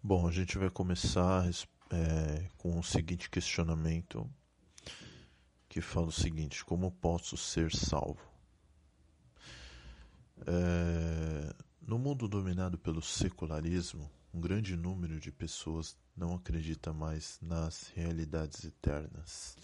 [0.00, 1.44] Bom, a gente vai começar
[1.90, 4.30] é, com o seguinte questionamento
[5.68, 8.22] que fala o seguinte: como posso ser salvo?
[10.46, 11.52] É,
[11.82, 18.64] no mundo dominado pelo secularismo, um grande número de pessoas não acredita mais nas realidades
[18.64, 19.56] eternas.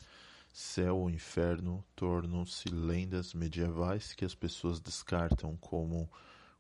[0.53, 6.11] Céu ou inferno tornam-se lendas medievais que as pessoas descartam como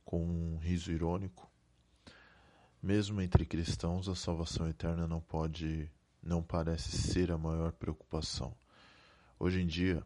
[0.05, 1.53] com um riso irônico
[2.85, 5.91] mesmo entre cristãos, a salvação eterna não pode,
[6.23, 8.55] não parece ser a maior preocupação.
[9.39, 10.05] Hoje em dia,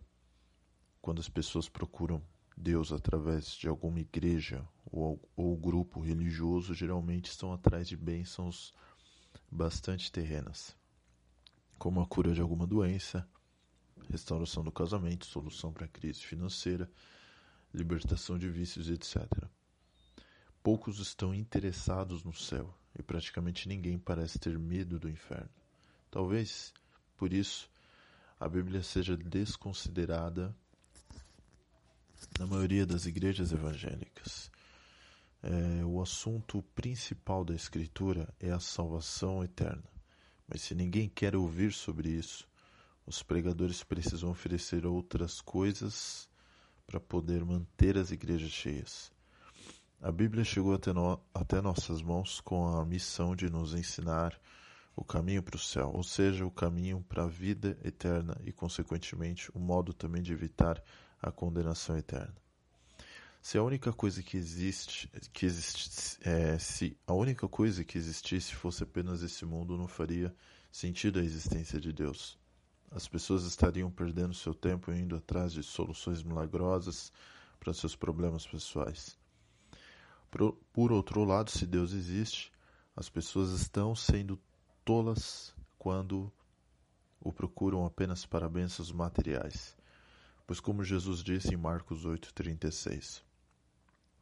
[1.03, 2.23] quando as pessoas procuram
[2.57, 8.73] Deus através de alguma igreja ou, ou grupo religioso, geralmente estão atrás de bênçãos
[9.51, 10.77] bastante terrenas,
[11.79, 13.29] como a cura de alguma doença,
[14.09, 16.89] restauração do casamento, solução para a crise financeira,
[17.75, 19.27] libertação de vícios, etc.
[20.63, 25.51] Poucos estão interessados no céu e praticamente ninguém parece ter medo do inferno.
[26.11, 26.73] Talvez,
[27.17, 27.71] por isso,
[28.41, 30.55] a Bíblia seja desconsiderada
[32.39, 34.51] na maioria das igrejas evangélicas.
[35.43, 39.85] É, o assunto principal da Escritura é a salvação eterna.
[40.49, 42.49] Mas se ninguém quer ouvir sobre isso,
[43.07, 46.29] os pregadores precisam oferecer outras coisas
[46.87, 49.13] para poder manter as igrejas cheias.
[50.01, 54.41] A Bíblia chegou até, no, até nossas mãos com a missão de nos ensinar
[54.95, 59.51] o caminho para o céu, ou seja, o caminho para a vida eterna e, consequentemente,
[59.53, 60.81] o modo também de evitar
[61.21, 62.35] a condenação eterna.
[63.43, 68.55] Se a única coisa que existe, que existe é, se a única coisa que existisse
[68.55, 70.33] fosse apenas esse mundo, não faria
[70.71, 72.39] sentido a existência de Deus.
[72.89, 77.13] As pessoas estariam perdendo seu tempo indo atrás de soluções milagrosas
[77.59, 79.19] para seus problemas pessoais.
[80.31, 82.53] Por outro lado, se Deus existe,
[82.95, 84.39] as pessoas estão sendo
[84.85, 86.33] tolas quando
[87.21, 89.77] o procuram apenas para bênçãos materiais.
[90.47, 93.23] Pois, como Jesus disse em Marcos 8,36,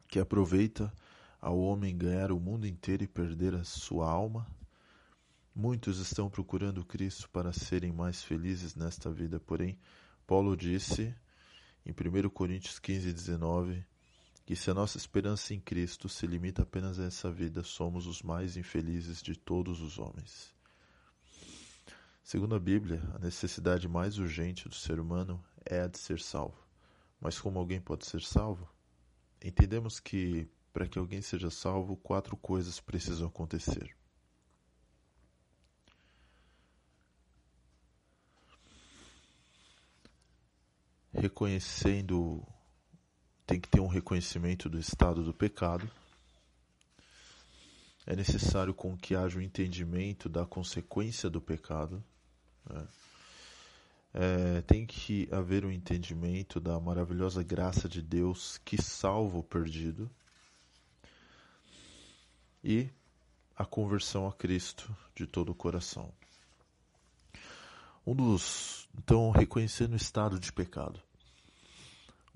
[0.07, 0.93] que aproveita
[1.41, 4.47] ao homem ganhar o mundo inteiro e perder a sua alma,
[5.53, 9.39] muitos estão procurando Cristo para serem mais felizes nesta vida.
[9.39, 9.77] Porém,
[10.25, 11.13] Paulo disse
[11.85, 13.85] em 1 Coríntios 15, 19
[14.47, 18.21] que se a nossa esperança em Cristo se limita apenas a essa vida, somos os
[18.21, 20.55] mais infelizes de todos os homens.
[22.23, 26.57] Segundo a Bíblia, a necessidade mais urgente do ser humano é a de ser salvo.
[27.19, 28.69] Mas como alguém pode ser salvo?
[29.43, 33.97] Entendemos que, para que alguém seja salvo, quatro coisas precisam acontecer.
[41.11, 42.47] Reconhecendo
[43.47, 45.89] tem que ter um reconhecimento do estado do pecado.
[48.05, 52.03] É necessário com que haja um entendimento da consequência do pecado.
[52.69, 52.87] Né?
[54.13, 60.11] É, tem que haver um entendimento da maravilhosa graça de Deus que salva o perdido.
[62.61, 62.89] E
[63.55, 66.11] a conversão a Cristo de todo o coração.
[68.05, 68.89] Um dos.
[68.97, 71.06] Então, reconhecendo o estado de pecado.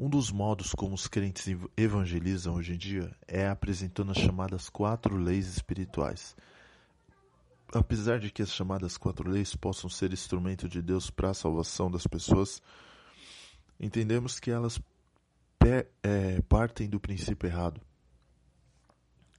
[0.01, 1.45] Um dos modos como os crentes
[1.77, 6.35] evangelizam hoje em dia é apresentando as chamadas quatro leis espirituais.
[7.71, 11.91] Apesar de que as chamadas quatro leis possam ser instrumento de Deus para a salvação
[11.91, 12.63] das pessoas,
[13.79, 14.81] entendemos que elas
[16.01, 17.79] é, partem do princípio errado.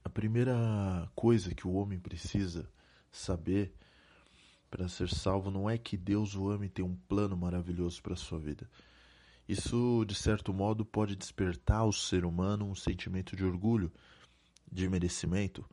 [0.01, 2.71] A primeira coisa que o homem precisa
[3.11, 3.73] saber
[4.71, 8.13] para ser salvo não é que Deus o ame e tem um plano maravilhoso para
[8.13, 8.65] a sua vida.
[9.47, 13.91] Isso, de certo modo, pode despertar ao ser humano um sentimento de orgulho,
[14.71, 15.65] de merecimento.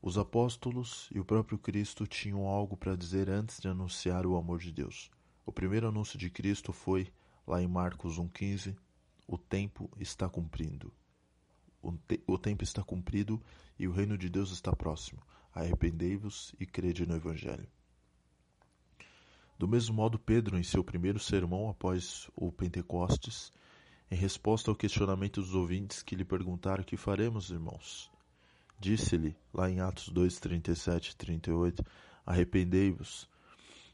[0.00, 4.58] Os apóstolos e o próprio Cristo tinham algo para dizer antes de anunciar o amor
[4.58, 5.08] de Deus.
[5.46, 7.12] O primeiro anúncio de Cristo foi,
[7.46, 8.76] lá em Marcos 1,15:
[9.26, 10.92] O tempo está cumprindo.
[11.80, 13.40] O, te o tempo está cumprido
[13.78, 15.22] e o reino de Deus está próximo.
[15.54, 17.68] Arrependei-vos e crede no Evangelho.
[19.62, 23.52] Do mesmo modo, Pedro, em seu primeiro sermão após o Pentecostes,
[24.10, 28.10] em resposta ao questionamento dos ouvintes que lhe perguntaram: Que faremos, irmãos?
[28.80, 31.84] Disse-lhe, lá em Atos 2, 37 e 38,
[32.26, 33.28] Arrependei-vos,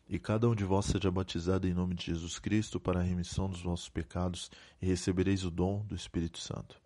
[0.09, 3.51] e cada um de vós seja batizado em nome de Jesus Cristo para a remissão
[3.51, 4.51] dos vossos pecados,
[4.81, 6.81] e recebereis o dom do Espírito Santo.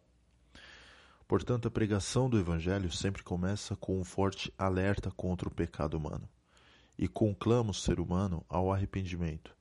[1.29, 6.29] Portanto, a pregação do Evangelho sempre começa com um forte alerta contra o pecado humano
[6.99, 9.55] e conclama o ser humano ao arrependimento.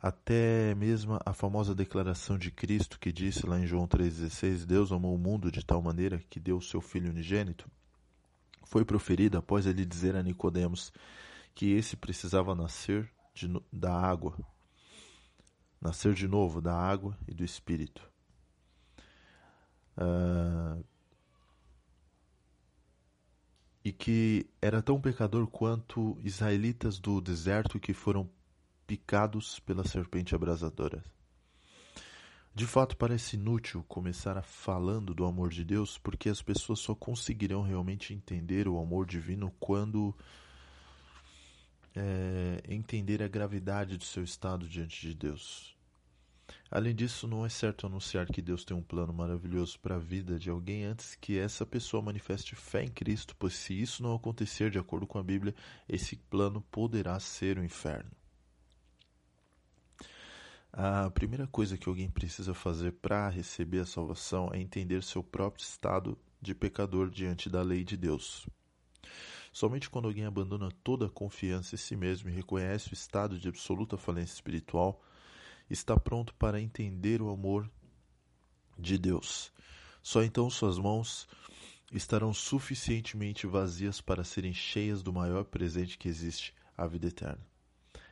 [0.00, 5.14] Até mesmo a famosa declaração de Cristo que disse lá em João 3,16: Deus amou
[5.14, 7.68] o mundo de tal maneira que deu o seu Filho unigênito,
[8.68, 10.92] foi proferida após ele dizer a Nicodemos
[11.54, 14.38] que esse precisava nascer de, da água,
[15.80, 18.08] nascer de novo da água e do Espírito.
[19.96, 20.84] Uh,
[23.88, 28.28] e que era tão pecador quanto israelitas do deserto que foram
[28.86, 31.02] picados pela serpente abrasadora.
[32.54, 37.62] De fato, parece inútil começar falando do amor de Deus, porque as pessoas só conseguirão
[37.62, 40.14] realmente entender o amor divino quando
[41.96, 45.77] é, entender a gravidade do seu estado diante de Deus.
[46.70, 50.38] Além disso, não é certo anunciar que Deus tem um plano maravilhoso para a vida
[50.38, 54.70] de alguém antes que essa pessoa manifeste fé em Cristo, pois se isso não acontecer
[54.70, 55.54] de acordo com a Bíblia,
[55.88, 58.10] esse plano poderá ser o inferno.
[60.70, 65.62] A primeira coisa que alguém precisa fazer para receber a salvação é entender seu próprio
[65.62, 68.46] estado de pecador diante da lei de Deus.
[69.50, 73.48] Somente quando alguém abandona toda a confiança em si mesmo e reconhece o estado de
[73.48, 75.02] absoluta falência espiritual,
[75.68, 77.70] está pronto para entender o amor
[78.78, 79.52] de Deus.
[80.02, 81.28] Só então suas mãos
[81.92, 87.44] estarão suficientemente vazias para serem cheias do maior presente que existe, a vida eterna.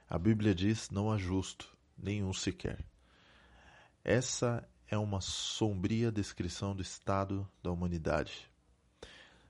[0.09, 2.85] A Bíblia diz: não há justo, nenhum sequer.
[4.05, 8.49] Essa é uma sombria descrição do estado da humanidade.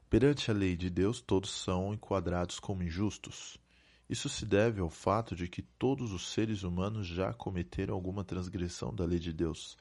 [0.08, 3.58] Perante a lei de Deus, todos são enquadrados como injustos.
[4.08, 8.94] Isso se deve ao fato de que todos os seres humanos já cometeram alguma transgressão
[8.94, 9.76] da lei de Deus.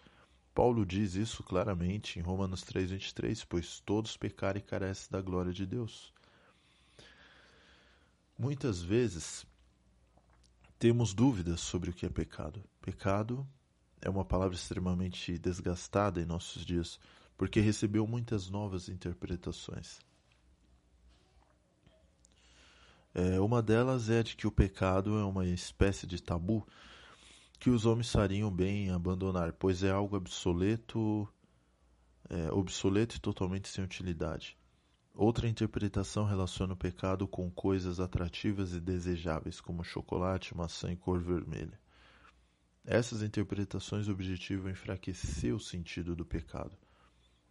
[0.54, 5.66] Paulo diz isso claramente em Romanos 3,23, pois todos pecaram e carecem da glória de
[5.66, 6.14] Deus.
[8.38, 9.46] Muitas vezes
[10.80, 12.64] temos dúvidas sobre o que é pecado.
[12.82, 13.48] Pecado
[14.02, 17.00] é uma palavra extremamente desgastada em nossos dias,
[17.38, 20.00] porque recebeu muitas novas interpretações.
[23.16, 26.68] É, uma delas é de que o pecado é uma espécie de tabu
[27.58, 31.26] que os homens fariam bem em abandonar, pois é algo obsoleto,
[32.30, 34.58] é, obsoleto e totalmente sem utilidade.
[35.14, 41.22] Outra interpretação relaciona o pecado com coisas atrativas e desejáveis, como chocolate, maçã e cor
[41.22, 41.80] vermelha.
[42.84, 46.78] Essas interpretações objetivam enfraquecer o sentido do pecado.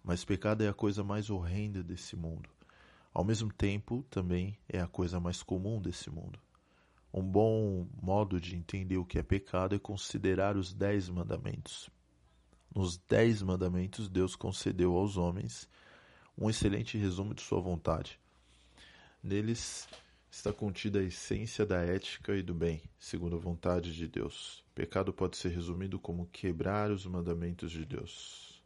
[0.03, 2.51] Mas pecado é a coisa mais horrenda desse mundo.
[3.15, 6.37] Ao mesmo tempo, também é a coisa mais comum desse mundo.
[7.13, 11.89] Um bom modo de entender o que é pecado é considerar os Dez Mandamentos.
[12.75, 15.69] Nos Dez Mandamentos, Deus concedeu aos homens
[16.37, 18.19] um excelente resumo de sua vontade.
[19.23, 19.89] Neles
[20.29, 24.65] está contida a essência da ética e do bem, segundo a vontade de Deus.
[24.75, 28.61] Pecado pode ser resumido como quebrar os mandamentos de Deus.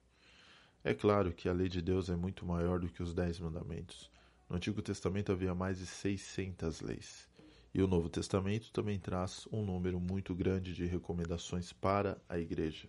[0.82, 4.10] É claro que a lei de Deus é muito maior do que os Dez Mandamentos.
[4.48, 7.28] No Antigo Testamento havia mais de 600 leis.
[7.74, 12.88] E o Novo Testamento também traz um número muito grande de recomendações para a igreja.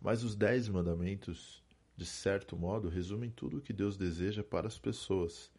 [0.00, 1.64] Mas os Dez Mandamentos,
[1.96, 5.50] de certo modo, resumem tudo o que Deus deseja para as pessoas.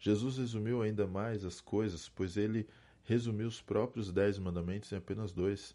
[0.00, 2.68] Jesus resumiu ainda mais as coisas, pois ele
[3.04, 5.72] resumiu os próprios Dez Mandamentos em apenas dois.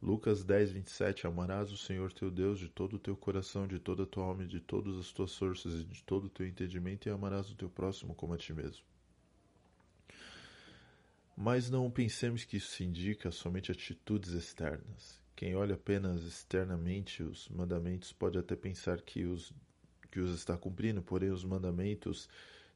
[0.00, 4.04] Lucas 10, 27 Amarás o Senhor teu Deus de todo o teu coração, de toda
[4.04, 7.10] a tua alma de todas as tuas forças e de todo o teu entendimento, e
[7.10, 8.84] amarás o teu próximo como a ti mesmo.
[11.36, 15.20] Mas não pensemos que isso indica somente atitudes externas.
[15.34, 19.52] Quem olha apenas externamente os mandamentos pode até pensar que os,
[20.10, 22.28] que os está cumprindo, porém os mandamentos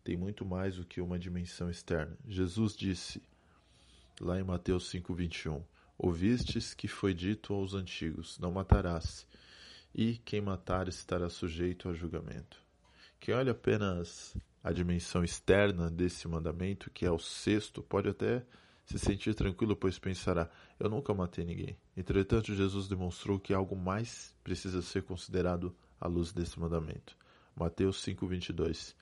[0.05, 2.17] têm muito mais do que uma dimensão externa.
[2.27, 3.23] Jesus disse,
[4.21, 5.63] lá em Mateus 5, 21,
[6.05, 9.25] Ouvistes que foi dito aos antigos: Não matarás,
[9.95, 12.61] e quem matar estará sujeito a julgamento.
[13.21, 18.45] Quem olha apenas a dimensão externa desse mandamento, que é o sexto, pode até
[18.85, 21.79] se sentir tranquilo, pois pensará: Eu nunca matei ninguém.
[21.97, 27.17] Entretanto, Jesus demonstrou que algo mais precisa ser considerado à luz desse mandamento.
[27.55, 28.97] Mateus 5:22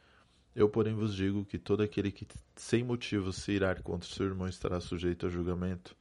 [0.55, 4.47] Eu, porém, vos digo que todo aquele que sem motivo se irar contra seu irmão
[4.47, 5.97] estará sujeito a julgamento.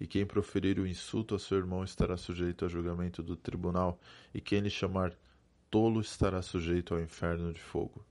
[0.00, 4.00] E quem proferir o insulto a seu irmão estará sujeito a julgamento do tribunal,
[4.32, 5.16] e quem lhe chamar
[5.70, 8.04] tolo estará sujeito ao inferno de fogo.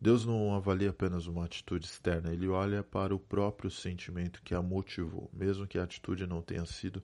[0.00, 4.62] Deus não avalia apenas uma atitude externa, ele olha para o próprio sentimento que a
[4.62, 7.02] motivou, mesmo que a atitude não tenha sido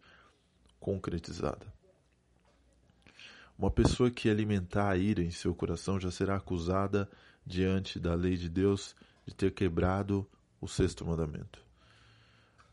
[0.79, 1.67] concretizada.
[3.59, 7.09] Uma pessoa que alimentar a ira em seu coração já será acusada
[7.47, 8.95] diante da lei de Deus
[9.27, 10.29] de ter quebrado
[10.61, 11.64] o sexto mandamento.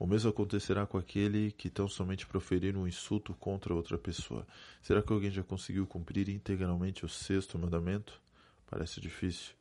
[0.02, 4.48] O mesmo acontecerá com aquele que tão somente proferir um insulto contra outra pessoa.
[4.82, 8.20] Será que alguém já conseguiu cumprir integralmente o sexto mandamento?
[8.66, 9.54] Parece difícil.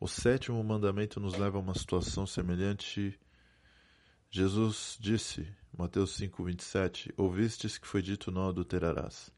[0.00, 3.20] O sétimo mandamento nos leva a uma situação semelhante.
[4.30, 5.46] Jesus disse,
[5.76, 9.30] Mateus 5:27, ouvistes que foi dito não adulterarás.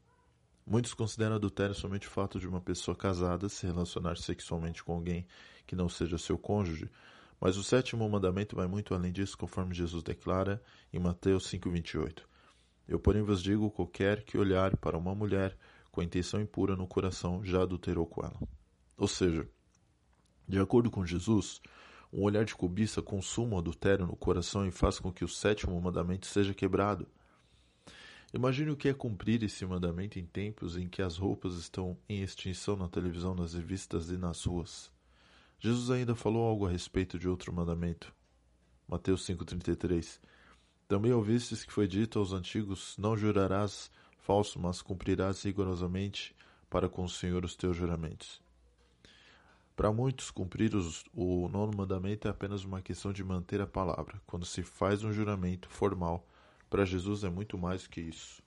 [0.65, 5.27] Muitos consideram adultério somente o fato de uma pessoa casada se relacionar sexualmente com alguém
[5.65, 6.89] que não seja seu cônjuge,
[7.39, 12.27] mas o sétimo mandamento vai muito além disso, conforme Jesus declara em Mateus 5:28.
[12.87, 15.57] Eu, porém, vos digo: qualquer que olhar para uma mulher
[15.91, 18.39] com intenção impura no coração já adulterou com ela.
[18.97, 19.47] Ou seja,
[20.47, 21.61] de acordo com Jesus,
[22.11, 25.79] um olhar de cobiça consuma o adultério no coração e faz com que o sétimo
[25.81, 27.07] mandamento seja quebrado.
[28.33, 32.21] Imagine o que é cumprir esse mandamento em tempos em que as roupas estão em
[32.21, 34.91] extinção na televisão, nas revistas e nas ruas.
[35.59, 38.13] Jesus ainda falou algo a respeito de outro mandamento.
[38.87, 40.19] Mateus 5,33
[40.87, 46.35] Também ouvistes que foi dito aos antigos: Não jurarás falso, mas cumprirás rigorosamente
[46.69, 48.39] para com o Senhor os teus juramentos.
[49.75, 54.21] Para muitos, cumprir os, o nono mandamento é apenas uma questão de manter a palavra.
[54.25, 56.27] Quando se faz um juramento formal,
[56.69, 58.43] para Jesus é muito mais que isso.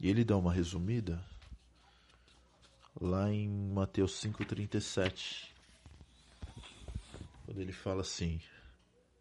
[0.00, 1.24] E ele dá uma resumida
[3.00, 5.48] lá em Mateus 5,37,
[7.44, 8.40] quando ele fala assim: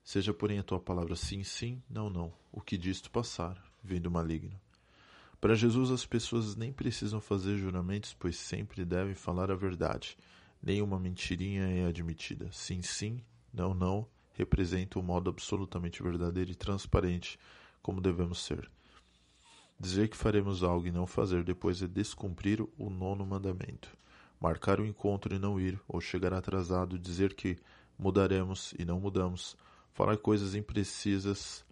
[0.04, 4.10] Seja, porém, a tua palavra sim, sim, não, não, o que disto passar, vem do
[4.10, 4.60] maligno.
[5.40, 10.18] Para Jesus, as pessoas nem precisam fazer juramentos, pois sempre devem falar a verdade.
[10.64, 12.50] Nenhuma mentirinha é admitida.
[12.52, 13.22] Sim, sim,
[13.54, 17.38] não, não, representa um modo absolutamente verdadeiro e transparente,
[17.82, 18.72] como devemos ser.
[19.80, 23.90] Dizer que faremos algo e não fazer depois é descumprir o nono mandamento.
[24.40, 27.58] Marcar o encontro e não ir, ou chegar atrasado, dizer que
[27.98, 29.56] mudaremos e não mudamos,
[29.94, 31.66] falar coisas imprecisas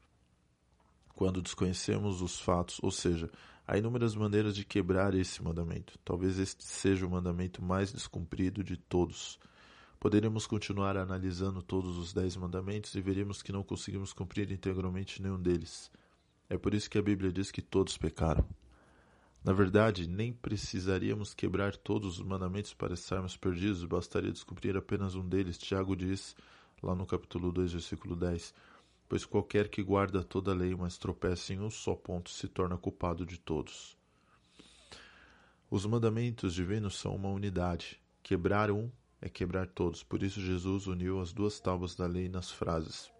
[1.15, 3.29] quando desconhecemos os fatos, ou seja,
[3.65, 5.98] Há inúmeras maneiras de quebrar esse mandamento.
[6.03, 9.39] Talvez este seja o mandamento mais descumprido de todos.
[10.01, 15.41] Poderíamos continuar analisando todos os dez mandamentos e veríamos que não conseguimos cumprir integralmente nenhum
[15.41, 15.89] deles.
[16.50, 18.48] É por isso que a Bíblia diz que todos pecaram.
[19.44, 25.28] Na verdade, nem precisaríamos quebrar todos os mandamentos para estarmos perdidos, bastaria descumprir apenas um
[25.28, 25.58] deles.
[25.58, 26.36] Tiago diz,
[26.82, 28.54] lá no capítulo 2, versículo 10
[29.14, 32.80] pois qualquer que guarda toda a lei, mas tropeça em um só ponto, se torna
[32.80, 33.96] culpado de todos.
[35.70, 38.02] Os mandamentos divinos são uma unidade.
[38.24, 38.90] Quebrar um
[39.22, 40.02] é quebrar todos.
[40.02, 43.12] Por isso Jesus uniu as duas tábuas da lei nas frases: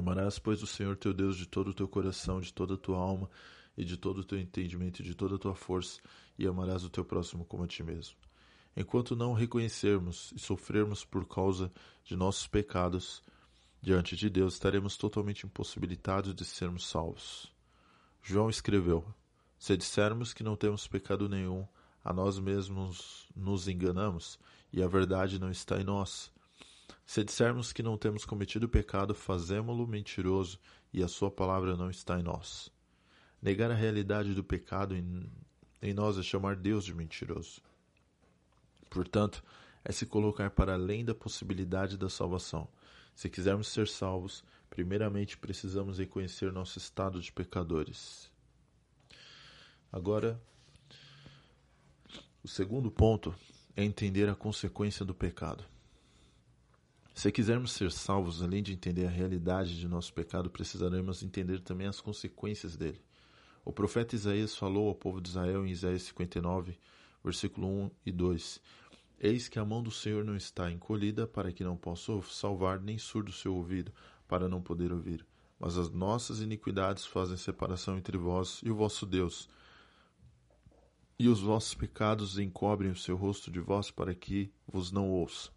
[0.00, 2.98] Amarás, pois, o Senhor teu Deus de todo o teu coração, de toda a tua
[2.98, 3.30] alma
[3.76, 6.00] e de todo o teu entendimento e de toda a tua força,
[6.38, 8.16] e amarás o teu próximo como a ti mesmo.
[8.76, 11.72] Enquanto não reconhecermos e sofrermos por causa
[12.04, 13.22] de nossos pecados,
[13.82, 17.50] Diante de Deus estaremos totalmente impossibilitados de sermos salvos.
[18.22, 19.02] João escreveu:
[19.58, 21.66] Se dissermos que não temos pecado nenhum,
[22.04, 24.38] a nós mesmos nos enganamos
[24.70, 26.30] e a verdade não está em nós.
[27.06, 30.58] Se dissermos que não temos cometido pecado, fazemo-lo mentiroso
[30.92, 32.70] e a sua palavra não está em nós.
[33.42, 35.30] Negar a realidade do pecado em,
[35.80, 37.60] em nós é chamar Deus de mentiroso.
[38.88, 39.42] Portanto,
[39.84, 42.68] é se colocar para além da possibilidade da salvação
[43.20, 48.30] se quisermos ser salvos, primeiramente precisamos reconhecer nosso estado de pecadores.
[49.92, 50.40] Agora,
[52.42, 53.34] o segundo ponto
[53.76, 55.62] é entender a consequência do pecado.
[57.14, 61.86] Se quisermos ser salvos, além de entender a realidade de nosso pecado, precisaremos entender também
[61.86, 63.00] as consequências dele.
[63.64, 66.78] O profeta Isaías falou ao povo de Israel em Isaías 59,
[67.22, 68.60] versículo 1 e 2:
[69.20, 72.96] Eis que a mão do Senhor não está encolhida para que não possa salvar, nem
[72.96, 73.92] surdo seu ouvido
[74.26, 75.26] para não poder ouvir.
[75.58, 79.46] Mas as nossas iniquidades fazem separação entre vós e o vosso Deus.
[81.18, 85.50] E os vossos pecados encobrem o seu rosto de vós para que vos não ouça.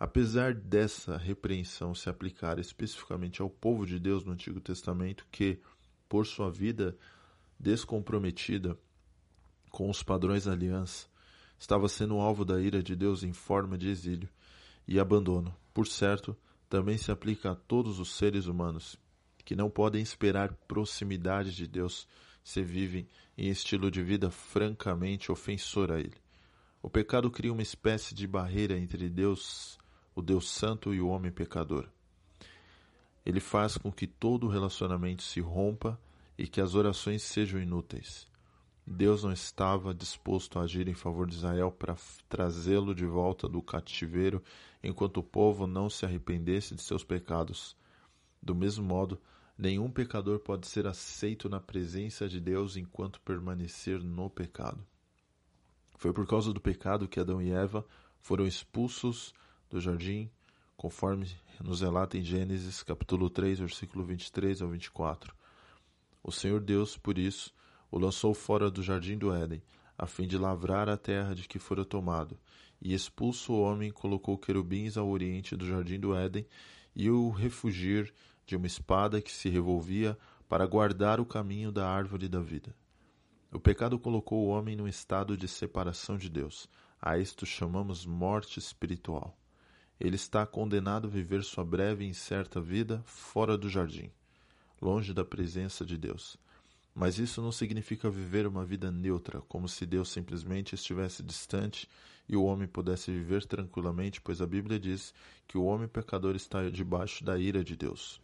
[0.00, 5.60] Apesar dessa repreensão se aplicar especificamente ao povo de Deus no Antigo Testamento, que,
[6.08, 6.96] por sua vida
[7.58, 8.78] descomprometida
[9.70, 11.08] com os padrões da aliança,
[11.58, 14.28] estava sendo alvo da ira de Deus em forma de exílio
[14.86, 15.54] e abandono.
[15.74, 16.36] Por certo,
[16.68, 18.96] também se aplica a todos os seres humanos,
[19.44, 22.06] que não podem esperar proximidade de Deus
[22.44, 26.16] se vivem em estilo de vida francamente ofensor a Ele.
[26.80, 29.78] O pecado cria uma espécie de barreira entre Deus,
[30.18, 31.88] o Deus Santo, e o homem pecador.
[33.24, 35.96] Ele faz com que todo relacionamento se rompa
[36.36, 38.26] e que as orações sejam inúteis.
[38.84, 41.94] Deus não estava disposto a agir em favor de Israel para
[42.28, 44.42] trazê-lo de volta do cativeiro
[44.82, 47.76] enquanto o povo não se arrependesse de seus pecados.
[48.42, 49.20] Do mesmo modo,
[49.56, 54.84] nenhum pecador pode ser aceito na presença de Deus enquanto permanecer no pecado.
[55.96, 57.86] Foi por causa do pecado que Adão e Eva
[58.20, 59.32] foram expulsos
[59.70, 60.30] do jardim,
[60.76, 61.26] conforme
[61.62, 65.34] nos relata em Gênesis capítulo 3, versículo 23 ao 24.
[66.22, 67.54] O Senhor Deus, por isso,
[67.90, 69.62] o lançou fora do jardim do Éden,
[69.96, 72.38] a fim de lavrar a terra de que fora tomado.
[72.80, 76.46] E expulso o homem, colocou querubins ao oriente do jardim do Éden
[76.94, 78.12] e o refugir
[78.46, 82.74] de uma espada que se revolvia para guardar o caminho da árvore da vida.
[83.52, 86.68] O pecado colocou o homem num estado de separação de Deus.
[87.00, 89.37] A isto chamamos morte espiritual.
[90.00, 94.10] Ele está condenado a viver sua breve e incerta vida fora do jardim,
[94.80, 96.36] longe da presença de Deus.
[96.94, 101.88] Mas isso não significa viver uma vida neutra, como se Deus simplesmente estivesse distante
[102.28, 105.14] e o homem pudesse viver tranquilamente, pois a Bíblia diz
[105.46, 108.20] que o homem pecador está debaixo da ira de Deus.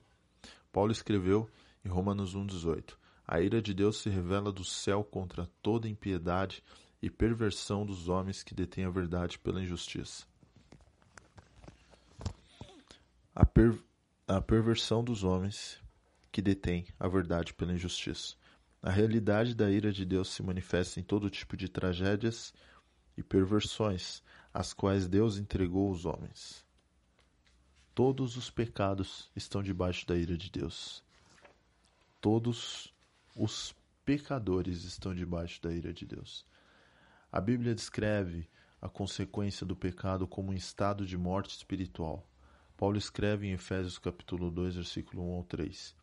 [0.73, 1.49] Paulo escreveu
[1.85, 2.95] em Romanos 1,18:
[3.27, 6.63] a ira de Deus se revela do céu contra toda impiedade
[7.01, 10.27] e perversão dos homens que detêm a verdade pela injustiça.
[13.35, 13.79] A, per
[14.29, 15.83] a perversão dos homens
[16.31, 18.37] que detêm a verdade pela injustiça.
[18.81, 22.55] A realidade da ira de Deus se manifesta em todo tipo de tragédias
[23.17, 24.23] e perversões,
[24.53, 26.65] às quais Deus entregou os homens.
[27.95, 31.03] Todos os pecados estão debaixo da ira de Deus.
[32.21, 32.93] Todos
[33.35, 33.75] os
[34.05, 36.47] pecadores estão debaixo da ira de Deus.
[37.33, 38.49] A Bíblia descreve
[38.81, 42.25] a consequência do pecado como um estado de morte espiritual.
[42.77, 45.95] Paulo escreve em Efésios capítulo 2, versículo 1 ao 3.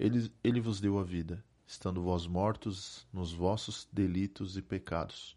[0.00, 5.36] Ele, ele vos deu a vida, estando vós mortos nos vossos delitos e pecados,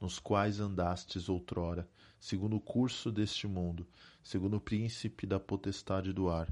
[0.00, 1.86] nos quais andastes outrora,
[2.18, 3.86] segundo o curso deste mundo,
[4.24, 6.48] segundo o príncipe da potestade do ar,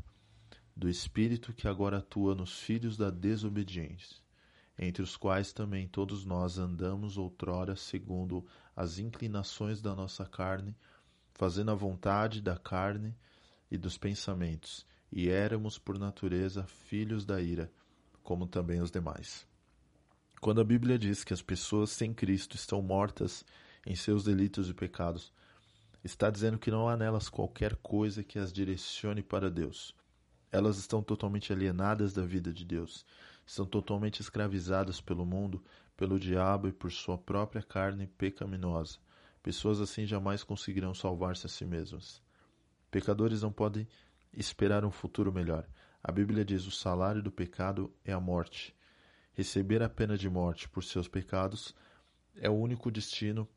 [0.76, 4.18] do espírito que agora atua nos filhos da desobediência,
[4.78, 8.44] entre os quais também todos nós andamos outrora segundo
[8.76, 10.76] as inclinações da nossa carne,
[11.33, 13.16] fazendo a vontade da carne
[13.74, 17.70] e dos pensamentos, e éramos por natureza filhos da ira,
[18.22, 19.46] como também os demais.
[20.40, 23.44] Quando a Bíblia diz que as pessoas sem Cristo estão mortas
[23.84, 25.32] em seus delitos e pecados,
[26.04, 29.92] está dizendo que não há nelas qualquer coisa que as direcione para Deus.
[30.52, 33.04] Elas estão totalmente alienadas da vida de Deus,
[33.44, 35.64] estão totalmente escravizadas pelo mundo,
[35.96, 38.98] pelo diabo e por sua própria carne pecaminosa.
[39.42, 42.23] Pessoas assim jamais conseguirão salvar-se a si mesmas.
[42.94, 43.88] Pecadores não podem
[44.33, 45.66] esperar um futuro melhor.
[46.00, 48.72] A Bíblia diz: o salário do pecado é a morte.
[49.33, 51.74] Receber a pena de morte por seus pecados
[52.37, 53.48] é o único destino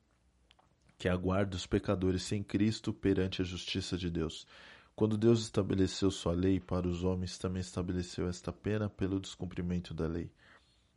[0.98, 4.48] que aguarda os pecadores sem Cristo perante a justiça de Deus.
[4.96, 10.08] Quando Deus estabeleceu sua lei para os homens, também estabeleceu esta pena pelo descumprimento da
[10.08, 10.32] lei.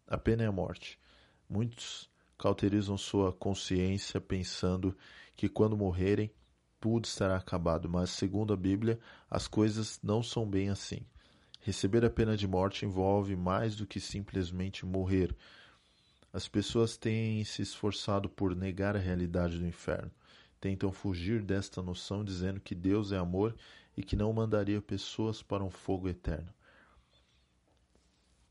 [0.06, 0.98] A pena é a morte.
[1.46, 4.96] Muitos cauterizam sua consciência pensando
[5.36, 6.32] que quando morrerem
[6.80, 8.98] tudo estará acabado, mas segundo a Bíblia,
[9.30, 11.06] as coisas não são bem assim.
[11.60, 15.36] Receber a pena de morte envolve mais do que simplesmente morrer.
[16.32, 20.10] As pessoas têm se esforçado por negar a realidade do inferno.
[20.58, 23.54] Tentam fugir desta noção dizendo que Deus é amor
[23.96, 26.52] e que não mandaria pessoas para um fogo eterno.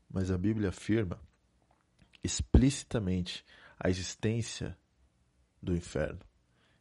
[0.08, 1.20] Mas a Bíblia afirma
[2.22, 3.44] explicitamente
[3.78, 4.76] a existência
[5.62, 6.20] do inferno.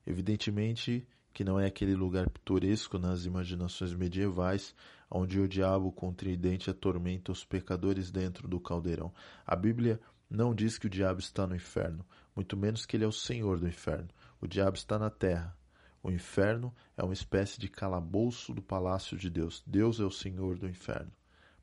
[0.05, 1.07] Evidentemente
[1.39, 4.75] que não é aquele lugar pitoresco nas imaginações medievais
[5.09, 9.13] onde o diabo com tridente atormenta os pecadores dentro do caldeirão.
[9.47, 13.07] A Bíblia não diz que o diabo está no inferno, muito menos que ele é
[13.07, 14.09] o senhor do inferno.
[14.41, 15.57] O diabo está na terra,
[16.03, 19.63] o inferno é uma espécie de calabouço do palácio de Deus.
[19.65, 21.13] Deus é o Senhor do inferno,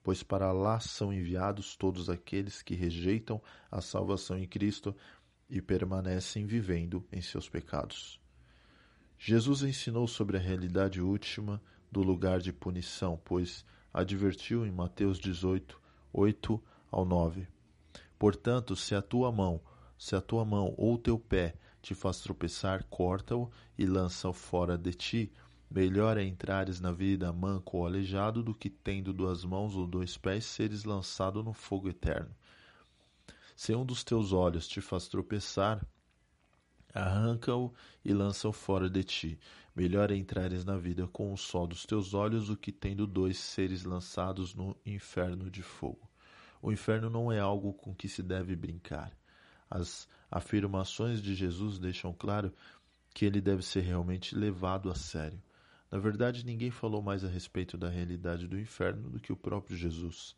[0.03, 4.97] pois para lá são enviados todos aqueles que rejeitam a salvação em Cristo
[5.51, 8.19] e permanecem vivendo em seus pecados.
[9.19, 15.81] Jesus ensinou sobre a realidade última do lugar de punição, pois advertiu em Mateus 18,
[16.13, 17.49] 8 ao 9.
[18.19, 19.61] Portanto, se a tua mão,
[19.99, 24.93] se a tua mão ou teu pé te faz tropeçar, corta-o e lança-o fora de
[24.93, 25.33] ti.
[25.71, 30.17] Melhor é entrares na vida manco ou aleijado do que tendo duas mãos ou dois
[30.17, 32.35] pés seres lançado no fogo eterno.
[33.57, 35.85] Se um dos teus olhos te faz tropeçar,
[36.97, 37.73] arranca-o
[38.05, 39.39] e lança-o fora de ti.
[39.75, 43.39] Melhor é entrares na vida com um só dos teus olhos do que tendo dois
[43.39, 46.09] seres lançados no inferno de fogo.
[46.63, 49.13] O inferno não é algo com que se deve brincar.
[49.71, 52.53] As afirmações de Jesus deixam claro
[53.13, 55.43] que ele deve ser realmente levado a sério.
[55.91, 59.77] Na verdade, ninguém falou mais a respeito da realidade do inferno do que o próprio
[59.77, 60.35] Jesus.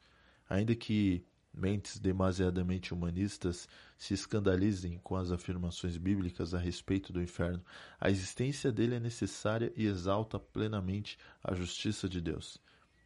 [0.49, 1.25] Ainda que
[1.59, 7.62] mentes demasiadamente humanistas se escandalizem com as afirmações bíblicas a respeito do inferno,
[8.01, 12.59] a existência dele é necessária e exalta plenamente a justiça de Deus.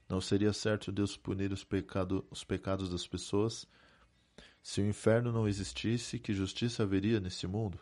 [0.09, 3.67] Não seria certo Deus punir os, pecado, os pecados das pessoas?
[4.63, 7.81] Se o inferno não existisse, que justiça haveria nesse mundo?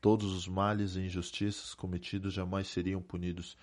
[0.00, 3.56] Todos os males e injustiças cometidos jamais seriam punidos,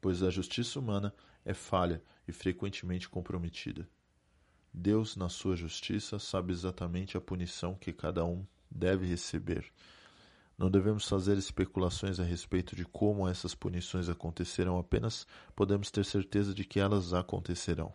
[0.00, 3.86] pois a justiça humana é falha e frequentemente comprometida.
[4.76, 9.64] Deus, na sua justiça, sabe exatamente a punição que cada um deve receber.
[10.58, 16.52] Não devemos fazer especulações a respeito de como essas punições acontecerão, apenas podemos ter certeza
[16.52, 17.94] de que elas acontecerão.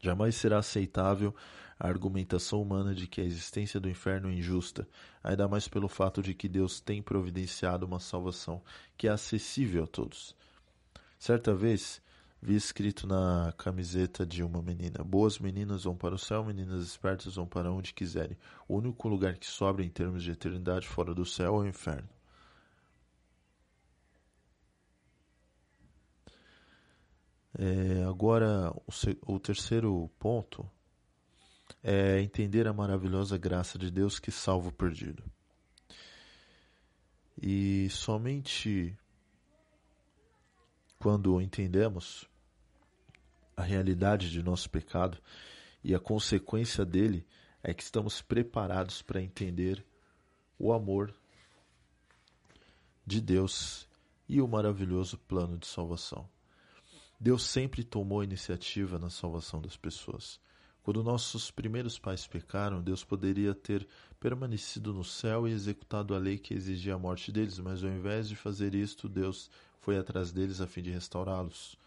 [0.00, 1.34] Jamais será aceitável
[1.78, 4.86] a argumentação humana de que a existência do inferno é injusta,
[5.24, 8.62] ainda mais pelo fato de que Deus tem providenciado uma salvação
[8.96, 10.36] que é acessível a todos.
[11.18, 12.00] Certa vez,
[12.46, 17.36] Vi escrito na camiseta de uma menina: Boas meninas vão para o céu, meninas espertas
[17.36, 18.36] vão para onde quiserem.
[18.68, 22.06] O único lugar que sobra em termos de eternidade fora do céu é o inferno.
[27.58, 30.70] É, agora, o, o terceiro ponto
[31.82, 35.24] é entender a maravilhosa graça de Deus que salva o perdido.
[37.40, 38.94] E somente
[40.98, 42.28] quando entendemos
[43.56, 45.18] a realidade de nosso pecado
[45.82, 47.26] e a consequência dele
[47.62, 49.84] é que estamos preparados para entender
[50.58, 51.14] o amor
[53.06, 53.88] de Deus
[54.28, 56.28] e o maravilhoso plano de salvação.
[57.18, 60.40] Deus sempre tomou iniciativa na salvação das pessoas.
[60.82, 63.86] Quando nossos primeiros pais pecaram, Deus poderia ter
[64.20, 68.28] permanecido no céu e executado a lei que exigia a morte deles, mas ao invés
[68.28, 71.78] de fazer isto, Deus foi atrás deles a fim de restaurá-los.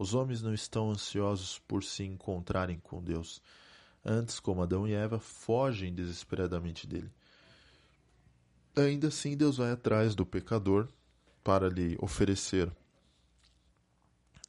[0.00, 3.42] Os homens não estão ansiosos por se encontrarem com Deus.
[4.02, 7.12] Antes, como Adão e Eva, fogem desesperadamente dele.
[8.74, 10.88] Ainda assim, Deus vai atrás do pecador
[11.44, 12.72] para lhe oferecer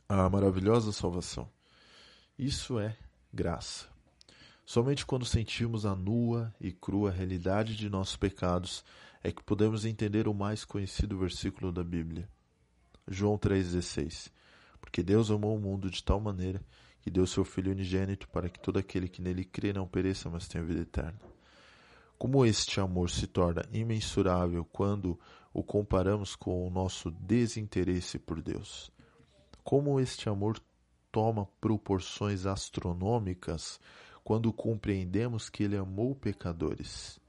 [0.08, 1.52] a maravilhosa salvação.
[2.40, 2.98] Isso é
[3.34, 3.90] graça.
[4.66, 8.86] Somente quando sentimos a nua e crua realidade de nossos pecados
[9.22, 12.30] é que podemos entender o mais conhecido versículo da Bíblia.
[13.06, 14.32] João 3,16
[14.82, 16.62] porque Deus amou o mundo de tal maneira
[17.02, 20.48] que deu seu Filho unigênito para que todo aquele que nele crê não pereça, mas
[20.48, 21.20] tenha vida eterna.
[22.18, 25.20] Como este amor se torna imensurável quando
[25.54, 28.92] o comparamos com o nosso desinteresse por Deus.
[29.64, 30.60] Como este amor
[31.12, 33.80] toma proporções astronômicas
[34.24, 37.21] quando compreendemos que ele amou pecadores.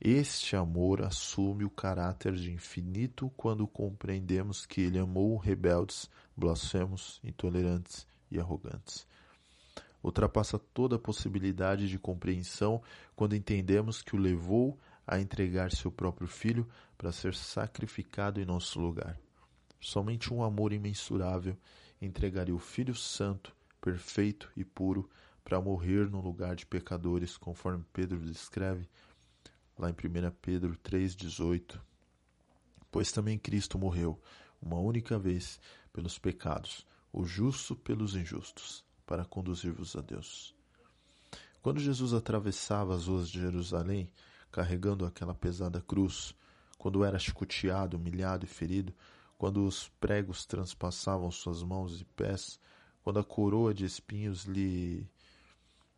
[0.00, 8.06] Este amor assume o caráter de infinito quando compreendemos que ele amou rebeldes, blasfemos, intolerantes
[8.30, 9.08] e arrogantes.
[10.00, 12.80] Ultrapassa toda a possibilidade de compreensão
[13.16, 18.78] quando entendemos que o levou a entregar seu próprio filho para ser sacrificado em nosso
[18.78, 19.18] lugar.
[19.80, 21.56] Somente um amor imensurável
[22.00, 25.10] entregaria o Filho Santo, perfeito e puro,
[25.42, 28.88] para morrer no lugar de pecadores, conforme Pedro descreve
[29.78, 31.80] lá em 1 Pedro 3,18.
[32.90, 34.20] Pois também Cristo morreu,
[34.60, 35.60] uma única vez,
[35.92, 40.54] pelos pecados, o justo pelos injustos, para conduzir-vos a Deus.
[41.62, 44.10] Quando Jesus atravessava as ruas de Jerusalém,
[44.50, 46.34] carregando aquela pesada cruz,
[46.76, 48.94] quando era chicoteado, humilhado e ferido,
[49.36, 52.58] quando os pregos transpassavam suas mãos e pés,
[53.02, 55.08] quando a coroa de espinhos lhe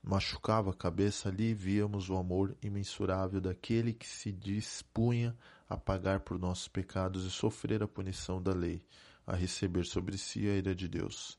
[0.02, 5.36] machucava a cabeça, ali víamos o amor imensurável daquele que se dispunha
[5.68, 8.82] a pagar por nossos pecados e sofrer a punição da lei,
[9.26, 11.38] a receber sobre si a ira de Deus.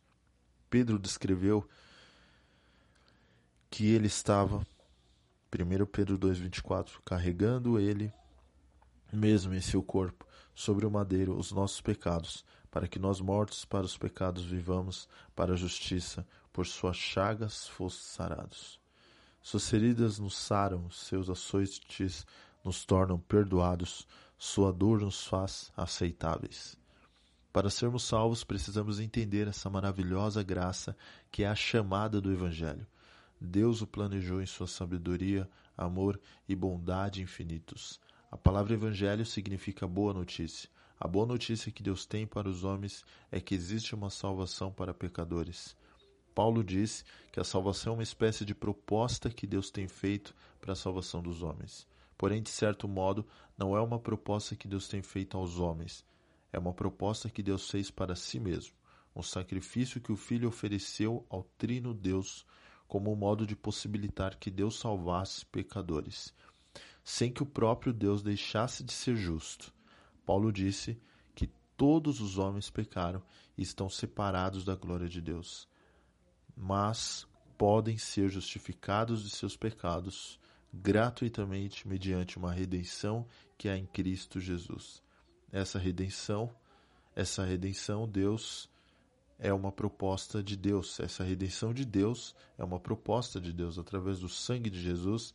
[0.69, 1.67] Pedro descreveu
[3.69, 4.65] que ele estava,
[5.53, 8.13] 1 Pedro 2,24, carregando ele
[9.11, 13.85] mesmo em seu corpo, sobre o madeiro, os nossos pecados, para que nós mortos para
[13.85, 18.79] os pecados vivamos para a justiça, por suas chagas fosse sarados.
[19.41, 22.25] Suas feridas nos saram, seus açoites
[22.63, 26.77] nos tornam perdoados, sua dor nos faz aceitáveis.
[27.51, 30.95] Para sermos salvos, precisamos entender essa maravilhosa graça
[31.31, 32.87] que é a chamada do Evangelho.
[33.39, 37.99] Deus o planejou em sua sabedoria, amor e bondade infinitos.
[38.29, 40.69] A palavra Evangelho significa boa notícia.
[40.99, 44.93] A boa notícia que Deus tem para os homens é que existe uma salvação para
[44.93, 45.75] pecadores.
[46.33, 50.73] Paulo diz que a salvação é uma espécie de proposta que Deus tem feito para
[50.73, 51.87] a salvação dos homens.
[52.17, 53.25] Porém, de certo modo,
[53.57, 56.05] não é uma proposta que Deus tem feito aos homens.
[56.53, 58.73] É uma proposta que Deus fez para si mesmo,
[59.15, 62.45] um sacrifício que o Filho ofereceu ao Trino Deus
[62.87, 66.33] como um modo de possibilitar que Deus salvasse pecadores,
[67.03, 69.73] sem que o próprio Deus deixasse de ser justo.
[70.25, 71.01] Paulo disse
[71.33, 73.23] que todos os homens pecaram
[73.57, 75.69] e estão separados da glória de Deus,
[76.55, 80.39] mas podem ser justificados de seus pecados
[80.73, 85.03] gratuitamente mediante uma redenção que há em Cristo Jesus.
[85.51, 86.49] Essa redenção,
[87.15, 88.69] essa redenção Deus
[89.37, 90.99] é uma proposta de Deus.
[90.99, 95.33] Essa redenção de Deus é uma proposta de Deus através do sangue de Jesus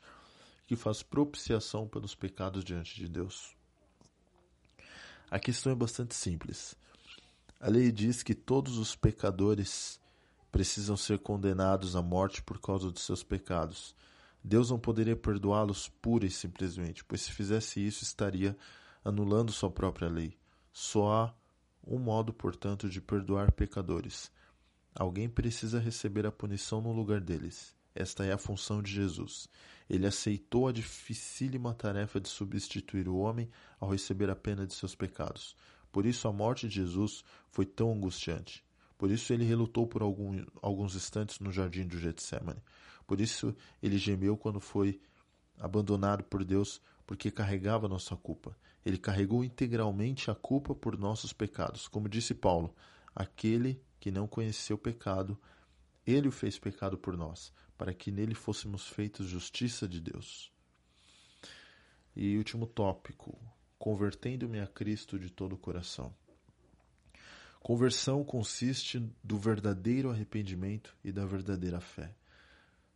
[0.66, 3.54] que faz propiciação pelos pecados diante de Deus.
[5.30, 6.76] A questão é bastante simples.
[7.60, 10.00] A lei diz que todos os pecadores
[10.50, 13.94] precisam ser condenados à morte por causa de seus pecados.
[14.42, 18.56] Deus não poderia perdoá-los pura e simplesmente, pois se fizesse isso estaria
[19.04, 20.36] anulando sua própria lei.
[20.72, 21.34] Só há
[21.86, 24.30] um modo, portanto, de perdoar pecadores.
[24.94, 27.74] Alguém precisa receber a punição no lugar deles.
[27.94, 29.48] Esta é a função de Jesus.
[29.88, 34.94] Ele aceitou a dificílima tarefa de substituir o homem ao receber a pena de seus
[34.94, 35.56] pecados.
[35.92, 38.65] Por isso a morte de Jesus foi tão angustiante.
[38.98, 42.62] Por isso ele relutou por algum, alguns instantes no jardim do Getsemane.
[43.06, 45.00] Por isso ele gemeu quando foi
[45.58, 48.56] abandonado por Deus, porque carregava nossa culpa.
[48.84, 51.88] Ele carregou integralmente a culpa por nossos pecados.
[51.88, 52.74] Como disse Paulo,
[53.14, 55.38] aquele que não conheceu pecado,
[56.06, 60.52] ele o fez pecado por nós, para que nele fôssemos feitos justiça de Deus.
[62.14, 63.38] E último tópico:
[63.78, 66.14] convertendo-me a Cristo de todo o coração.
[67.66, 72.14] Conversão consiste do verdadeiro arrependimento e da verdadeira fé.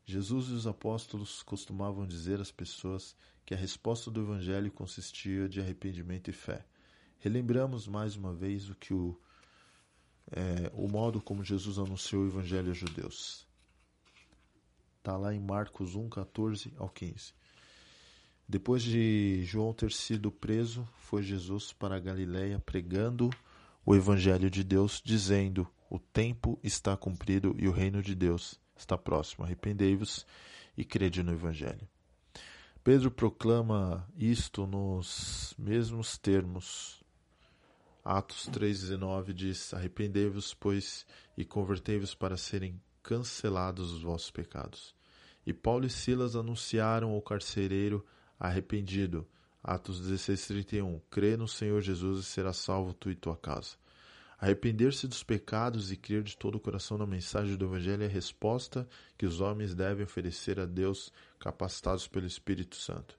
[0.07, 5.61] Jesus e os apóstolos costumavam dizer às pessoas que a resposta do Evangelho consistia de
[5.61, 6.65] arrependimento e fé.
[7.19, 9.21] Relembramos mais uma vez o que o,
[10.31, 13.45] é, o modo como Jesus anunciou o Evangelho aos judeus.
[14.99, 17.35] Está lá em Marcos 1, 14 ao 15.
[18.49, 23.31] Depois de João ter sido preso, foi Jesus para a Galiléia pregando
[23.91, 28.97] o Evangelho de Deus, dizendo: O tempo está cumprido e o reino de Deus está
[28.97, 29.45] próximo.
[29.45, 30.25] Arrependei-vos
[30.79, 31.89] e crede no Evangelho.
[32.85, 37.03] Pedro proclama isto nos mesmos termos.
[38.05, 41.05] Atos 3,19 diz: Arrependei-vos, pois,
[41.37, 44.95] e convertei-vos para serem cancelados os vossos pecados.
[45.45, 48.07] E Paulo e Silas anunciaram ao carcereiro
[48.39, 49.27] arrependido.
[49.63, 53.77] Atos 16:31 Crê no Senhor Jesus e será salvo tu e tua casa.
[54.39, 58.09] Arrepender-se dos pecados e crer de todo o coração na mensagem do Evangelho é a
[58.09, 63.19] resposta que os homens devem oferecer a Deus, capacitados pelo Espírito Santo.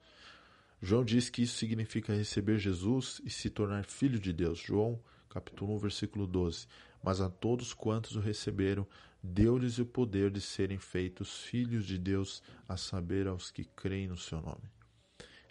[0.81, 4.57] João diz que isso significa receber Jesus e se tornar filho de Deus.
[4.57, 4.99] João,
[5.29, 6.65] capítulo 1, versículo 12.
[7.03, 8.87] Mas a todos quantos o receberam,
[9.21, 14.17] deu-lhes o poder de serem feitos filhos de Deus, a saber, aos que creem no
[14.17, 14.80] seu nome.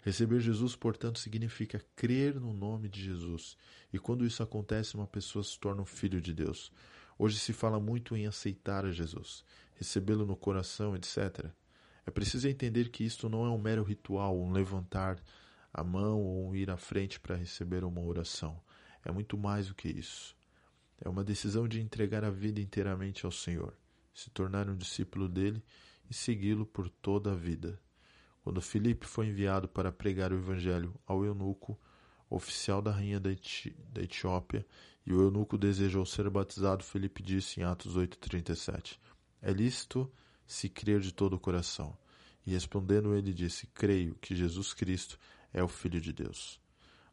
[0.01, 3.55] Receber Jesus, portanto, significa crer no nome de Jesus.
[3.93, 6.71] E quando isso acontece, uma pessoa se torna um filho de Deus.
[7.19, 11.51] Hoje se fala muito em aceitar a Jesus, recebê-lo no coração, etc.
[12.03, 15.21] É preciso entender que isto não é um mero ritual, um levantar
[15.71, 18.59] a mão ou um ir à frente para receber uma oração.
[19.05, 20.35] É muito mais do que isso.
[20.99, 23.77] É uma decisão de entregar a vida inteiramente ao Senhor,
[24.13, 25.63] se tornar um discípulo dele
[26.09, 27.79] e segui-lo por toda a vida.
[28.43, 31.79] Quando Filipe foi enviado para pregar o evangelho ao eunuco,
[32.29, 34.65] oficial da rainha da, Eti da Etiópia,
[35.05, 38.99] e o eunuco desejou ser batizado, Filipe disse em Atos 8:37:
[39.41, 40.11] É lícito
[40.45, 41.97] se crer de todo o coração.
[42.45, 45.19] E respondendo ele disse: Creio que Jesus Cristo
[45.53, 46.59] é o filho de Deus.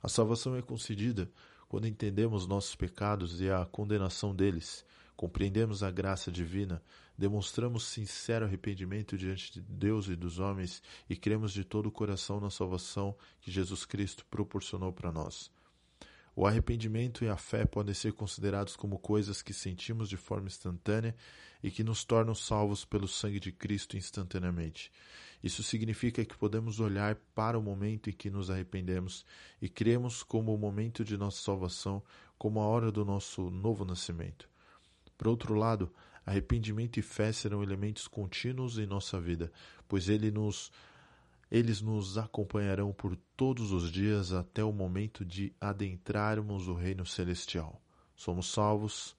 [0.02, 1.30] A salvação é concedida
[1.68, 4.84] quando entendemos nossos pecados e a condenação deles
[5.18, 6.80] compreendemos a graça divina,
[7.18, 12.38] demonstramos sincero arrependimento diante de Deus e dos homens e cremos de todo o coração
[12.38, 15.50] na salvação que Jesus Cristo proporcionou para nós.
[16.36, 21.16] O arrependimento e a fé podem ser considerados como coisas que sentimos de forma instantânea
[21.64, 24.92] e que nos tornam salvos pelo sangue de Cristo instantaneamente.
[25.42, 29.26] Isso significa que podemos olhar para o momento em que nos arrependemos
[29.60, 32.04] e cremos como o momento de nossa salvação,
[32.38, 34.48] como a hora do nosso novo nascimento.
[35.18, 35.92] Por outro lado,
[36.24, 39.52] arrependimento e fé serão elementos contínuos em nossa vida,
[39.88, 40.70] pois ele nos,
[41.50, 47.82] eles nos acompanharão por todos os dias até o momento de adentrarmos o reino celestial.
[48.14, 49.16] Somos salvos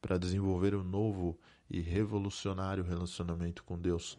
[0.00, 1.38] para desenvolver um novo
[1.68, 4.18] e revolucionário relacionamento com Deus.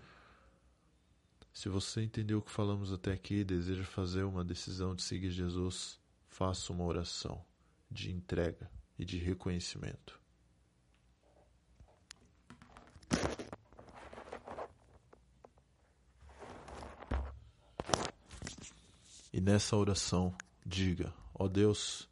[1.52, 5.32] Se você entendeu o que falamos até aqui e deseja fazer uma decisão de seguir
[5.32, 7.44] Jesus, faça uma oração
[7.92, 10.23] de entrega e de reconhecimento.
[19.44, 20.34] Nessa oração,
[20.66, 22.10] diga: Ó oh Deus,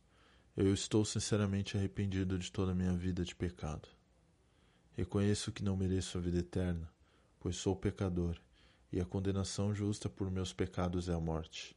[0.55, 3.87] eu estou sinceramente arrependido de toda a minha vida de pecado.
[4.97, 6.91] Reconheço que não mereço a vida eterna,
[7.39, 8.37] pois sou pecador,
[8.91, 11.73] e a condenação justa por meus pecados é a morte.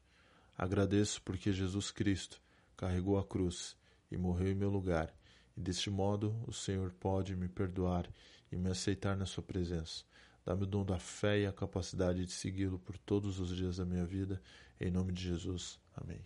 [0.59, 2.43] Agradeço porque Jesus Cristo
[2.77, 3.77] carregou a cruz
[4.11, 5.15] e morreu em meu lugar,
[5.57, 8.11] e deste modo o Senhor pode me perdoar
[8.51, 10.03] e me aceitar na sua presença.
[10.45, 13.85] Dá-me o dom da fé e a capacidade de segui-lo por todos os dias da
[13.85, 14.43] minha vida.
[14.79, 15.79] Em nome de Jesus.
[15.97, 16.21] Amém.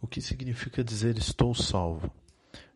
[0.00, 2.12] O que significa dizer estou salvo?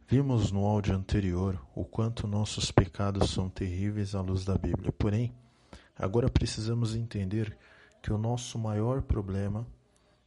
[0.08, 4.90] Vimos no áudio anterior o quanto nossos pecados são terríveis à luz da Bíblia.
[4.90, 5.32] Porém,
[5.96, 7.56] agora precisamos entender
[8.02, 9.66] que o nosso maior problema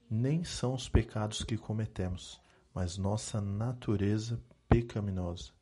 [0.10, 2.40] nem são os pecados que cometemos,
[2.74, 5.55] mas nossa natureza pecaminosa.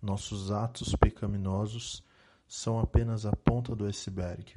[0.00, 2.02] Nossos atos pecaminosos
[2.46, 4.54] são apenas a ponta do iceberg.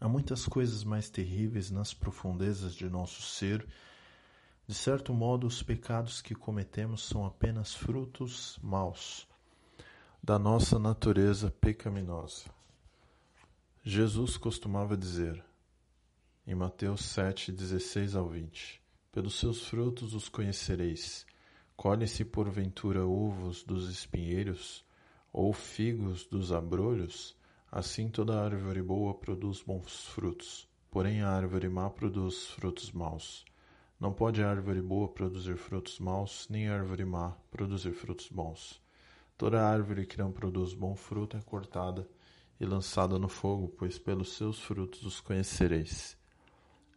[0.00, 3.66] Há muitas coisas mais terríveis nas profundezas de nosso ser
[4.66, 9.28] de certo modo, os pecados que cometemos são apenas frutos maus
[10.22, 12.46] da nossa natureza pecaminosa.
[13.82, 15.44] Jesus costumava dizer,
[16.46, 18.80] em Mateus 7, 16 ao 20:
[19.12, 21.26] Pelos seus frutos os conhecereis.
[21.76, 24.84] Colhem-se porventura uvos dos espinheiros,
[25.32, 27.36] ou figos dos abrolhos?
[27.70, 33.44] Assim toda árvore boa produz bons frutos, porém a árvore má produz frutos maus.
[33.98, 38.80] Não pode a árvore boa produzir frutos maus, nem a árvore má produzir frutos bons.
[39.36, 42.08] Toda árvore que não produz bom fruto é cortada
[42.60, 46.16] e lançada no fogo, pois pelos seus frutos os conhecereis.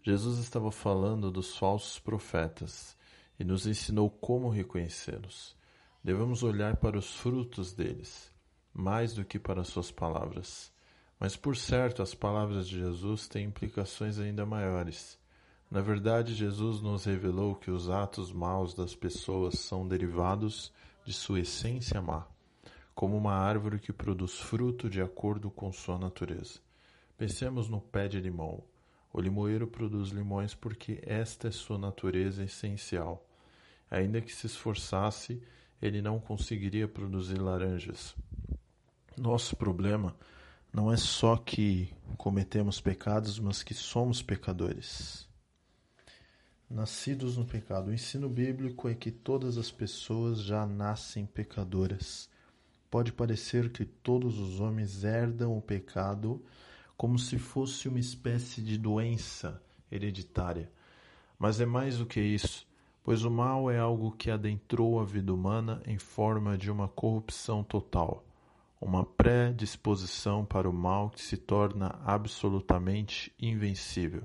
[0.03, 2.96] Jesus estava falando dos falsos profetas
[3.39, 5.55] e nos ensinou como reconhecê-los.
[6.03, 8.31] Devemos olhar para os frutos deles,
[8.73, 10.71] mais do que para suas palavras.
[11.19, 15.19] Mas, por certo, as palavras de Jesus têm implicações ainda maiores.
[15.69, 20.71] Na verdade, Jesus nos revelou que os atos maus das pessoas são derivados
[21.03, 22.25] de sua essência má,
[22.95, 26.59] como uma árvore que produz fruto de acordo com sua natureza.
[27.17, 28.63] Pensemos no pé de limão.
[29.11, 33.26] O limoeiro produz limões porque esta é sua natureza essencial.
[33.89, 35.41] Ainda que se esforçasse,
[35.81, 38.15] ele não conseguiria produzir laranjas.
[39.17, 40.15] Nosso problema
[40.73, 45.27] não é só que cometemos pecados, mas que somos pecadores
[46.69, 47.89] nascidos no pecado.
[47.89, 52.29] O ensino bíblico é que todas as pessoas já nascem pecadoras.
[52.89, 56.43] Pode parecer que todos os homens herdam o pecado
[56.95, 60.71] como se fosse uma espécie de doença hereditária.
[61.37, 62.66] Mas é mais do que isso,
[63.07, 67.63] pois o mal é algo que adentrou a vida humana em forma de uma corrupção
[67.63, 68.21] total,
[68.81, 74.23] uma predisposição para o mal que se torna absolutamente invencível.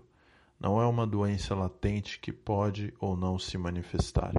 [0.58, 4.34] Não é uma doença latente que pode ou não se manifestar.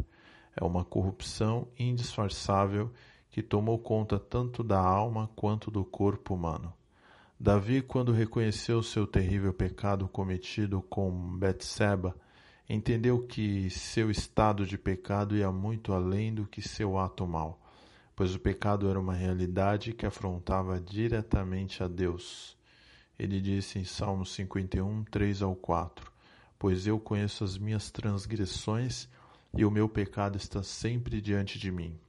[0.53, 2.91] É uma corrupção indisfarçável
[3.31, 6.73] que tomou conta tanto da alma quanto do corpo humano.
[7.39, 12.13] Davi, quando reconheceu seu terrível pecado cometido com Betseba,
[12.69, 17.59] entendeu que seu estado de pecado ia muito além do que seu ato mau,
[18.15, 22.57] pois o pecado era uma realidade que afrontava diretamente a Deus.
[23.17, 26.13] Ele disse em Salmo 51, 3 ao 4:
[26.63, 29.09] pois eu conheço as minhas transgressões
[29.53, 31.99] e o meu pecado está sempre diante de mim.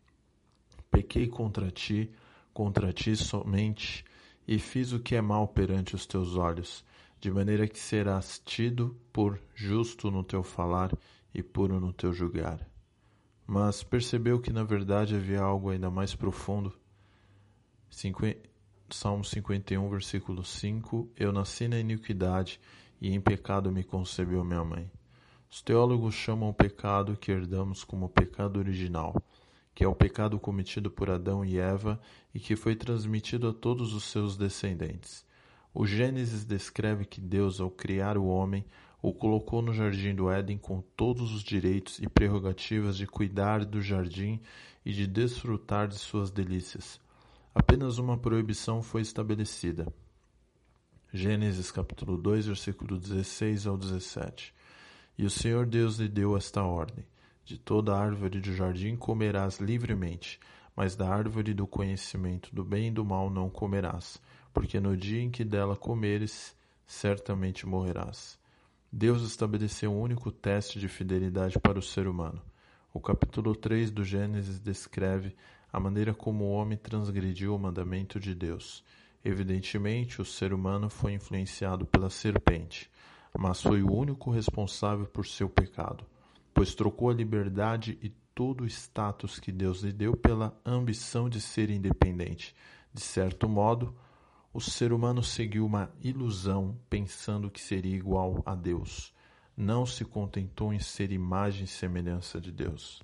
[0.93, 2.09] Pequei contra ti,
[2.53, 4.05] contra ti somente,
[4.47, 6.85] e fiz o que é mal perante os teus olhos,
[7.25, 10.93] de maneira que serás tido por justo no teu falar
[11.33, 12.69] e puro no teu julgar.
[13.47, 16.79] Mas percebeu que na verdade havia algo ainda mais profundo.
[18.91, 22.61] Salmo 51, versículo 5: Eu nasci na iniquidade
[23.01, 24.91] e em pecado me concebeu minha mãe.
[25.51, 29.17] Os teólogos chamam o pecado que herdamos como pecado original,
[29.75, 31.99] que é o pecado cometido por Adão e Eva
[32.35, 35.25] e que foi transmitido a todos os seus descendentes.
[35.77, 38.65] O Gênesis descreve que Deus, ao criar o homem,
[39.03, 43.83] o colocou no jardim do Éden com todos os direitos e prerrogativas de cuidar do
[43.83, 44.41] jardim
[44.87, 47.01] e de desfrutar de suas delícias.
[47.53, 49.93] Apenas uma proibição foi estabelecida:
[51.13, 54.55] Gênesis capítulo 2, versículo 16 ao 17.
[55.19, 57.05] E o Senhor Deus lhe deu esta ordem:
[57.45, 60.39] De toda árvore do jardim comerás livremente,
[60.77, 64.23] mas da árvore do conhecimento do bem e do mal não comerás,
[64.55, 68.39] porque no dia em que dela comeres, certamente morrerás.
[68.91, 72.41] Deus estabeleceu um único teste de fidelidade para o ser humano.
[72.93, 75.35] O capítulo 3 do Gênesis descreve
[75.73, 78.85] a maneira como o homem transgrediu o mandamento de Deus.
[79.25, 82.89] Evidentemente, o ser humano foi influenciado pela serpente,
[83.37, 86.07] mas foi o único responsável por seu pecado,
[86.55, 91.41] pois trocou a liberdade e todo o status que Deus lhe deu pela ambição de
[91.41, 92.55] ser independente.
[92.93, 93.93] De certo modo,
[94.55, 99.13] o ser humano seguiu uma ilusão pensando que seria igual a Deus.
[99.57, 103.03] Não se contentou em ser imagem e semelhança de Deus.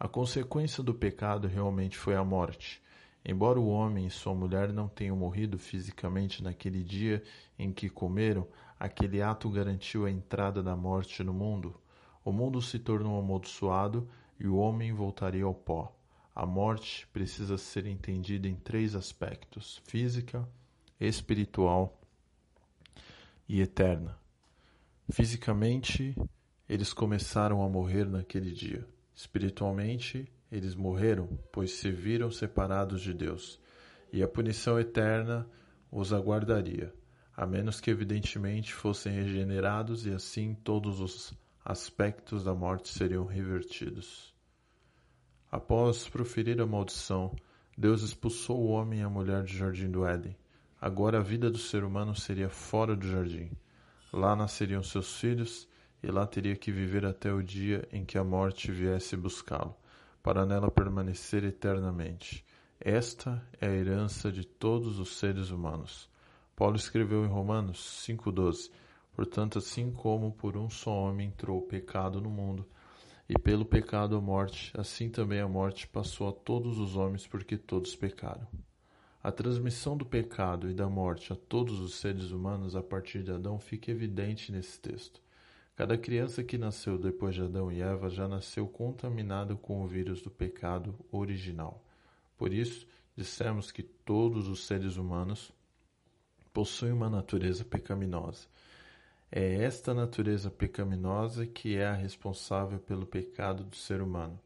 [0.00, 2.82] A consequência do pecado realmente foi a morte.
[3.22, 7.22] Embora o homem e sua mulher não tenham morrido fisicamente naquele dia
[7.58, 8.48] em que comeram,
[8.80, 11.78] aquele ato garantiu a entrada da morte no mundo.
[12.24, 14.08] O mundo se tornou amaldiçoado
[14.40, 15.94] e o homem voltaria ao pó.
[16.34, 20.48] A morte precisa ser entendida em três aspectos: física,
[20.98, 22.00] espiritual
[23.48, 24.18] e eterna.
[25.10, 26.16] Fisicamente,
[26.68, 28.84] eles começaram a morrer naquele dia.
[29.14, 33.60] Espiritualmente, eles morreram, pois se viram separados de Deus,
[34.12, 35.48] e a punição eterna
[35.90, 36.92] os aguardaria,
[37.36, 41.32] a menos que evidentemente fossem regenerados e assim todos os
[41.64, 44.33] aspectos da morte seriam revertidos.
[45.54, 47.32] Após proferir a maldição,
[47.78, 50.36] Deus expulsou o homem e a mulher do jardim do Éden.
[50.80, 53.52] Agora a vida do ser humano seria fora do jardim.
[54.12, 55.68] Lá nasceriam seus filhos
[56.02, 59.76] e lá teria que viver até o dia em que a morte viesse buscá-lo,
[60.24, 62.44] para nela permanecer eternamente.
[62.80, 66.10] Esta é a herança de todos os seres humanos.
[66.56, 68.72] Paulo escreveu em Romanos 5,12:
[69.14, 72.66] Portanto, assim como por um só homem entrou o pecado no mundo,
[73.28, 77.56] e pelo pecado a morte, assim também a morte passou a todos os homens, porque
[77.56, 78.46] todos pecaram.
[79.22, 83.32] A transmissão do pecado e da morte a todos os seres humanos a partir de
[83.32, 85.22] Adão fica evidente nesse texto.
[85.74, 90.20] Cada criança que nasceu depois de Adão e Eva já nasceu contaminada com o vírus
[90.20, 91.82] do pecado original.
[92.36, 95.50] Por isso, dissemos que todos os seres humanos
[96.52, 98.46] possuem uma natureza pecaminosa.
[99.36, 104.38] É esta natureza pecaminosa que é a responsável pelo pecado do ser humano.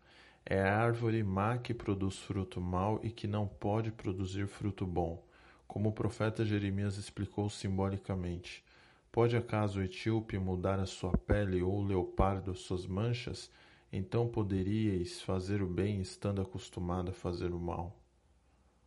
[0.46, 5.22] É a árvore má que produz fruto mau e que não pode produzir fruto bom,
[5.66, 8.64] como o profeta Jeremias explicou simbolicamente.
[9.12, 13.50] Pode acaso o etíope mudar a sua pele ou o leopardo suas manchas?
[13.92, 17.94] Então poderíeis fazer o bem estando acostumado a fazer o mal.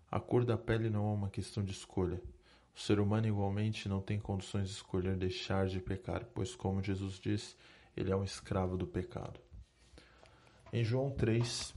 [0.09, 2.19] A cor da pele não é uma questão de escolha.
[2.76, 7.19] O ser humano igualmente não tem condições de escolher deixar de pecar, pois, como Jesus
[7.19, 7.55] disse,
[7.95, 9.39] ele é um escravo do pecado.
[10.74, 11.74] Em João 3,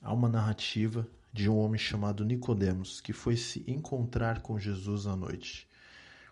[0.00, 5.14] há uma narrativa de um homem chamado Nicodemos que foi se encontrar com Jesus à
[5.14, 5.68] noite.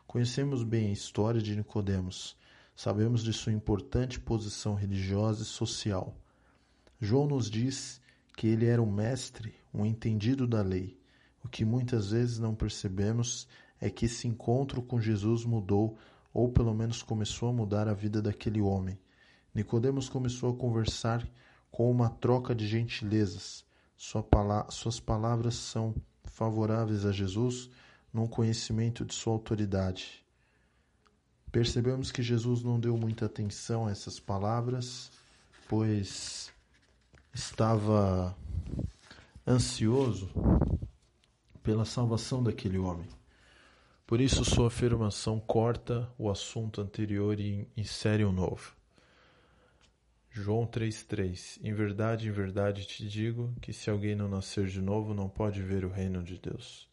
[0.06, 2.36] Conhecemos bem a história de Nicodemos.
[2.74, 6.16] Sabemos de sua importante posição religiosa e social.
[6.98, 8.00] João nos diz
[8.36, 10.98] que ele era um mestre, um entendido da lei.
[11.44, 13.46] O que muitas vezes não percebemos
[13.80, 15.98] é que esse encontro com Jesus mudou,
[16.32, 18.98] ou pelo menos começou a mudar a vida daquele homem.
[19.54, 21.28] Nicodemos começou a conversar
[21.70, 23.64] com uma troca de gentilezas.
[23.96, 24.24] Sua
[24.70, 27.70] suas palavras são favoráveis a Jesus
[28.12, 30.24] num conhecimento de sua autoridade.
[31.52, 35.12] Percebemos que Jesus não deu muita atenção a essas palavras,
[35.68, 36.52] pois
[37.32, 38.36] estava
[39.46, 40.30] ansioso
[41.64, 43.08] pela salvação daquele homem.
[44.06, 48.76] Por isso, sua afirmação corta o assunto anterior e insere um novo.
[50.30, 55.14] João 3,3 Em verdade, em verdade te digo que se alguém não nascer de novo,
[55.14, 56.86] não pode ver o reino de Deus.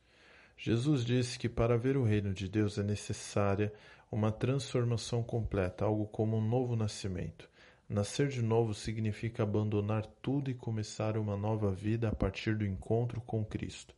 [0.58, 3.74] Jesus disse que para ver o reino de Deus é necessária
[4.10, 7.50] uma transformação completa, algo como um novo nascimento.
[7.90, 13.20] Nascer de novo significa abandonar tudo e começar uma nova vida a partir do encontro
[13.22, 13.94] com Cristo.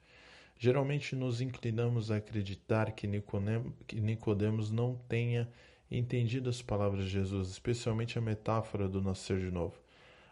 [0.57, 5.49] Geralmente nos inclinamos a acreditar que Nicodemos não tenha
[5.91, 9.75] entendido as palavras de Jesus, especialmente a metáfora do nascer de novo.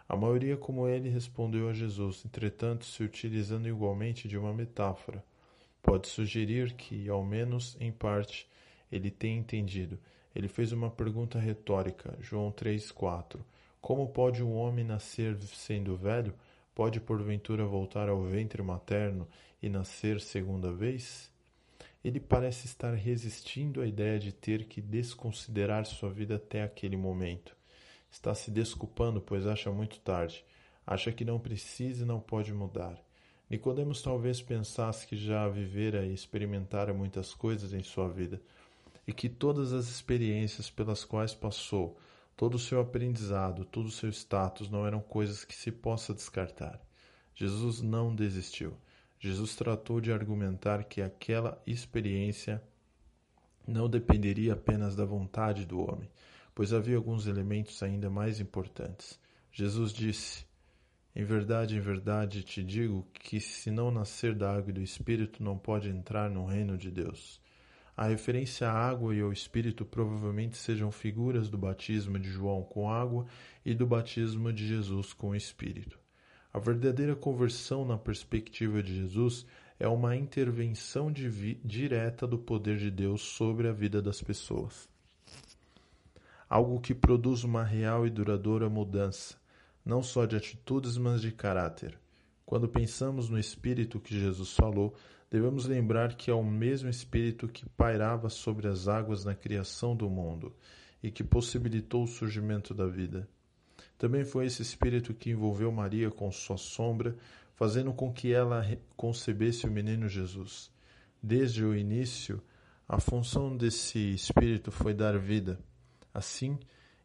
[0.08, 5.24] A maioria, como ele, respondeu a Jesus, entretanto, se utilizando igualmente de uma metáfora
[5.82, 8.48] pode sugerir que, ao menos em parte,
[8.92, 9.98] ele tenha entendido.
[10.34, 13.40] Ele fez uma pergunta retórica, João 3,4.
[13.82, 16.34] Como pode um homem nascer sendo velho?
[16.74, 19.28] Pode porventura voltar ao ventre materno
[19.62, 21.30] e nascer segunda vez?
[22.04, 27.56] Ele parece estar resistindo à ideia de ter que desconsiderar sua vida até aquele momento.
[28.10, 30.44] Está se desculpando, pois acha muito tarde.
[30.86, 32.98] Acha que não precisa e não pode mudar.
[33.50, 38.42] Nicodemos talvez pensasse que já vivera e experimentara muitas coisas em sua vida
[39.06, 41.98] e que todas as experiências pelas quais passou,
[42.36, 46.80] todo o seu aprendizado, todo o seu status não eram coisas que se possa descartar.
[47.36, 48.78] Jesus não desistiu.
[49.20, 52.62] Jesus tratou de argumentar que aquela experiência
[53.68, 56.10] não dependeria apenas da vontade do homem,
[56.56, 59.20] pois havia alguns elementos ainda mais importantes.
[59.52, 60.46] Jesus disse:
[61.16, 65.44] Em verdade, em verdade te digo que se não nascer da água e do Espírito,
[65.44, 67.40] não pode entrar no reino de Deus.
[67.96, 72.90] A referência à água e ao Espírito provavelmente sejam figuras do batismo de João com
[72.90, 73.26] água
[73.66, 76.00] e do batismo de Jesus com o Espírito.
[76.54, 79.46] A verdadeira conversão na perspectiva de Jesus
[79.80, 84.90] é uma intervenção direta do poder de Deus sobre a vida das pessoas.
[86.50, 89.36] Algo que produz uma real e duradoura mudança,
[89.84, 91.98] não só de atitudes, mas de caráter.
[92.46, 94.94] Quando pensamos no Espírito que Jesus falou,
[95.32, 100.10] devemos lembrar que é o mesmo Espírito que pairava sobre as águas na criação do
[100.10, 100.54] mundo
[101.02, 103.28] e que possibilitou o surgimento da vida.
[103.98, 107.16] Também foi esse Espírito que envolveu Maria com sua sombra,
[107.56, 108.62] fazendo com que ela
[108.98, 110.70] concebesse o menino Jesus.
[111.24, 112.42] Desde o início,
[112.88, 115.60] a função desse Espírito foi dar vida.
[116.14, 116.60] Assim,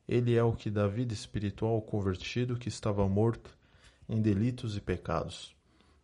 [0.09, 3.57] ele é o que dá vida espiritual ao convertido que estava morto
[4.09, 5.56] em delitos e pecados.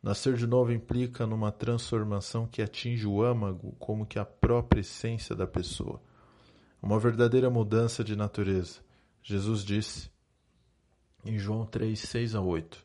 [0.02, 5.36] Nascer de novo implica numa transformação que atinge o âmago como que a própria essência
[5.36, 6.02] da pessoa.
[6.82, 8.80] Uma verdadeira mudança de natureza.
[9.22, 10.10] Jesus disse
[11.24, 12.84] em João 3, 6 a 8: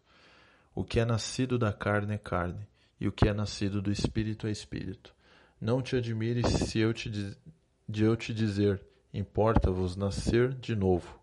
[0.76, 2.68] O que é nascido da carne é carne,
[2.99, 5.15] e o que é nascido do espírito é espírito.
[5.59, 7.09] Não te admires se eu te
[7.89, 8.80] de eu te dizer:
[9.11, 11.20] importa-vos nascer de novo.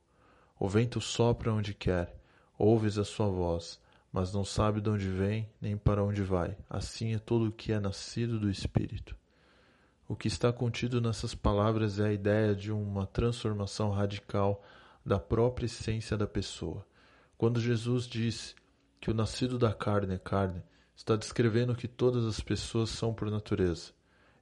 [0.59, 2.17] O vento sopra onde quer,
[2.59, 3.79] ouves a sua voz
[4.15, 6.57] mas não sabe de onde vem nem para onde vai.
[6.71, 9.17] Assim é todo o que é nascido do Espírito.
[10.07, 14.63] O que está contido nessas palavras é a ideia de uma transformação radical
[15.05, 16.87] da própria essência da pessoa.
[17.37, 18.55] Quando Jesus diz
[19.01, 20.63] que o nascido da carne é carne,
[20.95, 23.91] está descrevendo que todas as pessoas são por natureza.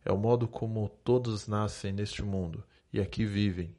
[0.04, 2.62] É o modo como todas nascem neste mundo
[2.92, 3.74] e aqui vivem,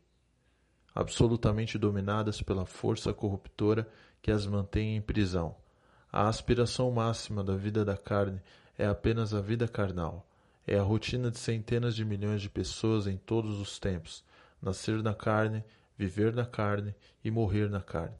[0.95, 3.87] absolutamente dominadas pela força corruptora
[4.23, 5.61] que as mantém em prisão.
[6.15, 8.39] A aspiração máxima da vida da carne
[8.77, 10.23] é apenas a vida carnal.
[10.67, 14.23] É a rotina de centenas de milhões de pessoas em todos os tempos:
[14.61, 15.63] nascer na carne,
[15.97, 16.93] viver na carne
[17.25, 18.13] e morrer na carne.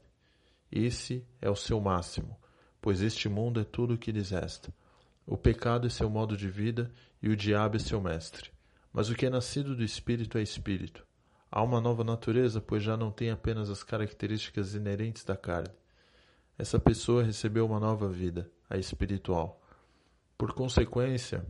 [0.72, 2.36] Esse é o seu máximo,
[2.82, 4.74] pois este mundo é tudo o que lhes resta.
[5.24, 6.90] O pecado é seu modo de vida
[7.22, 8.50] e o diabo é seu mestre.
[8.92, 11.06] Mas o que é nascido do espírito é espírito.
[11.48, 15.72] Há uma nova natureza, pois já não tem apenas as características inerentes da carne
[16.56, 19.60] essa pessoa recebeu uma nova vida, a espiritual.
[20.38, 21.44] Por consequência,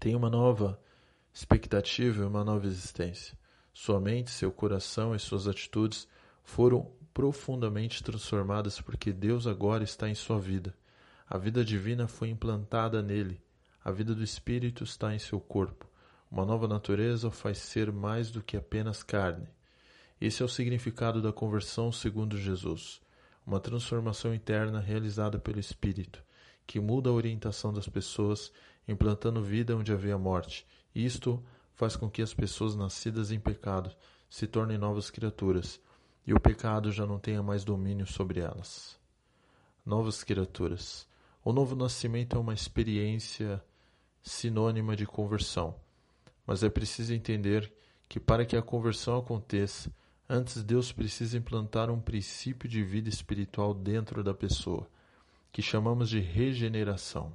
[0.00, 0.80] tem uma nova
[1.34, 3.38] expectativa e uma nova existência.
[3.74, 6.08] Sua mente, seu coração e suas atitudes
[6.42, 10.74] foram profundamente transformadas porque Deus agora está em sua vida.
[11.28, 13.42] A vida divina foi implantada nele.
[13.84, 15.86] A vida do Espírito está em seu corpo.
[16.30, 19.48] Uma nova natureza o faz ser mais do que apenas carne.
[20.18, 23.04] Esse é o significado da conversão segundo Jesus
[23.46, 26.22] uma transformação interna realizada pelo Espírito,
[26.66, 28.52] que muda a orientação das pessoas,
[28.88, 30.66] implantando vida onde havia morte.
[30.92, 31.42] Isto
[31.74, 33.94] faz com que as pessoas nascidas em pecado
[34.28, 35.80] se tornem novas criaturas
[36.26, 38.98] e o pecado já não tenha mais domínio sobre elas.
[39.84, 41.06] Novas criaturas.
[41.44, 43.62] O novo nascimento é uma experiência
[44.20, 45.76] sinônima de conversão,
[46.44, 47.72] mas é preciso entender
[48.08, 49.92] que para que a conversão aconteça,
[50.28, 54.90] Antes, Deus precisa implantar um princípio de vida espiritual dentro da pessoa,
[55.52, 57.32] que chamamos de regeneração.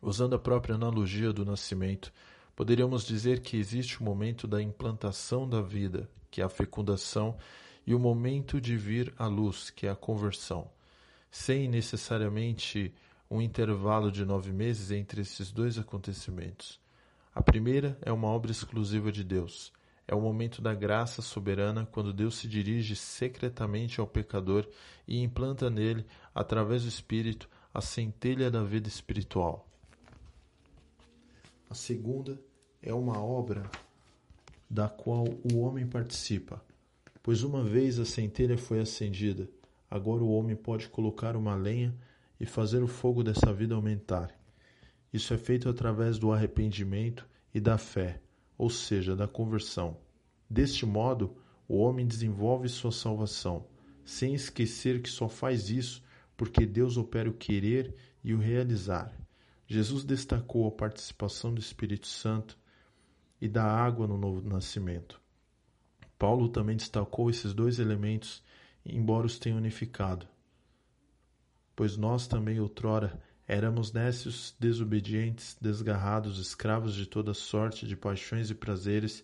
[0.00, 2.10] Usando a própria analogia do nascimento,
[2.56, 7.36] poderíamos dizer que existe o momento da implantação da vida, que é a fecundação,
[7.86, 10.70] e o momento de vir à luz, que é a conversão,
[11.30, 12.94] sem necessariamente
[13.30, 16.80] um intervalo de nove meses entre esses dois acontecimentos.
[17.34, 19.70] A primeira é uma obra exclusiva de Deus
[20.06, 24.68] é o momento da graça soberana quando Deus se dirige secretamente ao pecador
[25.08, 29.66] e implanta nele, através do Espírito, a centelha da vida espiritual.
[31.68, 32.38] A segunda
[32.82, 33.68] é uma obra
[34.68, 36.62] da qual o homem participa,
[37.22, 39.48] pois uma vez a centelha foi acendida,
[39.90, 41.94] agora o homem pode colocar uma lenha
[42.38, 44.30] e fazer o fogo dessa vida aumentar.
[45.12, 48.20] Isso é feito através do arrependimento e da fé
[48.64, 49.98] ou seja, da conversão.
[50.48, 51.36] Deste modo,
[51.68, 53.66] o homem desenvolve sua salvação,
[54.06, 56.02] sem esquecer que só faz isso
[56.34, 57.94] porque Deus opera o querer
[58.24, 59.14] e o realizar.
[59.66, 62.58] Jesus destacou a participação do Espírito Santo
[63.38, 65.20] e da água no novo nascimento.
[66.18, 68.42] Paulo também destacou esses dois elementos,
[68.82, 70.26] embora os tenha unificado.
[71.76, 78.54] Pois nós também outrora Éramos nécios, desobedientes, desgarrados, escravos de toda sorte de paixões e
[78.54, 79.22] prazeres,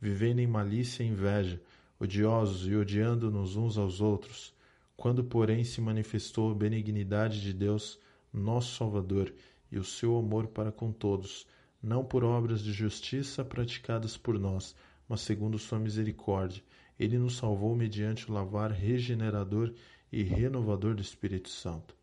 [0.00, 1.62] vivendo em malícia e inveja,
[1.98, 4.52] odiosos e odiando-nos uns aos outros.
[4.96, 7.96] Quando, porém, se manifestou a benignidade de Deus,
[8.32, 9.32] nosso Salvador,
[9.70, 11.46] e o seu amor para com todos,
[11.80, 14.74] não por obras de justiça praticadas por nós,
[15.08, 16.60] mas segundo sua misericórdia,
[16.98, 19.72] ele nos salvou mediante o lavar regenerador
[20.10, 21.99] e renovador do Espírito Santo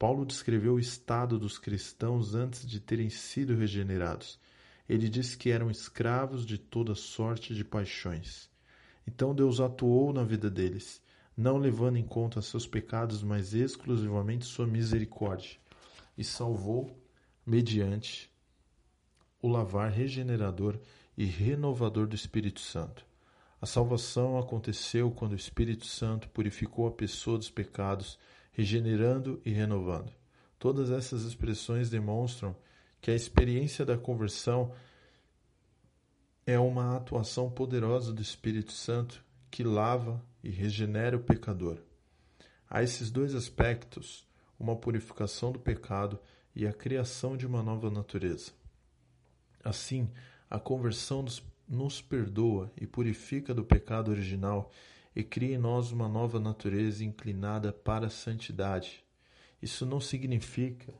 [0.00, 4.40] Paulo descreveu o estado dos cristãos antes de terem sido regenerados.
[4.88, 8.48] Ele disse que eram escravos de toda sorte de paixões.
[9.06, 11.02] Então Deus atuou na vida deles,
[11.36, 15.58] não levando em conta seus pecados, mas exclusivamente sua misericórdia,
[16.16, 16.98] e salvou
[17.44, 18.30] mediante
[19.42, 20.80] o lavar regenerador
[21.14, 23.04] e renovador do Espírito Santo.
[23.60, 28.18] A salvação aconteceu quando o Espírito Santo purificou a pessoa dos pecados
[28.60, 30.12] regenerando e renovando.
[30.58, 32.54] Todas essas expressões demonstram
[33.00, 34.74] que a experiência da conversão
[36.46, 41.78] é uma atuação poderosa do Espírito Santo que lava e regenera o pecador.
[42.68, 46.18] Há esses dois aspectos, uma purificação do pecado
[46.54, 48.52] e a criação de uma nova natureza.
[49.64, 50.10] Assim,
[50.50, 51.24] a conversão
[51.66, 54.70] nos perdoa e purifica do pecado original
[55.14, 59.04] e cria em nós uma nova natureza inclinada para a santidade.
[59.60, 60.94] Isso não significa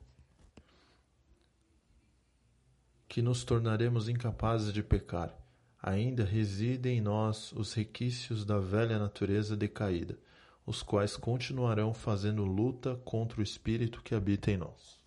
[3.09, 5.35] que nos tornaremos incapazes de pecar.
[5.83, 10.19] Ainda residem em nós os requisitos da velha natureza decaída,
[10.67, 15.01] os quais continuarão fazendo luta contra o espírito que habita em nós.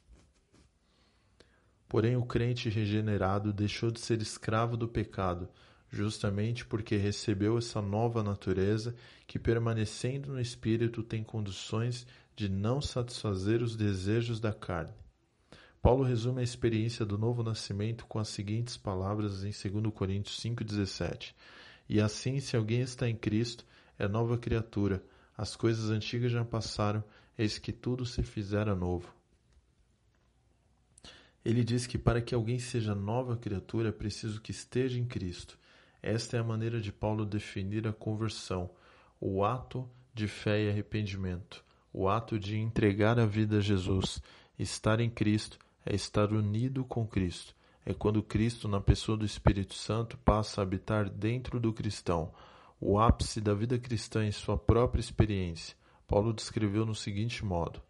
[1.88, 5.48] Porém, o crente regenerado deixou de ser escravo do pecado
[5.94, 8.96] justamente porque recebeu essa nova natureza
[9.28, 14.92] que, permanecendo no espírito, tem condições de não satisfazer os desejos da carne.
[15.84, 21.36] Paulo resume a experiência do novo nascimento com as seguintes palavras em 2 Coríntios 5,17:
[21.88, 23.64] E assim, se alguém está em Cristo,
[24.00, 25.04] é nova criatura,
[25.38, 27.04] as coisas antigas já passaram,
[27.38, 29.14] eis que tudo se fizera novo.
[31.46, 35.60] Ele diz que para que alguém seja nova criatura é preciso que esteja em Cristo.
[36.04, 38.70] Esta é a maneira de Paulo definir a conversão,
[39.22, 44.22] o ato de fé e arrependimento, o ato de entregar a vida a Jesus.
[44.60, 47.56] Estar em Cristo é estar unido com Cristo.
[47.86, 52.34] É quando Cristo, na pessoa do Espírito Santo, passa a habitar dentro do cristão,
[52.82, 55.74] o ápice da vida cristã em sua própria experiência.
[56.06, 57.82] Paulo descreveu no seguinte modo: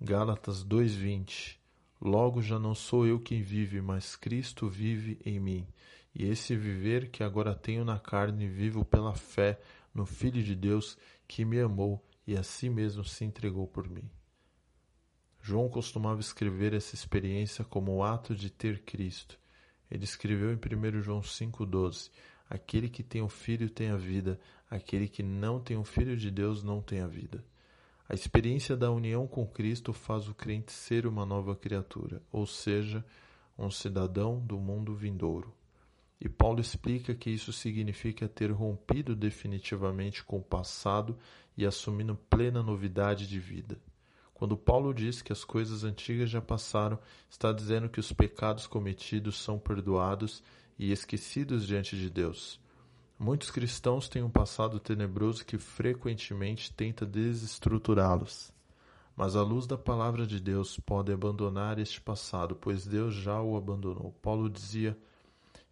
[0.00, 1.58] Gálatas 2:20
[2.00, 5.66] Logo já não sou eu quem vive, mas Cristo vive em mim.
[6.14, 9.60] E esse viver que agora tenho na carne, vivo pela fé
[9.94, 10.96] no Filho de Deus
[11.26, 14.08] que me amou e a si mesmo se entregou por mim.
[15.40, 19.38] João costumava escrever essa experiência como o ato de ter Cristo.
[19.90, 22.10] Ele escreveu em 1 João 5,12:
[22.50, 24.38] Aquele que tem o Filho tem a vida,
[24.70, 27.44] aquele que não tem o Filho de Deus não tem a vida.
[28.08, 33.04] A experiência da união com Cristo faz o crente ser uma nova criatura, ou seja,
[33.58, 35.54] um cidadão do mundo vindouro.
[36.20, 41.16] E Paulo explica que isso significa ter rompido definitivamente com o passado
[41.56, 43.78] e assumindo plena novidade de vida.
[44.34, 46.98] Quando Paulo diz que as coisas antigas já passaram,
[47.28, 50.42] está dizendo que os pecados cometidos são perdoados
[50.78, 52.60] e esquecidos diante de Deus.
[53.18, 58.52] Muitos cristãos têm um passado tenebroso que frequentemente tenta desestruturá-los.
[59.16, 63.56] Mas à luz da palavra de Deus pode abandonar este passado, pois Deus já o
[63.56, 64.12] abandonou.
[64.22, 64.96] Paulo dizia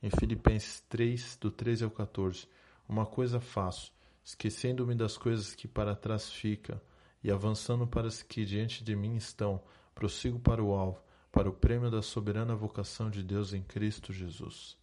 [0.07, 2.47] em Filipenses 3, do 13 ao 14:
[2.89, 3.93] Uma coisa faço,
[4.23, 6.81] esquecendo-me das coisas que para trás ficam
[7.25, 9.61] e avançando para as que diante de mim estão,
[9.97, 11.03] prossigo para o alvo,
[11.33, 14.79] para o prêmio da soberana vocação de Deus em Cristo Jesus.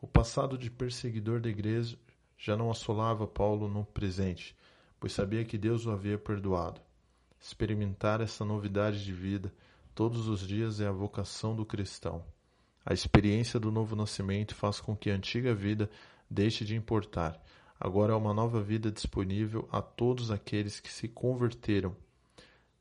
[0.00, 1.96] O passado de perseguidor da igreja
[2.36, 4.56] já não assolava Paulo no presente,
[4.98, 6.80] pois sabia que Deus o havia perdoado.
[7.40, 9.54] Experimentar essa novidade de vida
[9.94, 12.24] todos os dias é a vocação do cristão.
[12.84, 15.88] A experiência do novo nascimento faz com que a antiga vida
[16.28, 17.40] deixe de importar.
[17.78, 21.96] Agora há uma nova vida disponível a todos aqueles que se converteram.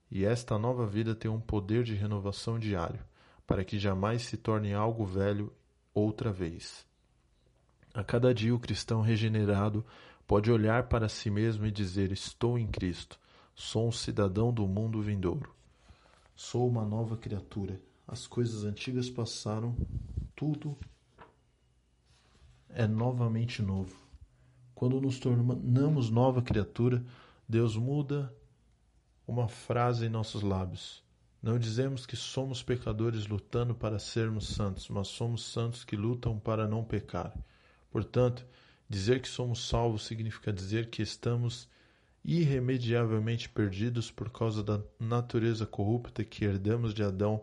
[0.10, 3.00] E esta nova vida tem um poder de renovação diário,
[3.46, 5.54] para que jamais se torne algo velho
[5.94, 6.86] outra vez.
[7.94, 9.86] A cada dia o cristão regenerado
[10.26, 13.20] pode olhar para si mesmo e dizer: Estou em Cristo,
[13.54, 15.54] sou um cidadão do mundo vindouro,
[16.36, 17.80] sou uma nova criatura
[18.12, 19.74] as coisas antigas passaram,
[20.36, 20.78] tudo
[22.68, 23.96] é novamente novo.
[24.76, 27.02] Quando nos tornamos nova criatura,
[27.48, 28.36] Deus muda
[29.26, 31.02] uma frase em nossos lábios.
[31.42, 36.68] Não dizemos que somos pecadores lutando para sermos santos, mas somos santos que lutam para
[36.68, 37.34] não pecar.
[37.90, 38.46] Portanto,
[38.90, 41.66] dizer que somos salvos significa dizer que estamos
[42.26, 47.42] irremediavelmente perdidos por causa da natureza corrupta que herdamos de Adão,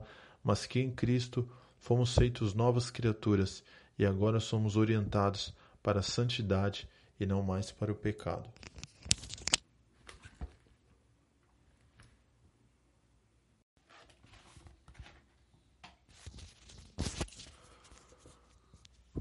[0.49, 1.47] mas que em Cristo
[1.79, 3.63] fomos feitos novas criaturas
[3.99, 6.89] e agora somos orientados para a santidade
[7.21, 8.49] e não mais para o pecado.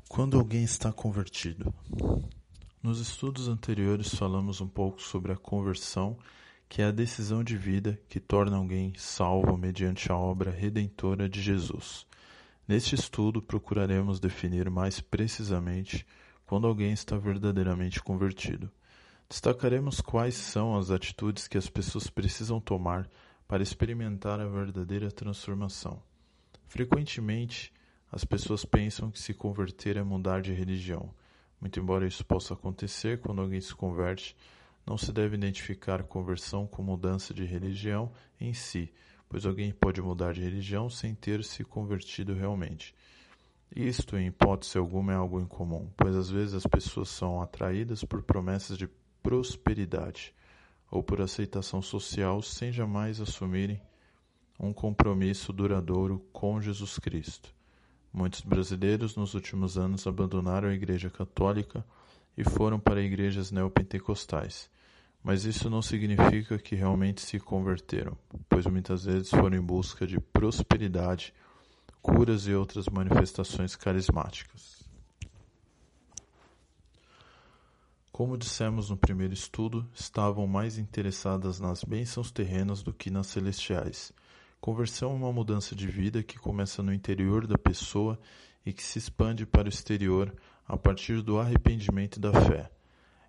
[0.07, 1.73] Quando alguém está convertido.
[2.82, 6.17] Nos estudos anteriores falamos um pouco sobre a conversão,
[6.70, 11.41] que é a decisão de vida que torna alguém salvo mediante a obra redentora de
[11.41, 12.05] Jesus.
[12.68, 16.05] Neste estudo procuraremos definir mais precisamente
[16.45, 18.70] quando alguém está verdadeiramente convertido.
[19.30, 23.09] Destacaremos quais são as atitudes que as pessoas precisam tomar
[23.47, 26.01] para experimentar a verdadeira transformação.
[26.68, 27.74] Frequentemente,
[28.11, 31.13] as pessoas pensam que se converter é mudar de religião.
[31.59, 34.36] Muito embora isso possa acontecer quando alguém se converte,
[34.88, 38.09] não se deve identificar conversão com mudança de religião
[38.39, 38.93] em si,
[39.27, 42.95] pois alguém pode mudar de religião sem ter se convertido realmente.
[43.75, 48.23] Isto, em hipótese alguma, é algo incomum, pois às vezes as pessoas são atraídas por
[48.23, 48.88] promessas de
[49.21, 50.33] prosperidade
[50.89, 53.81] ou por aceitação social sem jamais assumirem
[54.57, 57.53] um compromisso duradouro com Jesus Cristo.
[58.13, 61.85] Muitos brasileiros nos últimos anos abandonaram a Igreja Católica
[62.38, 64.69] e foram para igrejas neopentecostais.
[65.28, 68.17] Mas isso não significa que realmente se converteram,
[68.47, 71.34] pois muitas vezes foram em busca de prosperidade,
[72.01, 74.88] curas e outras manifestações carismáticas.
[78.09, 84.13] Como dissemos no primeiro estudo, estavam mais interessadas nas bênçãos terrenas do que nas celestiais.
[84.61, 88.17] Conversão é uma mudança de vida que começa no interior da pessoa
[88.65, 90.34] e que se expande para o exterior
[90.65, 92.71] a partir do arrependimento e da fé.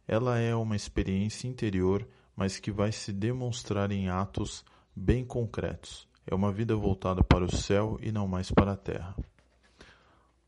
[0.08, 4.64] Ela é uma experiência interior, mas que vai se demonstrar em atos
[4.96, 6.08] bem concretos.
[6.26, 9.14] É uma vida voltada para o céu e não mais para a terra.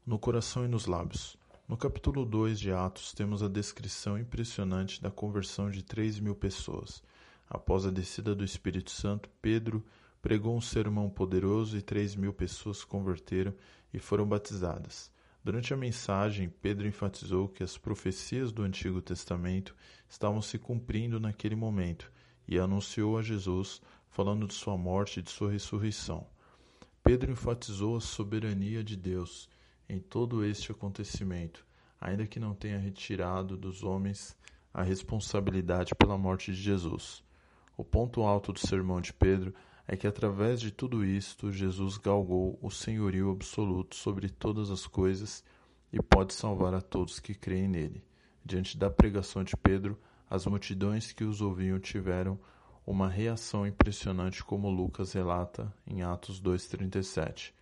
[0.07, 1.37] No coração e nos lábios.
[1.69, 7.03] No capítulo 2 de Atos, temos a descrição impressionante da conversão de 3 mil pessoas.
[7.47, 9.85] Após a descida do Espírito Santo, Pedro
[10.23, 13.53] pregou um sermão poderoso e três mil pessoas se converteram
[13.93, 15.11] e foram batizadas.
[15.43, 19.75] Durante a mensagem, Pedro enfatizou que as profecias do Antigo Testamento
[20.07, 22.13] estavam se cumprindo naquele momento
[22.47, 26.27] e anunciou a Jesus, falando de sua morte e de sua ressurreição.
[27.03, 29.49] Pedro enfatizou a soberania de Deus
[29.89, 31.67] em todo este acontecimento,
[31.99, 34.37] ainda que não tenha retirado dos homens
[34.75, 37.25] a responsabilidade pela morte de Jesus.
[37.77, 39.55] O ponto alto do sermão de Pedro
[39.93, 45.43] é que através de tudo isto Jesus galgou o senhorio absoluto sobre todas as coisas
[45.93, 48.05] e pode salvar a todos que creem nele.
[48.45, 49.99] Diante da pregação de Pedro,
[50.31, 52.39] as multidões que os ouviam tiveram
[52.87, 57.53] uma reação impressionante, como Lucas relata em Atos 2:37.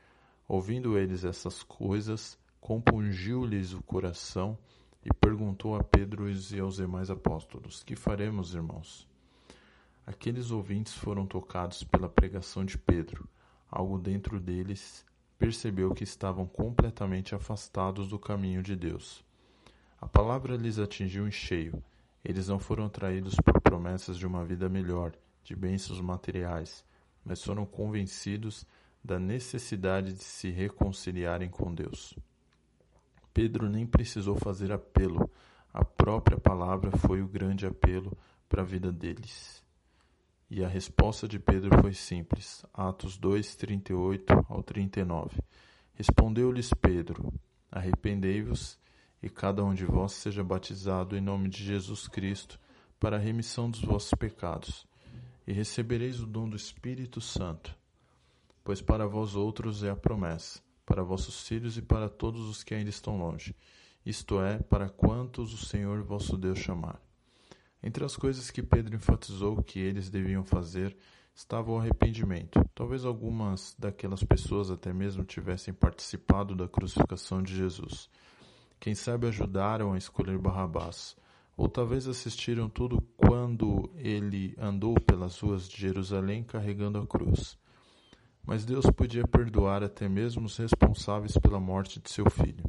[0.46, 4.58] Ouvindo eles essas coisas, compungiu-lhes o coração
[5.02, 9.07] e perguntou a Pedro e aos demais apóstolos: Que faremos, irmãos?
[10.08, 13.28] Aqueles ouvintes foram tocados pela pregação de Pedro.
[13.70, 15.04] Algo dentro deles
[15.38, 19.22] percebeu que estavam completamente afastados do caminho de Deus.
[20.00, 21.84] A palavra lhes atingiu em cheio.
[22.24, 25.12] Eles não foram atraídos por promessas de uma vida melhor,
[25.44, 26.82] de bênçãos materiais,
[27.22, 28.66] mas foram convencidos
[29.04, 32.18] da necessidade de se reconciliarem com Deus.
[33.34, 35.30] Pedro nem precisou fazer apelo,
[35.70, 38.16] a própria palavra foi o grande apelo
[38.48, 39.67] para a vida deles.
[40.50, 42.64] E a resposta de Pedro foi simples.
[42.72, 45.38] Atos 2, 38 ao 39.
[45.94, 47.32] Respondeu-lhes Pedro:
[47.70, 48.78] Arrependei-vos
[49.22, 52.58] e cada um de vós seja batizado em nome de Jesus Cristo
[52.98, 54.86] para a remissão dos vossos pecados,
[55.46, 57.76] e recebereis o dom do Espírito Santo.
[58.64, 62.74] Pois para vós outros é a promessa, para vossos filhos e para todos os que
[62.74, 63.54] ainda estão longe,
[64.04, 67.07] isto é, para quantos o Senhor vosso Deus chamar.
[67.82, 70.96] Entre as coisas que Pedro enfatizou que eles deviam fazer
[71.34, 72.60] estava o arrependimento.
[72.74, 78.10] Talvez algumas daquelas pessoas até mesmo tivessem participado da crucificação de Jesus.
[78.80, 81.16] Quem sabe ajudaram a escolher Barrabás,
[81.56, 87.56] ou talvez assistiram tudo quando ele andou pelas ruas de Jerusalém carregando a cruz.
[88.44, 92.64] Mas Deus podia perdoar até mesmo os responsáveis pela morte de seu filho.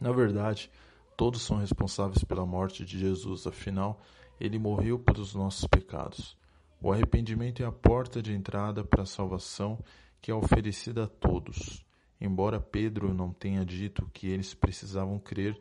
[0.00, 0.70] Na verdade,
[1.16, 4.02] Todos são responsáveis pela morte de Jesus, afinal,
[4.38, 6.36] ele morreu pelos nossos pecados.
[6.80, 9.82] O arrependimento é a porta de entrada para a salvação
[10.20, 11.82] que é oferecida a todos.
[12.20, 15.58] Embora Pedro não tenha dito que eles precisavam crer,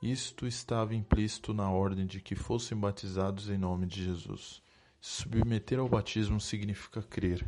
[0.00, 4.62] isto estava implícito na ordem de que fossem batizados em nome de Jesus.
[5.00, 7.46] Submeter ao batismo significa crer.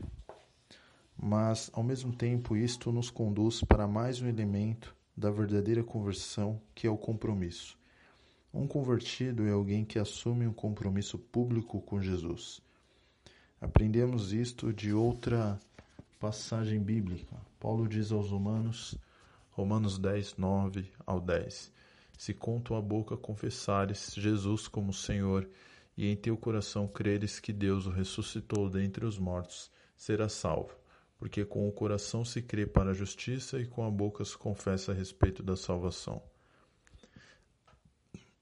[1.17, 6.87] Mas, ao mesmo tempo, isto nos conduz para mais um elemento da verdadeira conversão, que
[6.87, 7.79] é o compromisso.
[8.53, 12.61] Um convertido é alguém que assume um compromisso público com Jesus.
[13.61, 15.59] Aprendemos isto de outra
[16.21, 17.37] passagem bíblica.
[17.59, 18.97] Paulo diz aos Romanos,
[19.51, 21.73] Romanos 10, 9 ao 10:
[22.17, 25.49] Se com tua boca confessares Jesus como Senhor
[25.97, 30.86] e em teu coração creres que Deus o ressuscitou dentre os mortos, serás salvo.
[31.19, 34.93] Porque com o coração se crê para a justiça e com a boca se confessa
[34.93, 36.23] a respeito da salvação.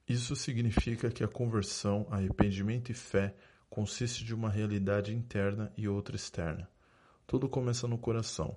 [0.08, 3.34] Isso significa que a conversão, arrependimento e fé
[3.70, 6.68] consiste de uma realidade interna e outra externa.
[7.26, 8.56] Tudo começa no coração.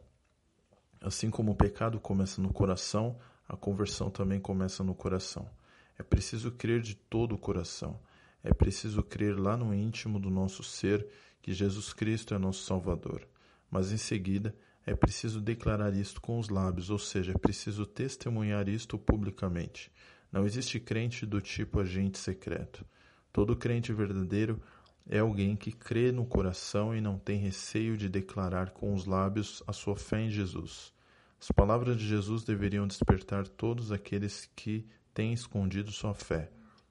[1.00, 5.50] Assim como o pecado começa no coração, a conversão também começa no coração.
[5.98, 8.00] É preciso crer de todo o coração.
[8.44, 11.08] É preciso crer lá no íntimo do nosso ser
[11.42, 13.28] que Jesus Cristo é nosso Salvador.
[13.70, 14.56] Mas em seguida,
[14.86, 19.92] é preciso declarar isto com os lábios, ou seja, é preciso testemunhar isto publicamente.
[20.32, 22.86] Não existe crente do tipo agente secreto.
[23.32, 24.62] Todo crente verdadeiro
[25.10, 29.64] é alguém que crê no coração e não tem receio de declarar com os lábios
[29.68, 30.94] a sua fé em Jesus.
[31.40, 36.50] As palavras de Jesus deveriam despertar todos aqueles que têm escondido sua fé.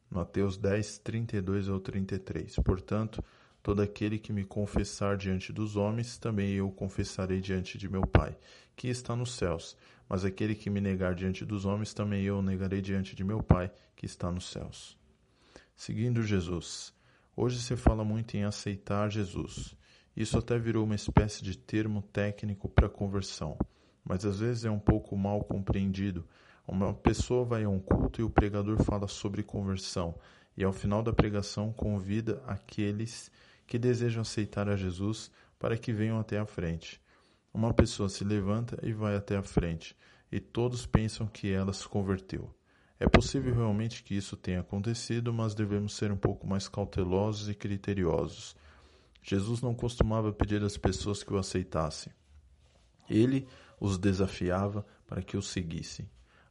[0.09, 2.57] Mateus 10, 32 ao 33.
[2.57, 3.25] Portanto,
[3.67, 8.39] todo aquele que me confessar diante dos homens, também eu confessarei diante de meu Pai,
[8.77, 9.77] que está nos céus.
[10.09, 13.73] Mas aquele que me negar diante dos homens, também eu negarei diante de meu Pai,
[13.97, 14.97] que está nos céus.
[15.75, 16.95] Seguindo Jesus.
[17.37, 19.75] Hoje se fala muito em aceitar Jesus.
[20.17, 23.59] Isso até virou uma espécie de termo técnico para conversão,
[24.05, 26.25] mas às vezes é um pouco mal compreendido.
[26.69, 30.15] Uma pessoa vai a um culto e o pregador fala sobre conversão,
[30.57, 33.46] e ao final da pregação convida aqueles que
[33.79, 37.01] desejam aceitar a Jesus para que venham até a frente.
[37.53, 39.97] Uma pessoa se levanta e vai até a frente,
[40.31, 42.55] e todos pensam que ela se converteu.
[42.99, 47.55] É possível realmente que isso tenha acontecido, mas devemos ser um pouco mais cautelosos e
[47.55, 48.57] criteriosos.
[49.23, 52.13] Jesus não costumava pedir às pessoas que o aceitassem.
[53.09, 53.47] Ele
[53.81, 56.09] os desafiava para que o seguissem.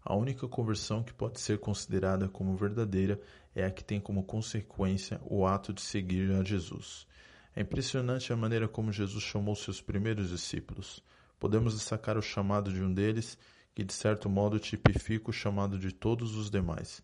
[0.08, 3.20] A única conversão que pode ser considerada como verdadeira
[3.56, 7.08] é a que tem como consequência o ato de seguir a Jesus.
[7.56, 11.04] É impressionante a maneira como Jesus chamou seus primeiros discípulos.
[11.40, 13.36] Podemos destacar o chamado de um deles
[13.74, 17.02] que de certo modo tipifica o chamado de todos os demais.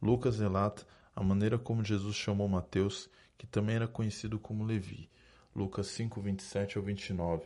[0.00, 0.86] Lucas relata
[1.16, 5.10] a maneira como Jesus chamou Mateus, que também era conhecido como Levi.
[5.56, 7.42] Lucas 5, 27 ao 29.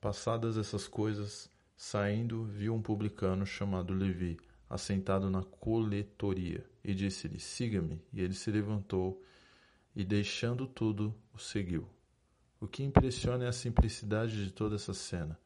[0.00, 8.02] Passadas essas coisas, saindo, viu um publicano chamado Levi, assentado na coletoria, e disse-lhe: Siga-me.
[8.12, 9.22] E ele se levantou
[9.94, 11.88] e, deixando tudo, o seguiu.
[12.58, 15.38] O que impressiona é a simplicidade de toda essa cena.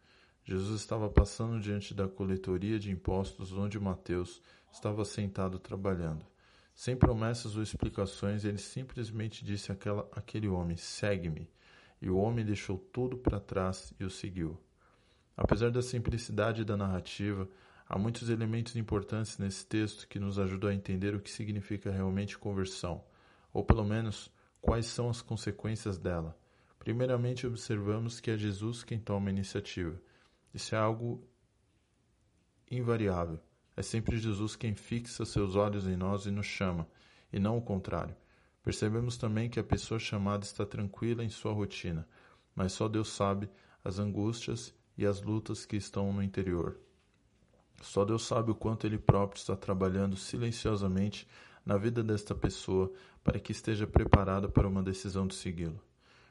[0.44, 4.40] Jesus estava passando diante da coletoria de impostos onde Mateus
[4.72, 6.24] estava sentado trabalhando.
[6.74, 11.50] Sem promessas ou explicações, ele simplesmente disse àquela, àquele homem: Segue-me.
[12.00, 14.58] E o homem deixou tudo para trás e o seguiu.
[15.42, 17.48] Apesar da simplicidade da narrativa,
[17.88, 22.38] há muitos elementos importantes nesse texto que nos ajudam a entender o que significa realmente
[22.38, 23.02] conversão,
[23.50, 24.30] ou pelo menos
[24.60, 26.38] quais são as consequências dela.
[26.78, 29.98] Primeiramente, observamos que é Jesus quem toma a iniciativa.
[30.52, 31.26] Isso é algo
[32.70, 33.40] invariável.
[33.74, 36.86] É sempre Jesus quem fixa seus olhos em nós e nos chama,
[37.32, 38.14] e não o contrário.
[38.62, 42.06] Percebemos também que a pessoa chamada está tranquila em sua rotina,
[42.54, 43.48] mas só Deus sabe
[43.82, 46.78] as angústias e as lutas que estão no interior.
[47.80, 51.26] Só Deus sabe o quanto Ele próprio está trabalhando silenciosamente
[51.64, 52.92] na vida desta pessoa
[53.24, 55.80] para que esteja preparada para uma decisão de segui-lo.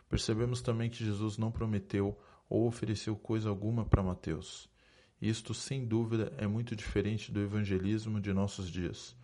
[0.07, 2.15] Percebemos também que Jesus não prometeu
[2.47, 4.69] ou ofereceu coisa alguma para Mateus.
[5.19, 9.17] Isto, sem dúvida, é muito diferente do evangelismo de nossos dias.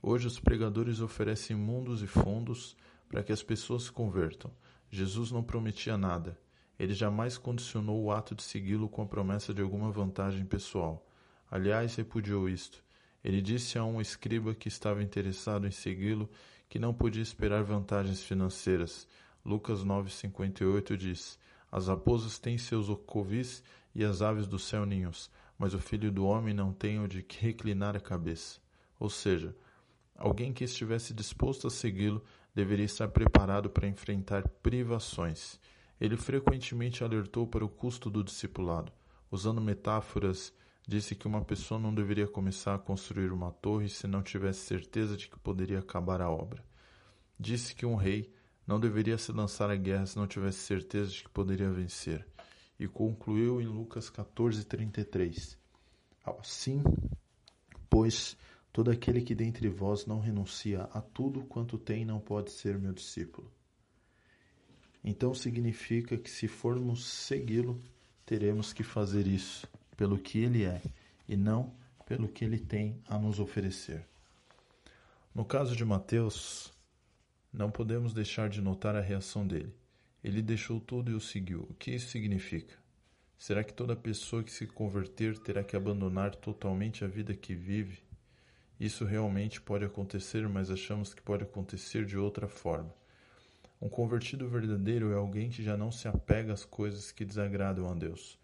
[0.00, 2.76] Hoje, os pregadores oferecem mundos e fundos
[3.08, 4.52] para que as pessoas se convertam.
[4.88, 6.38] Jesus não prometia nada.
[6.78, 11.06] Ele jamais condicionou o ato de segui-lo com a promessa de alguma vantagem pessoal.
[11.50, 12.82] Aliás, repudiou isto.
[13.22, 16.28] Ele disse a um escriba que estava interessado em segui-lo
[16.68, 19.06] que não podia esperar vantagens financeiras.
[19.44, 21.38] Lucas 9,58 diz:
[21.74, 23.60] as raposas têm seus covis
[23.92, 27.96] e as aves do céu ninhos, mas o filho do homem não tem onde reclinar
[27.96, 28.60] a cabeça.
[28.96, 29.56] Ou seja,
[30.14, 32.22] alguém que estivesse disposto a segui-lo
[32.54, 35.58] deveria estar preparado para enfrentar privações.
[36.00, 38.92] Ele frequentemente alertou para o custo do discipulado.
[39.30, 40.52] Usando metáforas,
[40.86, 45.16] disse que uma pessoa não deveria começar a construir uma torre se não tivesse certeza
[45.16, 46.64] de que poderia acabar a obra.
[47.38, 48.32] Disse que um rei
[48.66, 52.26] não deveria se lançar à guerra se não tivesse certeza de que poderia vencer.
[52.78, 55.56] E concluiu em Lucas 14:33.
[56.24, 56.82] Assim,
[57.88, 58.36] pois,
[58.72, 62.92] todo aquele que dentre vós não renuncia a tudo quanto tem não pode ser meu
[62.92, 63.52] discípulo.
[65.04, 67.78] Então significa que se formos segui-lo,
[68.24, 70.80] teremos que fazer isso pelo que ele é
[71.28, 71.74] e não
[72.06, 74.06] pelo que ele tem a nos oferecer.
[75.34, 76.72] No caso de Mateus,
[77.52, 79.74] não podemos deixar de notar a reação dele.
[80.22, 81.66] Ele deixou tudo e o seguiu.
[81.68, 82.74] O que isso significa?
[83.36, 88.02] Será que toda pessoa que se converter terá que abandonar totalmente a vida que vive?
[88.80, 92.92] Isso realmente pode acontecer, mas achamos que pode acontecer de outra forma.
[93.80, 97.94] Um convertido verdadeiro é alguém que já não se apega às coisas que desagradam a
[97.94, 98.38] Deus.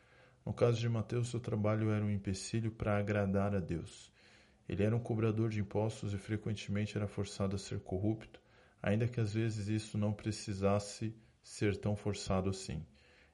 [0.45, 4.13] No caso de Mateus, seu trabalho era um empecilho para agradar a Deus.
[4.69, 8.41] Ele era um cobrador de impostos e frequentemente era forçado a ser corrupto
[8.83, 12.85] ainda que às vezes isso não precisasse ser tão forçado assim.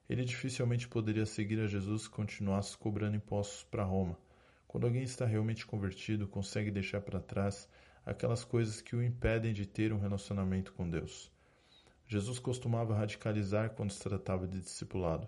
[0.09, 4.17] Ele dificilmente poderia seguir a Jesus se continuasse cobrando impostos para Roma.
[4.67, 7.69] Quando alguém está realmente convertido, consegue deixar para trás
[8.05, 11.31] aquelas coisas que o impedem de ter um relacionamento com Deus.
[12.07, 15.27] Jesus costumava radicalizar quando se tratava de discipulado.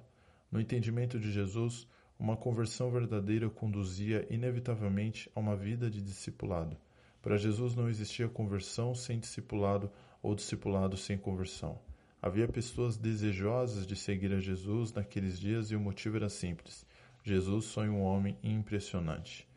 [0.49, 1.85] No entendimento de Jesus,
[2.17, 6.77] uma conversão verdadeira conduzia inevitavelmente a uma vida de discipulado.
[7.21, 9.91] Para Jesus não existia conversão sem discipulado
[10.23, 11.77] ou discipulado sem conversão.
[12.21, 16.85] Havia pessoas desejosas de seguir a Jesus naqueles dias e o motivo era simples.
[17.23, 19.48] Jesus foi um homem impressionante.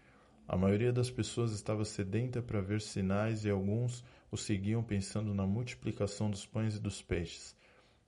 [0.52, 5.46] A maioria das pessoas estava sedenta para ver sinais e alguns o seguiam pensando na
[5.46, 7.56] multiplicação dos pães e dos peixes.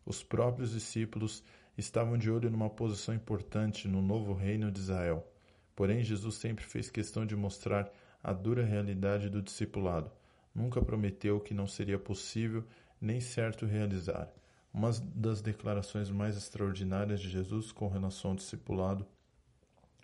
[0.04, 1.42] Os próprios discípulos
[1.78, 5.26] estavam de olho numa posição importante no novo reino de Israel.
[5.74, 7.90] Porém, Jesus sempre fez questão de mostrar
[8.22, 10.12] a dura realidade do discipulado
[10.54, 12.64] nunca prometeu que não seria possível
[13.00, 14.30] nem certo realizar.
[14.72, 19.06] Uma das declarações mais extraordinárias de Jesus com relação ao discipulado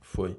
[0.02, 0.38] foi: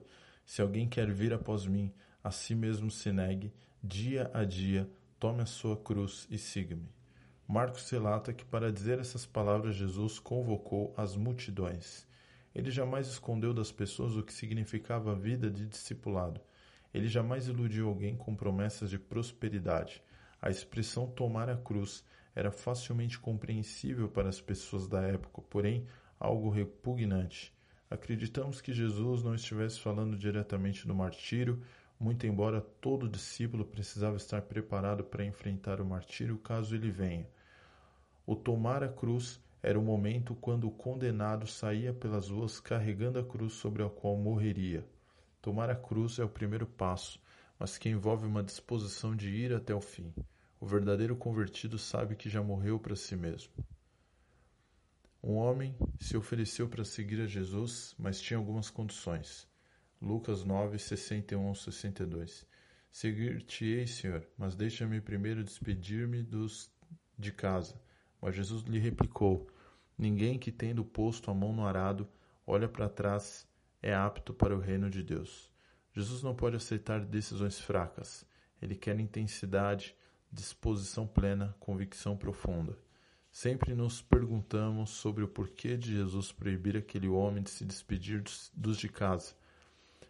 [0.51, 4.85] Se alguém quer vir após mim, a si mesmo se negue, dia a dia,
[5.17, 6.91] tome a sua cruz e siga-me.
[7.47, 12.05] Marcos relata que para dizer essas palavras Jesus convocou as multidões.
[12.53, 16.41] Ele jamais escondeu das pessoas o que significava a vida de discipulado.
[16.93, 20.03] Ele jamais iludiu alguém com promessas de prosperidade.
[20.41, 22.03] A expressão tomar a cruz
[22.35, 25.87] era facilmente compreensível para as pessoas da época, porém
[26.19, 27.53] algo repugnante.
[27.91, 31.61] Acreditamos que Jesus não estivesse falando diretamente do martírio,
[31.99, 37.27] muito embora todo discípulo precisava estar preparado para enfrentar o martírio caso ele venha.
[38.25, 43.25] O tomar a cruz era o momento quando o condenado saía pelas ruas carregando a
[43.25, 44.85] cruz sobre a qual morreria.
[45.41, 47.21] Tomar a cruz é o primeiro passo,
[47.59, 50.13] mas que envolve uma disposição de ir até o fim.
[50.61, 53.51] O verdadeiro convertido sabe que já morreu para si mesmo.
[55.23, 59.47] Um homem se ofereceu para seguir a Jesus, mas tinha algumas condições.
[60.01, 62.47] Lucas 9, 61 62.
[62.89, 66.71] Seguir-te-ei, Senhor, mas deixa-me primeiro despedir-me dos
[67.17, 67.79] de casa.
[68.19, 69.47] Mas Jesus lhe replicou:
[69.95, 72.09] Ninguém que tendo posto a mão no arado
[72.45, 73.47] olha para trás
[73.79, 75.51] é apto para o reino de Deus.
[75.93, 78.25] Jesus não pode aceitar decisões fracas.
[78.59, 79.95] Ele quer intensidade,
[80.31, 82.75] disposição plena, convicção profunda.
[83.31, 88.21] Sempre nos perguntamos sobre o porquê de Jesus proibir aquele homem de se despedir
[88.53, 89.33] dos de casa.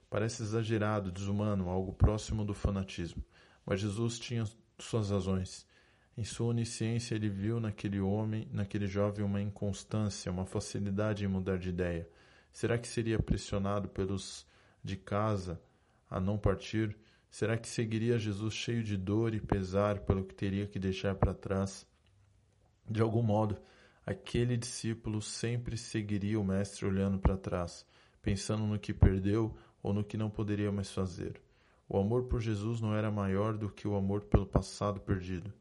[0.10, 3.24] Parece exagerado, desumano, algo próximo do fanatismo.
[3.64, 4.44] Mas Jesus tinha
[4.80, 5.68] suas razões.
[6.18, 11.60] Em sua onisciência, ele viu naquele homem, naquele jovem, uma inconstância, uma facilidade em mudar
[11.60, 12.10] de ideia.
[12.52, 14.48] Será que seria pressionado pelos
[14.84, 15.62] de casa
[16.10, 16.98] a não partir?
[17.30, 21.36] Será que seguiria Jesus cheio de dor e pesar pelo que teria que deixar para
[21.36, 21.88] trás?
[22.90, 23.58] De algum modo,
[24.06, 27.86] aquele discípulo sempre seguiria o Mestre olhando para trás,
[28.22, 31.42] pensando no que perdeu ou no que não poderia mais fazer.
[31.88, 35.54] O amor por Jesus não era maior do que o amor pelo passado perdido.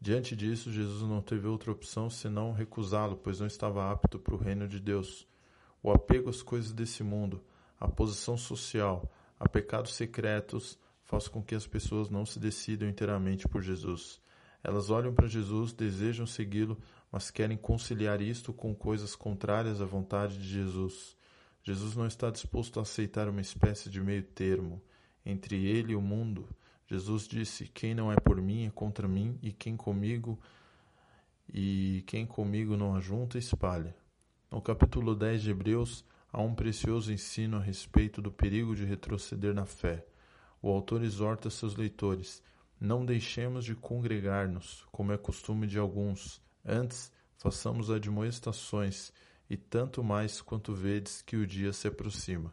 [0.00, 4.38] Diante disso, Jesus não teve outra opção senão recusá-lo, pois não estava apto para o
[4.38, 5.26] reino de Deus.
[5.82, 7.42] O apego às coisas desse mundo,
[7.78, 13.46] a posição social, a pecados secretos faz com que as pessoas não se decidam inteiramente
[13.48, 14.20] por Jesus.
[14.66, 16.76] Elas olham para Jesus, desejam segui-lo,
[17.12, 21.16] mas querem conciliar isto com coisas contrárias à vontade de Jesus.
[21.62, 24.82] Jesus não está disposto a aceitar uma espécie de meio termo
[25.24, 26.48] entre ele e o mundo.
[26.88, 30.36] Jesus disse: Quem não é por mim é contra mim, e quem comigo
[31.54, 33.94] e quem comigo não ajunta, espalha.
[34.50, 39.54] No capítulo 10 de Hebreus, há um precioso ensino a respeito do perigo de retroceder
[39.54, 40.04] na fé.
[40.60, 42.42] O autor exorta seus leitores:
[42.80, 49.12] não deixemos de congregar-nos, como é costume de alguns, antes façamos admoestações,
[49.48, 52.52] e tanto mais quanto vedes que o dia se aproxima.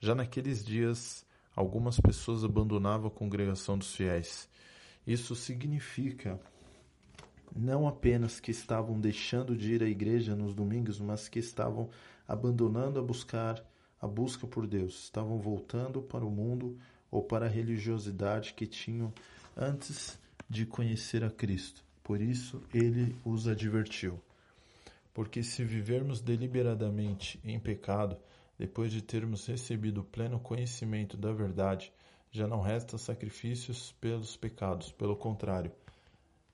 [0.00, 4.48] Já naqueles dias, algumas pessoas abandonavam a congregação dos fiéis.
[5.06, 6.40] Isso significa
[7.54, 11.88] não apenas que estavam deixando de ir à igreja nos domingos, mas que estavam
[12.26, 13.64] abandonando a buscar
[14.00, 16.76] a busca por Deus, estavam voltando para o mundo
[17.10, 19.12] ou para a religiosidade que tinham
[19.56, 21.84] antes de conhecer a Cristo.
[22.02, 24.20] Por isso ele os advertiu.
[25.12, 28.16] Porque se vivermos deliberadamente em pecado,
[28.58, 31.92] depois de termos recebido o pleno conhecimento da verdade,
[32.30, 35.72] já não resta sacrifícios pelos pecados, pelo contrário,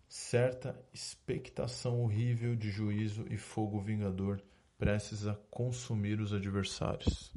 [0.07, 4.42] certa expectação horrível de juízo e fogo vingador
[4.76, 7.32] prestes a consumir os adversários.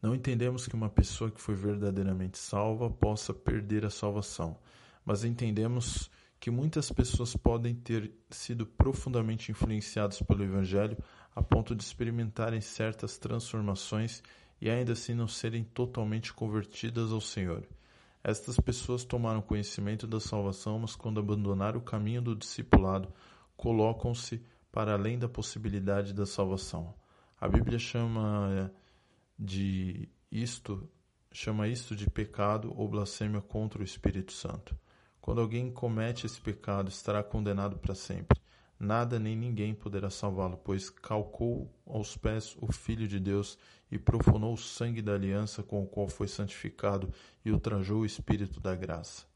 [0.00, 4.56] Não entendemos que uma pessoa que foi verdadeiramente salva possa perder a salvação,
[5.04, 10.96] mas entendemos que muitas pessoas podem ter sido profundamente influenciadas pelo Evangelho
[11.34, 14.22] a ponto de experimentarem certas transformações
[14.60, 17.66] e ainda assim não serem totalmente convertidas ao Senhor.
[18.22, 23.08] Estas pessoas tomaram conhecimento da salvação, mas quando abandonaram o caminho do discipulado,
[23.56, 26.94] colocam-se para além da possibilidade da salvação.
[27.40, 28.70] A Bíblia chama
[29.38, 30.88] de isto,
[31.30, 34.76] chama isto de pecado ou blasfêmia contra o Espírito Santo.
[35.20, 38.40] Quando alguém comete esse pecado, estará condenado para sempre.
[38.80, 43.58] Nada nem ninguém poderá salvá-lo, pois calcou aos pés o Filho de Deus
[43.90, 47.12] e profanou o sangue da aliança com o qual foi santificado
[47.44, 49.26] e ultrajou o Espírito da graça.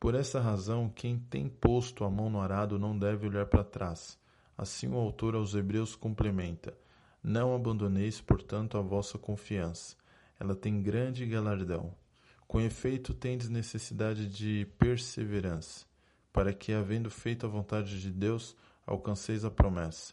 [0.00, 4.18] Por essa razão, quem tem posto a mão no arado não deve olhar para trás.
[4.58, 6.76] Assim o autor aos Hebreus complementa:
[7.22, 9.96] Não abandoneis, portanto, a vossa confiança.
[10.40, 11.94] Ela tem grande galardão.
[12.48, 15.86] Com efeito, tendes necessidade de perseverança,
[16.32, 20.12] para que, havendo feito a vontade de Deus, alcanceis a promessa.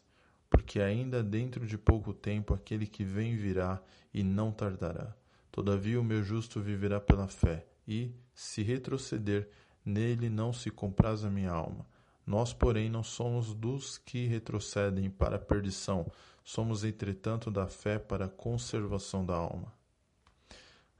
[0.49, 3.81] Porque ainda dentro de pouco tempo aquele que vem virá
[4.13, 5.15] e não tardará.
[5.51, 9.49] Todavia o meu justo viverá pela fé, e, se retroceder,
[9.83, 11.87] nele não se compraz a minha alma.
[12.25, 16.11] Nós, porém, não somos dos que retrocedem para a perdição,
[16.43, 19.73] somos, entretanto, da fé para a conservação da alma.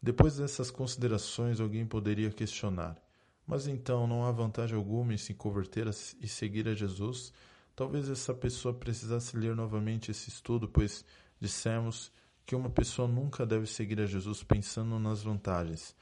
[0.02, 2.98] Depois dessas considerações, alguém poderia questionar:
[3.46, 5.88] mas então não há vantagem alguma em se converter
[6.22, 7.34] e seguir a Jesus?
[7.76, 11.04] Talvez essa pessoa precisasse ler novamente esse estudo, pois
[11.40, 12.12] dissemos
[12.46, 15.96] que uma pessoa nunca deve seguir a Jesus pensando nas vantagens.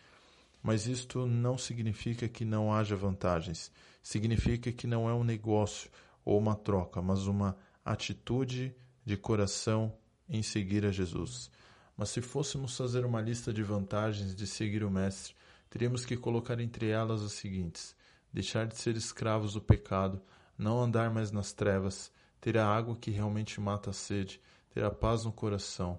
[0.61, 3.71] Mas isto não significa que não haja vantagens.
[4.03, 5.89] Significa que não é um negócio
[6.25, 8.75] ou uma troca, mas uma atitude
[9.07, 9.97] de coração
[10.27, 11.49] em seguir a Jesus.
[11.95, 15.33] Mas se fôssemos fazer uma lista de vantagens de seguir o Mestre,
[15.69, 17.95] teríamos que colocar entre elas as seguintes:
[18.33, 20.21] deixar de ser escravos do pecado,
[20.57, 24.41] não andar mais nas trevas, ter a água que realmente mata a sede,
[24.73, 25.97] ter a paz no coração,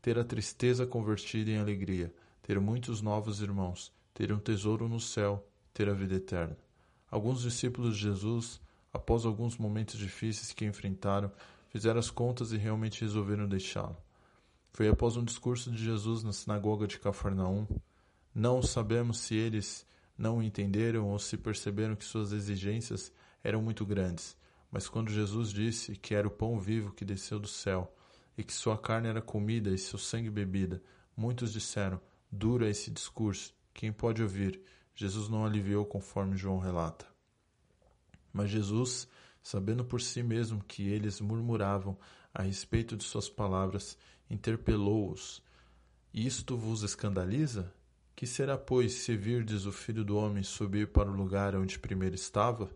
[0.00, 2.10] ter a tristeza convertida em alegria,
[2.40, 6.56] ter muitos novos irmãos, ter um tesouro no céu, ter a vida eterna.
[7.10, 8.58] Alguns discípulos de Jesus,
[8.94, 11.30] após alguns momentos difíceis que enfrentaram,
[11.70, 13.96] fizeram as contas e realmente resolveram deixá-lo.
[14.72, 17.66] Foi após um discurso de Jesus na sinagoga de Cafarnaum.
[18.34, 19.86] Não sabemos se eles
[20.18, 23.12] não entenderam ou se perceberam que suas exigências
[23.42, 24.36] eram muito grandes,
[24.70, 27.92] mas quando Jesus disse que era o pão vivo que desceu do céu
[28.36, 30.82] e que sua carne era comida e seu sangue bebida,
[31.16, 32.00] muitos disseram:
[32.30, 34.60] Duro é esse discurso, quem pode ouvir?
[34.94, 37.06] Jesus não aliviou conforme João relata.
[38.32, 39.08] Mas Jesus,
[39.42, 41.98] sabendo por si mesmo que eles murmuravam
[42.32, 43.96] a respeito de suas palavras,
[44.28, 45.42] interpelou-os:
[46.12, 47.72] Isto vos escandaliza?
[48.14, 52.14] Que será, pois, se virdes o Filho do Homem subir para o lugar onde primeiro
[52.14, 52.70] estava?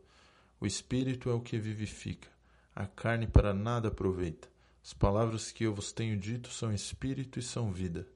[0.59, 2.28] O Espírito é o que vivifica,
[2.74, 4.49] a carne para nada aproveita.
[4.82, 8.07] As palavras que eu vos tenho dito são espírito e são vida.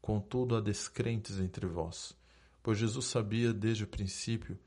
[0.00, 2.16] Contudo, há descrentes entre vós.
[2.62, 4.58] Pois Jesus sabia desde o princípio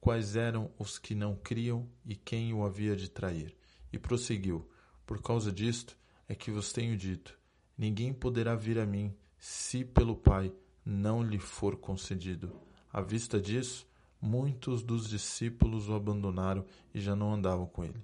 [0.00, 3.56] quais eram os que não criam e quem o havia de trair.
[3.92, 4.68] E prosseguiu:
[5.06, 5.96] Por causa disto
[6.28, 7.38] é que vos tenho dito:
[7.76, 10.52] Ninguém poderá vir a mim se pelo Pai
[10.84, 12.52] não lhe for concedido.
[12.92, 13.86] À vista disso,
[14.20, 16.64] muitos dos discípulos o abandonaram
[16.94, 18.02] e já não andavam com ele.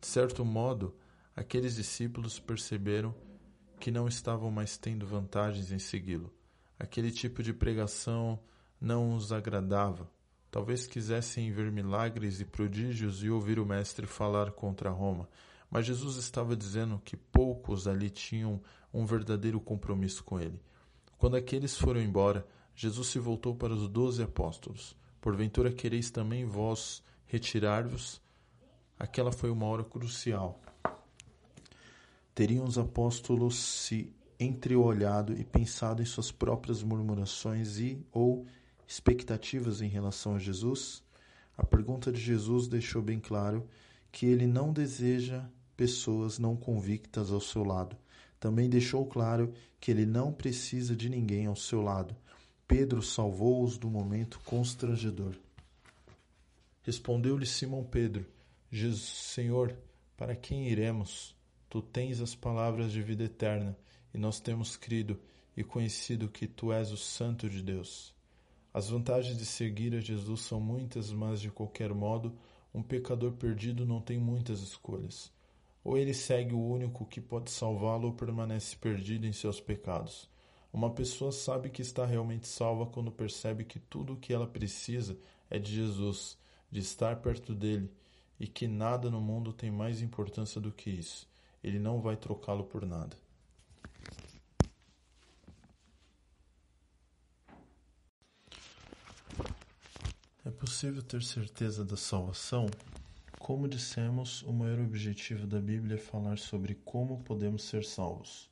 [0.00, 0.94] De certo modo,
[1.34, 3.14] aqueles discípulos perceberam
[3.78, 6.32] que não estavam mais tendo vantagens em segui-lo.
[6.78, 8.38] Aquele tipo de pregação
[8.80, 10.10] não os agradava.
[10.50, 15.28] Talvez quisessem ver milagres e prodígios e ouvir o Mestre falar contra Roma,
[15.70, 18.60] mas Jesus estava dizendo que poucos ali tinham
[18.92, 20.60] um verdadeiro compromisso com ele.
[21.16, 22.44] Quando aqueles foram embora,
[22.74, 24.96] Jesus se voltou para os doze apóstolos.
[25.20, 28.20] Porventura quereis também vós retirar-vos?
[28.98, 30.60] Aquela foi uma hora crucial.
[32.34, 38.46] Teriam os apóstolos se entreolhado e pensado em suas próprias murmurações e ou
[38.90, 41.00] expectativas em relação a Jesus?
[41.56, 43.64] A pergunta de Jesus deixou bem claro
[44.10, 45.44] que ele não deseja
[45.76, 47.96] pessoas não convictas ao seu lado.
[48.40, 52.16] Também deixou claro que ele não precisa de ninguém ao seu lado.
[52.66, 55.36] Pedro salvou-os do momento constrangedor.
[56.82, 58.26] Respondeu-lhe Simão Pedro:
[58.72, 59.72] Jesus, Senhor,
[60.16, 61.36] para quem iremos?
[61.68, 63.78] Tu tens as palavras de vida eterna,
[64.12, 65.16] e nós temos crido
[65.56, 68.18] e conhecido que tu és o Santo de Deus.
[68.72, 72.36] As vantagens de seguir a Jesus são muitas, mas de qualquer modo,
[72.72, 75.32] um pecador perdido não tem muitas escolhas.
[75.82, 80.30] Ou ele segue o único que pode salvá-lo ou permanece perdido em seus pecados.
[80.72, 85.18] Uma pessoa sabe que está realmente salva quando percebe que tudo o que ela precisa
[85.50, 86.38] é de Jesus,
[86.70, 87.90] de estar perto dele,
[88.38, 91.28] e que nada no mundo tem mais importância do que isso.
[91.62, 93.16] Ele não vai trocá-lo por nada.
[100.60, 102.66] Possível ter certeza da salvação?
[103.38, 108.50] Como dissemos, o maior objetivo da Bíblia é falar sobre como podemos ser salvos.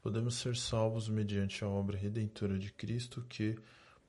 [0.00, 3.58] Podemos ser salvos mediante a obra redentora de Cristo que,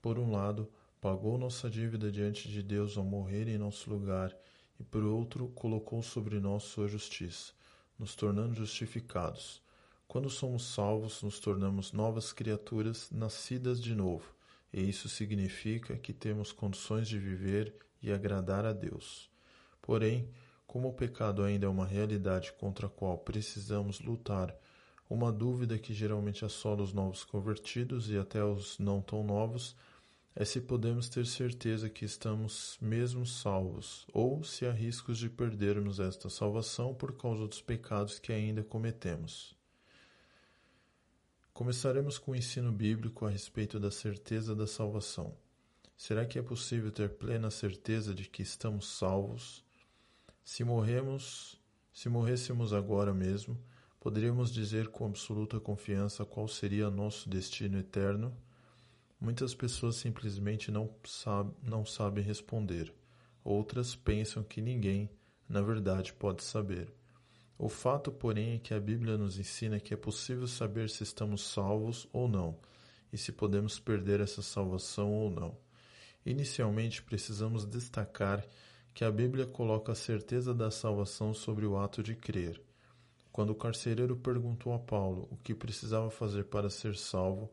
[0.03, 4.38] por um lado, pagou nossa dívida diante de Deus ao morrer em nosso lugar
[4.80, 7.53] e, por outro, colocou sobre nós sua justiça
[7.97, 9.63] nos tornando justificados.
[10.07, 14.26] Quando somos salvos, nos tornamos novas criaturas nascidas de novo,
[14.73, 19.30] e isso significa que temos condições de viver e agradar a Deus.
[19.81, 20.30] Porém,
[20.65, 24.56] como o pecado ainda é uma realidade contra a qual precisamos lutar,
[25.10, 29.76] uma dúvida que geralmente assola os novos convertidos e até os não tão novos
[30.34, 35.99] é se podemos ter certeza que estamos mesmo salvos, ou se há riscos de perdermos
[35.99, 39.53] esta salvação por causa dos pecados que ainda cometemos.
[41.62, 45.38] Começaremos com o ensino bíblico a respeito da certeza da salvação.
[45.96, 49.64] Será que é possível ter plena certeza de que estamos salvos?
[50.44, 51.62] Se morremos,
[51.94, 53.64] se morrêssemos agora mesmo,
[54.00, 58.36] poderíamos dizer com absoluta confiança qual seria nosso destino eterno?
[59.20, 62.92] Muitas pessoas simplesmente não, sabe, não sabem responder.
[63.44, 65.12] Outras pensam que ninguém,
[65.48, 66.92] na verdade, pode saber.
[67.62, 71.44] O fato, porém, é que a Bíblia nos ensina que é possível saber se estamos
[71.44, 72.58] salvos ou não,
[73.14, 75.56] e se podemos perder essa salvação ou não.
[76.26, 78.44] Inicialmente, precisamos destacar
[78.96, 82.60] que a Bíblia coloca a certeza da salvação sobre o ato de crer.
[83.32, 87.48] Quando o carcereiro perguntou a Paulo o que precisava fazer para ser salvo,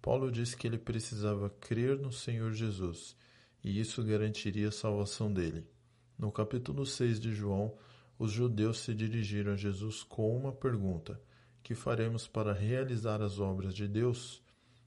[0.00, 3.16] Paulo disse que ele precisava crer no Senhor Jesus,
[3.64, 5.66] e isso garantiria a salvação dele.
[6.16, 7.76] No capítulo 6 de João,
[8.18, 11.20] os judeus se dirigiram a Jesus com uma pergunta:
[11.62, 14.42] Que faremos para realizar as obras de Deus?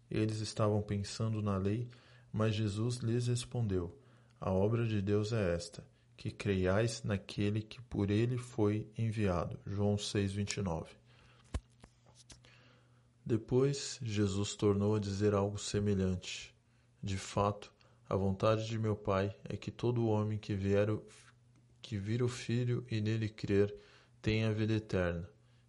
[0.09, 1.89] Eles estavam pensando na lei,
[2.33, 3.97] mas Jesus lhes respondeu:
[4.39, 5.85] A obra de Deus é esta,
[6.17, 9.57] que creiais naquele que por ele foi enviado.
[9.65, 10.87] João 6:29.
[13.25, 16.53] Depois, Jesus tornou a dizer algo semelhante.
[17.01, 17.71] De fato,
[18.09, 20.89] a vontade de meu Pai é que todo homem que vier
[21.81, 23.73] que vir o Filho e nele crer
[24.21, 25.27] tenha a vida eterna,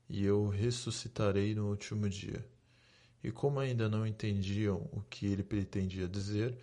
[0.08, 2.46] e eu o ressuscitarei no último dia.
[3.24, 6.56] E como ainda não entendiam o que ele pretendia dizer,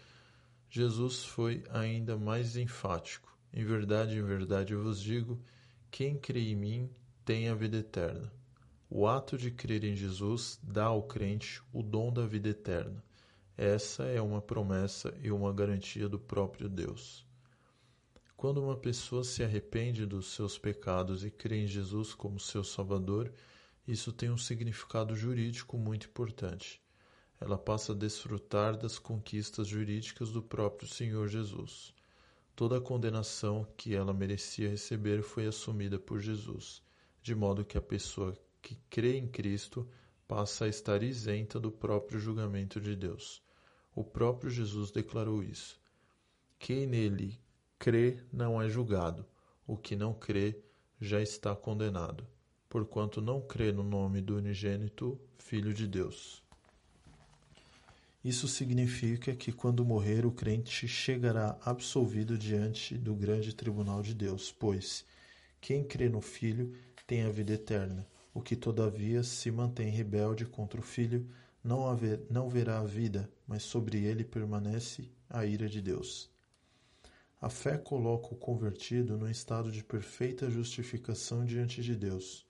[0.69, 3.35] Jesus foi ainda mais enfático.
[3.51, 5.41] Em verdade, em verdade eu vos digo:
[5.89, 6.89] quem crê em mim
[7.25, 8.31] tem a vida eterna.
[8.89, 13.03] O ato de crer em Jesus dá ao crente o dom da vida eterna.
[13.55, 17.28] Essa é uma promessa e uma garantia do próprio Deus.
[18.39, 23.33] Quando uma pessoa se arrepende dos seus pecados e crê em Jesus como seu Salvador,
[23.85, 26.81] isso tem um significado jurídico muito importante.
[27.37, 31.93] Ela passa a desfrutar das conquistas jurídicas do próprio Senhor Jesus.
[32.55, 36.81] Toda a condenação que ela merecia receber foi assumida por Jesus,
[37.21, 39.85] de modo que a pessoa que crê em Cristo
[40.29, 43.43] passa a estar isenta do próprio julgamento de Deus.
[43.93, 45.77] O próprio Jesus declarou isso.
[46.57, 47.37] Quem nele
[47.79, 49.25] crê não é julgado,
[49.65, 50.61] o que não crê
[50.99, 52.27] já está condenado,
[52.67, 56.43] porquanto não crê no nome do unigênito Filho de Deus.
[58.21, 64.51] Isso significa que quando morrer o crente chegará absolvido diante do grande tribunal de Deus,
[64.51, 65.05] pois
[65.61, 66.75] quem crê no Filho
[67.07, 68.05] tem a vida eterna.
[68.33, 71.25] O que todavia se mantém rebelde contra o Filho
[71.63, 76.29] não, haver, não verá a vida, mas sobre ele permanece a ira de Deus.
[77.41, 82.45] A fé coloca o convertido no estado de perfeita justificação diante de Deus,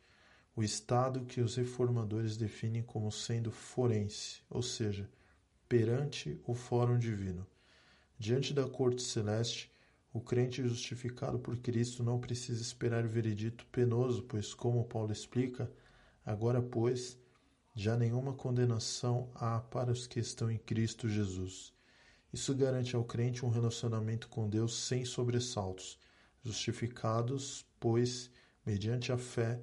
[0.55, 5.07] o estado que os reformadores definem como sendo forense, ou seja,
[5.67, 7.45] perante o fórum divino.
[8.17, 9.71] Diante da corte celeste,
[10.11, 15.71] o crente justificado por Cristo não precisa esperar veredito penoso, pois, como Paulo explica,
[16.25, 17.15] agora, pois,
[17.75, 21.77] já nenhuma condenação há para os que estão em Cristo Jesus.
[22.31, 25.97] Isso garante ao crente um relacionamento com Deus sem sobressaltos,
[26.43, 28.29] justificados, pois,
[28.65, 29.59] mediante a fé,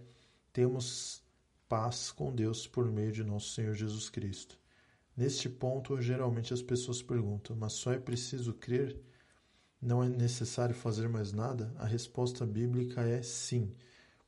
[0.52, 1.22] temos
[1.68, 4.58] paz com Deus por meio de nosso Senhor Jesus Cristo.
[5.16, 9.00] Neste ponto, geralmente as pessoas perguntam: mas só é preciso crer?
[9.80, 11.72] Não é necessário fazer mais nada?
[11.76, 13.74] A resposta bíblica é sim,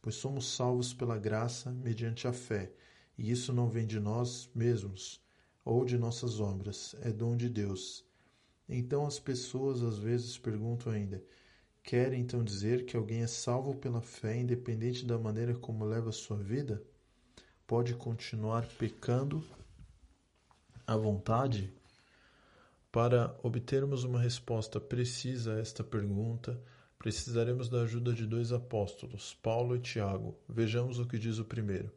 [0.01, 2.73] pois somos salvos pela graça mediante a fé,
[3.17, 5.21] e isso não vem de nós mesmos
[5.65, 8.08] ou de nossas obras, é dom de Deus.
[8.69, 11.23] Então as pessoas às vezes perguntam ainda:
[11.83, 16.13] quer então dizer que alguém é salvo pela fé independente da maneira como leva a
[16.13, 16.83] sua vida?
[17.67, 19.43] Pode continuar pecando
[20.87, 21.73] à vontade?
[22.93, 26.61] Para obtermos uma resposta precisa a esta pergunta,
[26.99, 30.37] precisaremos da ajuda de dois apóstolos, Paulo e Tiago.
[30.49, 31.93] Vejamos o que diz o primeiro.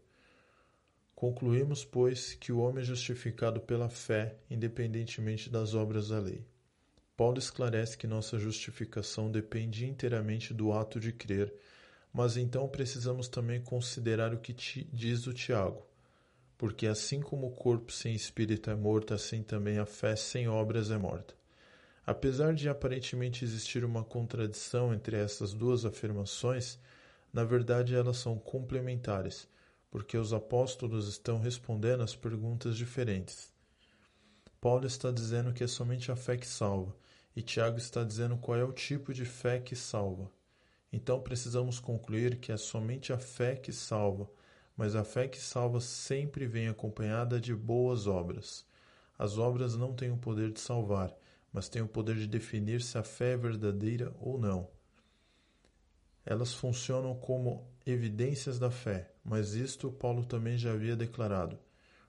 [1.15, 6.45] Concluímos, pois, que o homem é justificado pela fé, independentemente das obras da lei.
[7.21, 11.53] Paulo esclarece que nossa justificação depende inteiramente do ato de crer,
[12.11, 14.53] mas então precisamos também considerar o que
[14.91, 15.85] diz o Tiago
[16.61, 20.91] porque assim como o corpo sem espírito é morto, assim também a fé sem obras
[20.91, 21.33] é morta.
[22.05, 26.79] Apesar de aparentemente existir uma contradição entre essas duas afirmações,
[27.33, 29.47] na verdade elas são complementares,
[29.89, 33.51] porque os apóstolos estão respondendo às perguntas diferentes.
[34.61, 36.95] Paulo está dizendo que é somente a fé que salva,
[37.35, 40.29] e Tiago está dizendo qual é o tipo de fé que salva.
[40.91, 44.29] Então precisamos concluir que é somente a fé que salva,
[44.75, 48.65] mas a fé que salva sempre vem acompanhada de boas obras.
[49.17, 51.15] As obras não têm o poder de salvar,
[51.53, 54.67] mas têm o poder de definir se a fé é verdadeira ou não.
[56.25, 61.57] Elas funcionam como evidências da fé, mas isto Paulo também já havia declarado.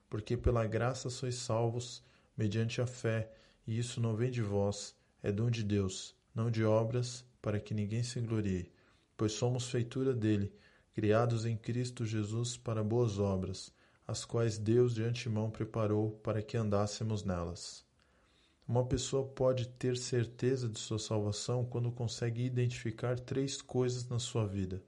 [0.09, 2.03] Porque pela graça sois salvos,
[2.37, 3.33] mediante a fé,
[3.67, 7.75] e isso não vem de vós, é dom de Deus, não de obras, para que
[7.75, 8.73] ninguém se glorie,
[9.17, 10.53] pois somos feitura dele,
[10.93, 13.73] criados em Cristo Jesus para boas obras,
[14.07, 17.85] as quais Deus de antemão preparou para que andássemos nelas.
[18.67, 24.47] Uma pessoa pode ter certeza de sua salvação quando consegue identificar três coisas na sua
[24.47, 24.83] vida.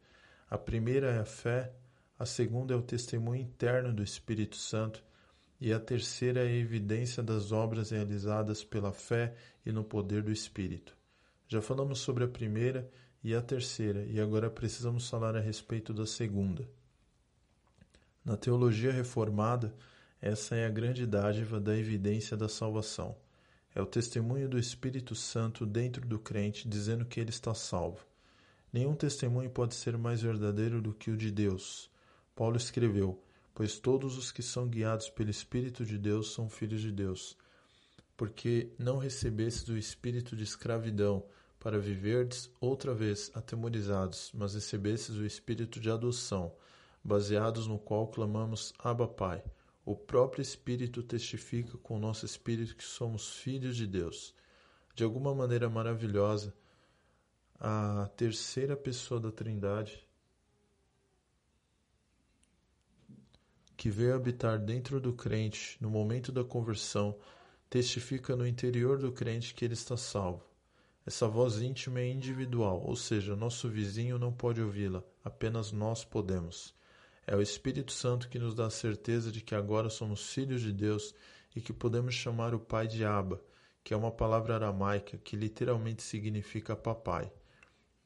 [0.49, 1.73] A primeira é a fé,
[2.19, 5.05] a segunda é o testemunho interno do Espírito Santo
[5.65, 9.35] e a terceira é a evidência das obras realizadas pela fé
[9.65, 10.95] e no poder do Espírito.
[11.49, 12.87] Já falamos sobre a primeira
[13.23, 16.69] e a terceira, e agora precisamos falar a respeito da segunda.
[18.23, 19.75] Na teologia reformada,
[20.21, 23.17] essa é a grande dádiva da evidência da salvação.
[23.75, 28.05] É o testemunho do Espírito Santo dentro do crente dizendo que ele está salvo.
[28.71, 31.91] Nenhum testemunho pode ser mais verdadeiro do que o de Deus.
[32.37, 33.24] Paulo escreveu:
[33.55, 37.37] Pois todos os que são guiados pelo Espírito de Deus são filhos de Deus.
[38.17, 41.25] Porque não recebestes o espírito de escravidão
[41.65, 46.53] para viverdes outra vez atemorizados, mas recebesses o espírito de adoção,
[47.03, 49.43] baseados no qual clamamos Abba Pai.
[49.87, 54.35] O próprio Espírito testifica com o nosso espírito que somos filhos de Deus.
[54.95, 56.55] De alguma maneira maravilhosa,
[57.59, 60.07] a terceira pessoa da Trindade,
[63.77, 67.17] que veio habitar dentro do crente no momento da conversão,
[67.69, 70.43] testifica no interior do crente que ele está salvo.
[71.07, 76.75] Essa voz íntima é individual, ou seja, nosso vizinho não pode ouvi-la, apenas nós podemos.
[77.27, 80.73] É o Espírito Santo que nos dá a certeza de que agora somos filhos de
[80.73, 81.15] Deus
[81.55, 83.43] e que podemos chamar o Pai de Abba,
[83.83, 87.31] que é uma palavra aramaica que literalmente significa papai.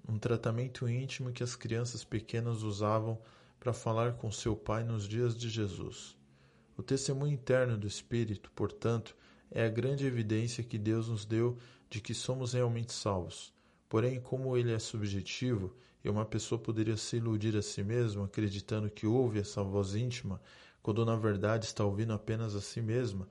[0.09, 3.21] Um tratamento íntimo que as crianças pequenas usavam
[3.59, 6.17] para falar com seu pai nos dias de Jesus.
[6.77, 9.17] O testemunho interno do Espírito, portanto,
[9.51, 11.59] é a grande evidência que Deus nos deu
[11.91, 13.53] de que somos realmente salvos.
[13.89, 15.75] Porém, como ele é subjetivo
[16.05, 20.41] e uma pessoa poderia se iludir a si mesma acreditando que ouve essa voz íntima,
[20.83, 23.29] quando na verdade está ouvindo apenas a si mesma,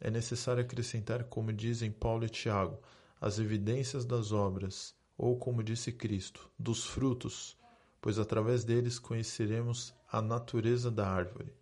[0.00, 2.78] é necessário acrescentar, como dizem Paulo e Tiago,
[3.20, 7.56] as evidências das obras, ou como disse Cristo, dos frutos,
[8.00, 11.52] pois através deles conheceremos a natureza da árvore.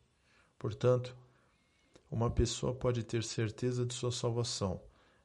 [0.59, 1.17] Portanto,
[2.11, 4.81] uma pessoa pode ter certeza de sua salvação.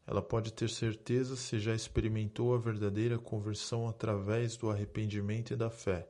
[0.06, 5.70] Ela pode ter certeza se já experimentou a verdadeira conversão através do arrependimento e da
[5.70, 6.10] fé.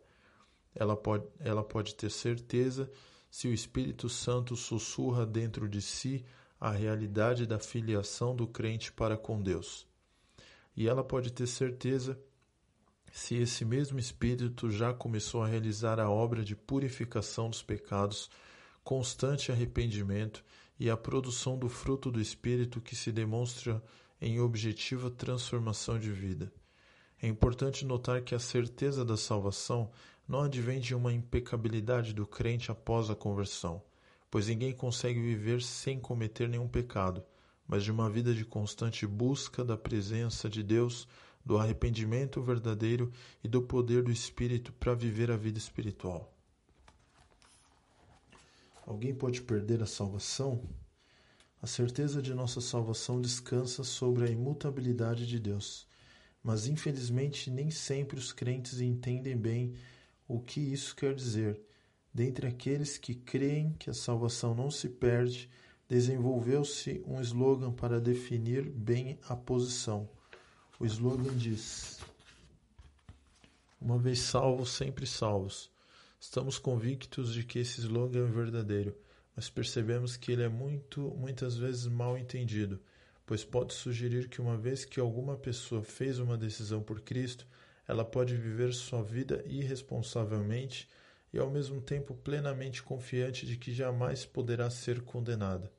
[0.74, 2.90] Ela pode, ela pode ter certeza
[3.30, 6.26] se o Espírito Santo sussurra dentro de si
[6.60, 9.88] a realidade da filiação do crente para com Deus.
[10.76, 12.20] E ela pode ter certeza
[13.14, 18.28] se esse mesmo Espírito já começou a realizar a obra de purificação dos pecados,
[18.84, 20.44] constante arrependimento
[20.80, 23.84] e a produção do fruto do Espírito que se demonstra
[24.20, 26.52] em objetiva transformação de vida.
[27.22, 29.92] É importante notar que a certeza da salvação
[30.28, 33.80] não advém de uma impecabilidade do crente após a conversão,
[34.32, 37.24] pois ninguém consegue viver sem cometer nenhum pecado,
[37.68, 41.08] mas de uma vida de constante busca da presença de Deus,
[41.46, 43.12] do arrependimento verdadeiro
[43.44, 46.34] e do poder do Espírito para viver a vida espiritual.
[48.86, 50.62] Alguém pode perder a salvação?
[51.62, 55.88] A certeza de nossa salvação descansa sobre a imutabilidade de Deus,
[56.44, 59.74] mas infelizmente nem sempre os crentes entendem bem
[60.28, 61.62] o que isso quer dizer.
[62.14, 65.50] Dentre aqueles que creem que a salvação não se perde,
[65.88, 70.10] desenvolveu-se um slogan para definir bem a posição.
[70.84, 71.98] O slogan diz:
[73.80, 75.72] Uma vez salvos, sempre salvos.
[76.20, 78.94] Estamos convictos de que esse slogan é verdadeiro,
[79.34, 82.82] mas percebemos que ele é muito, muitas vezes mal entendido,
[83.26, 87.48] pois pode sugerir que uma vez que alguma pessoa fez uma decisão por Cristo,
[87.88, 90.90] ela pode viver sua vida irresponsavelmente
[91.32, 95.72] e ao mesmo tempo plenamente confiante de que jamais poderá ser condenada.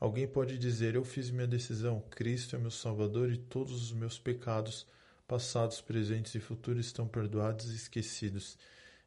[0.00, 4.18] Alguém pode dizer: Eu fiz minha decisão, Cristo é meu Salvador e todos os meus
[4.18, 4.86] pecados,
[5.26, 8.56] passados, presentes e futuros, estão perdoados e esquecidos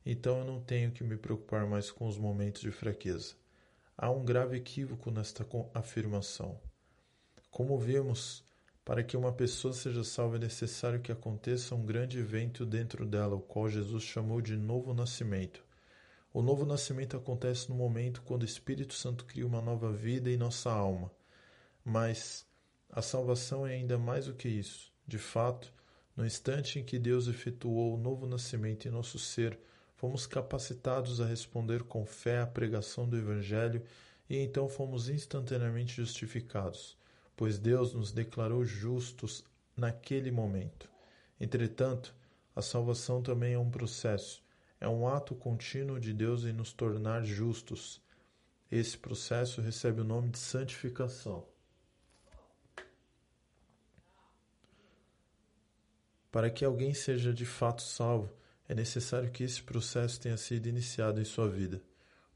[0.05, 3.35] então eu não tenho que me preocupar mais com os momentos de fraqueza.
[3.95, 6.59] Há um grave equívoco nesta afirmação.
[7.51, 8.43] Como vimos,
[8.83, 13.35] para que uma pessoa seja salva é necessário que aconteça um grande evento dentro dela,
[13.35, 15.63] o qual Jesus chamou de novo nascimento.
[16.33, 20.37] O novo nascimento acontece no momento quando o Espírito Santo cria uma nova vida em
[20.37, 21.11] nossa alma.
[21.83, 22.45] Mas
[22.89, 24.93] a salvação é ainda mais do que isso.
[25.05, 25.73] De fato,
[26.15, 29.59] no instante em que Deus efetuou o novo nascimento em nosso ser,
[29.95, 33.83] fomos capacitados a responder com fé à pregação do Evangelho
[34.29, 36.97] e então fomos instantaneamente justificados,
[37.35, 39.43] pois Deus nos declarou justos
[39.75, 40.89] naquele momento.
[41.39, 42.15] Entretanto,
[42.55, 44.41] a salvação também é um processo,
[44.81, 48.01] é um ato contínuo de Deus em nos tornar justos.
[48.69, 51.45] Esse processo recebe o nome de santificação.
[56.31, 58.33] Para que alguém seja de fato salvo,
[58.67, 61.79] é necessário que esse processo tenha sido iniciado em sua vida.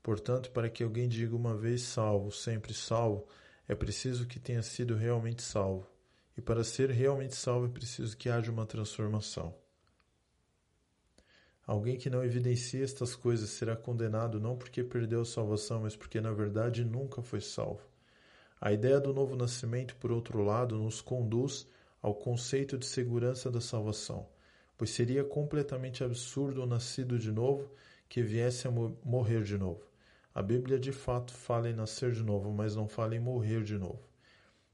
[0.04, 3.26] Portanto, para que alguém diga uma vez salvo, sempre salvo,
[3.68, 5.90] é preciso que tenha sido realmente salvo.
[6.38, 9.65] E para ser realmente salvo é preciso que haja uma transformação.
[11.66, 16.22] Alguém que não evidencia estas coisas será condenado não porque perdeu a salvação, mas porque
[16.22, 17.82] na verdade nunca foi salvo.
[18.62, 21.68] A ideia do novo nascimento, por outro lado, nos conduz
[22.02, 24.28] ao conceito de segurança da salvação
[24.78, 27.70] pois seria completamente absurdo o nascido de novo
[28.10, 29.82] que viesse a morrer de novo.
[30.34, 33.78] A Bíblia de fato fala em nascer de novo, mas não fala em morrer de
[33.78, 34.02] novo.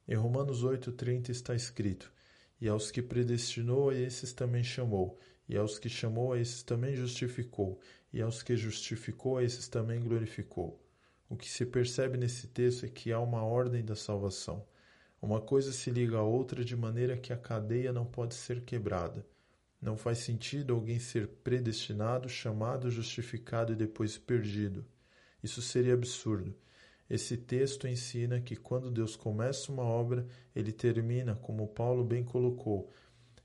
[0.07, 2.11] Em Romanos 8,30 está escrito:
[2.59, 5.19] E aos que predestinou, a esses também chamou,
[5.51, 7.77] e aos que chamou, a esses também justificou,
[8.13, 10.81] e aos que justificou, a esses também glorificou.
[11.29, 14.65] O que se percebe nesse texto é que há uma ordem da salvação.
[15.21, 19.25] Uma coisa se liga à outra de maneira que a cadeia não pode ser quebrada.
[19.81, 24.85] Não faz sentido alguém ser predestinado, chamado, justificado e depois perdido.
[25.43, 26.55] Isso seria absurdo.
[27.09, 30.25] Esse texto ensina que quando Deus começa uma obra,
[30.55, 32.89] ele termina, como Paulo bem colocou.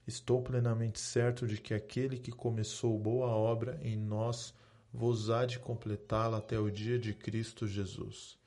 [0.06, 4.54] Estou plenamente certo de que aquele que começou boa obra em nós
[4.92, 8.38] vos há de completá-la até o dia de Cristo Jesus.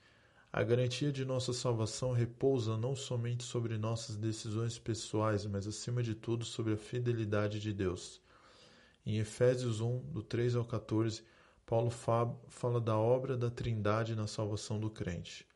[0.52, 6.14] A garantia de nossa salvação repousa não somente sobre nossas decisões pessoais, mas acima de
[6.14, 8.20] tudo sobre a fidelidade de Deus.
[9.06, 11.22] Em Efésios 1, do 3 ao 14,
[11.64, 15.46] Paulo fala da obra da Trindade na salvação do crente.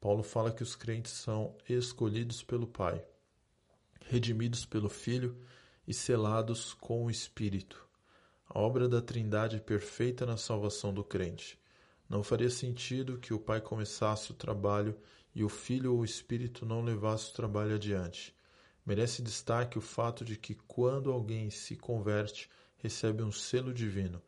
[0.00, 3.04] Paulo fala que os crentes são escolhidos pelo Pai,
[4.06, 5.36] redimidos pelo Filho
[5.86, 7.86] e selados com o Espírito.
[8.48, 11.58] A obra da Trindade é perfeita na salvação do crente.
[12.08, 14.98] Não faria sentido que o pai começasse o trabalho
[15.32, 18.34] e o filho ou o espírito não levasse o trabalho adiante.
[18.84, 24.20] Merece destaque o fato de que quando alguém se converte, recebe um selo divino,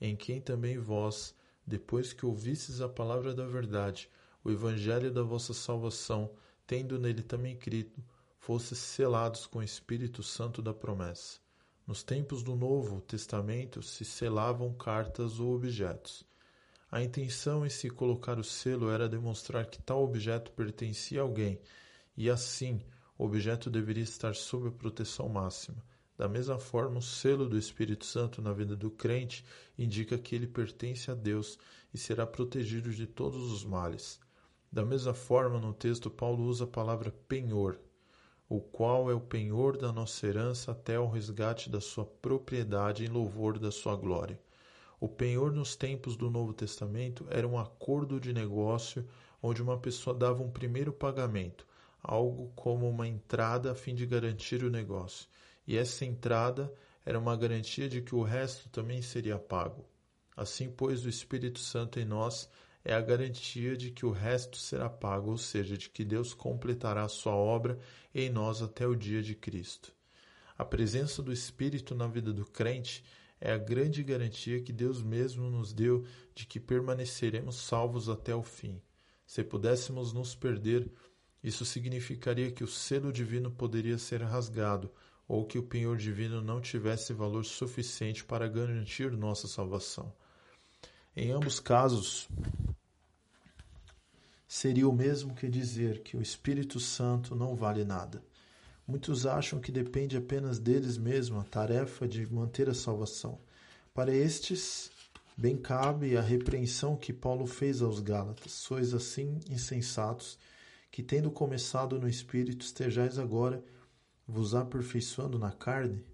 [0.00, 1.34] em quem também vós,
[1.64, 4.10] depois que ouvistes a palavra da verdade,
[4.42, 6.30] o evangelho da vossa salvação,
[6.66, 8.02] tendo nele também crido,
[8.48, 11.38] fostes selados com o Espírito Santo da promessa.
[11.86, 16.24] Nos tempos do Novo Testamento se selavam cartas ou objetos.
[16.90, 21.60] A intenção em se colocar o selo era demonstrar que tal objeto pertencia a alguém,
[22.16, 22.80] e assim
[23.18, 25.84] o objeto deveria estar sob a proteção máxima.
[26.16, 29.44] Da mesma forma, o selo do Espírito Santo na vida do crente
[29.76, 31.58] indica que ele pertence a Deus
[31.92, 34.18] e será protegido de todos os males.
[34.72, 37.78] Da mesma forma, no texto, Paulo usa a palavra penhor,
[38.48, 43.08] o qual é o penhor da nossa herança até o resgate da sua propriedade em
[43.08, 44.40] louvor da sua glória.
[44.98, 49.06] O penhor nos tempos do Novo Testamento era um acordo de negócio
[49.42, 51.66] onde uma pessoa dava um primeiro pagamento,
[52.02, 55.28] algo como uma entrada a fim de garantir o negócio,
[55.66, 56.72] e essa entrada
[57.04, 59.84] era uma garantia de que o resto também seria pago.
[60.36, 62.48] Assim, pois, o Espírito Santo em nós
[62.84, 67.04] é a garantia de que o resto será pago, ou seja, de que Deus completará
[67.04, 67.78] a sua obra
[68.14, 69.92] em nós até o dia de Cristo.
[70.56, 73.04] A presença do Espírito na vida do crente
[73.40, 78.42] é a grande garantia que Deus mesmo nos deu de que permaneceremos salvos até o
[78.42, 78.82] fim.
[79.26, 80.90] Se pudéssemos nos perder,
[81.42, 84.90] isso significaria que o selo divino poderia ser rasgado
[85.28, 90.12] ou que o penhor divino não tivesse valor suficiente para garantir nossa salvação.
[91.20, 92.28] Em ambos casos,
[94.46, 98.22] seria o mesmo que dizer que o Espírito Santo não vale nada.
[98.86, 103.40] Muitos acham que depende apenas deles mesmos a tarefa de manter a salvação.
[103.92, 104.92] Para estes,
[105.36, 110.38] bem cabe a repreensão que Paulo fez aos Gálatas: Sois assim insensatos,
[110.88, 113.60] que tendo começado no espírito, estejais agora
[114.24, 116.06] vos aperfeiçoando na carne?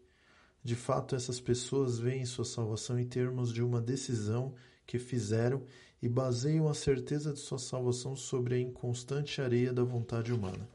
[0.64, 4.54] De fato, essas pessoas veem sua salvação em termos de uma decisão
[4.86, 5.62] que fizeram
[6.02, 10.68] e baseiam a certeza de sua salvação sobre a inconstante areia da vontade humana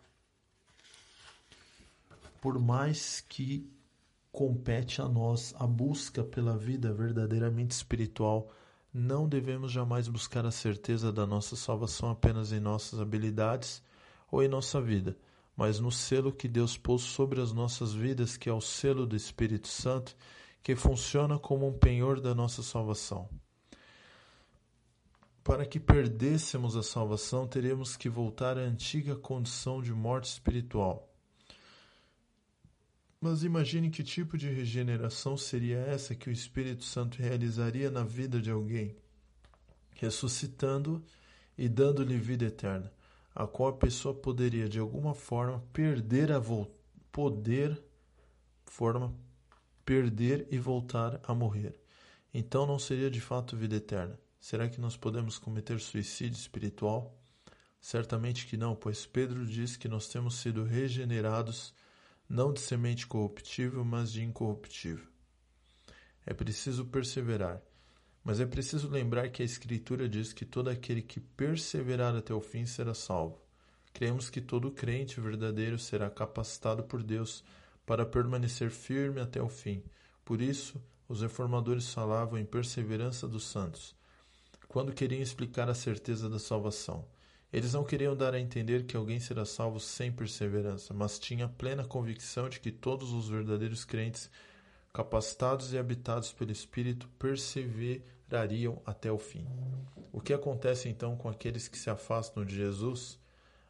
[2.42, 3.70] por mais que
[4.32, 8.52] compete a nós a busca pela vida verdadeiramente espiritual,
[8.94, 13.84] não devemos jamais buscar a certeza da nossa salvação apenas em nossas habilidades
[14.32, 15.18] ou em nossa vida,
[15.56, 19.16] mas no selo que Deus pôs sobre as nossas vidas, que é o selo do
[19.16, 20.16] Espírito Santo,
[20.64, 23.30] que funciona como um penhor da nossa salvação.
[25.44, 31.10] Para que perdêssemos a salvação, teríamos que voltar à antiga condição de morte espiritual
[33.22, 38.42] mas imagine que tipo de regeneração seria essa que o Espírito Santo realizaria na vida
[38.42, 38.96] de alguém,
[39.96, 41.04] ressuscitando
[41.58, 42.92] e dando-lhe vida eterna,
[43.36, 46.42] a qual a pessoa poderia de alguma forma perder a
[47.12, 47.84] poder
[48.66, 49.14] forma
[49.84, 51.76] perder e voltar a morrer.
[52.34, 54.18] Então não seria de fato vida eterna.
[54.40, 57.16] Será que nós podemos cometer suicídio espiritual?
[57.82, 61.74] Certamente que não, pois Pedro diz que nós temos sido regenerados
[62.28, 65.06] não de semente corruptível, mas de incorruptível.
[66.26, 67.62] É preciso perseverar,
[68.24, 72.42] mas é preciso lembrar que a Escritura diz que todo aquele que perseverar até o
[72.42, 73.42] fim será salvo.
[73.92, 77.44] Cremos que todo crente verdadeiro será capacitado por Deus
[77.86, 79.84] para permanecer firme até o fim.
[80.24, 83.96] Por isso, os reformadores falavam em perseverança dos santos,
[84.70, 87.04] quando queriam explicar a certeza da salvação.
[87.52, 91.84] Eles não queriam dar a entender que alguém será salvo sem perseverança, mas tinha plena
[91.84, 94.30] convicção de que todos os verdadeiros crentes,
[94.94, 99.44] capacitados e habitados pelo Espírito, perseverariam até o fim.
[100.12, 103.20] O que acontece então com aqueles que se afastam de Jesus?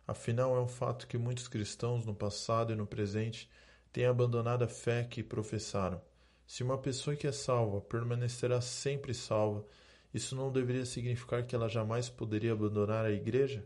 [0.05, 3.49] Afinal, é um fato que muitos cristãos no passado e no presente
[3.93, 6.01] têm abandonado a fé que professaram.
[6.45, 9.65] Se uma pessoa que é salva permanecerá sempre salva,
[10.14, 13.65] isso não deveria significar que ela jamais poderia abandonar a igreja?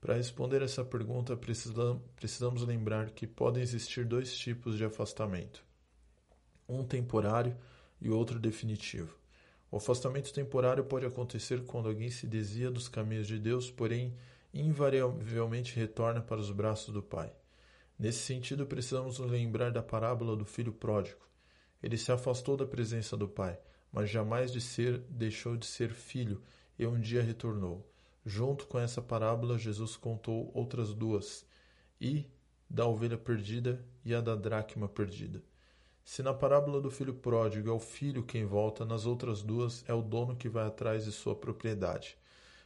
[0.00, 5.64] Para responder essa pergunta, precisamos lembrar que podem existir dois tipos de afastamento:
[6.68, 7.56] um temporário
[8.00, 9.16] e outro definitivo.
[9.70, 14.16] O afastamento temporário pode acontecer quando alguém se desvia dos caminhos de Deus, porém
[14.54, 17.32] invariavelmente retorna para os braços do Pai.
[17.98, 21.20] Nesse sentido, precisamos nos lembrar da parábola do filho pródigo.
[21.82, 23.58] Ele se afastou da presença do Pai,
[23.92, 26.42] mas jamais de ser deixou de ser filho
[26.78, 27.86] e um dia retornou.
[28.24, 31.46] Junto com essa parábola, Jesus contou outras duas,
[32.00, 32.26] e
[32.68, 35.42] da ovelha perdida e a da dracma perdida.
[36.04, 39.92] Se na parábola do filho pródigo é o filho quem volta, nas outras duas é
[39.92, 42.16] o dono que vai atrás de sua propriedade.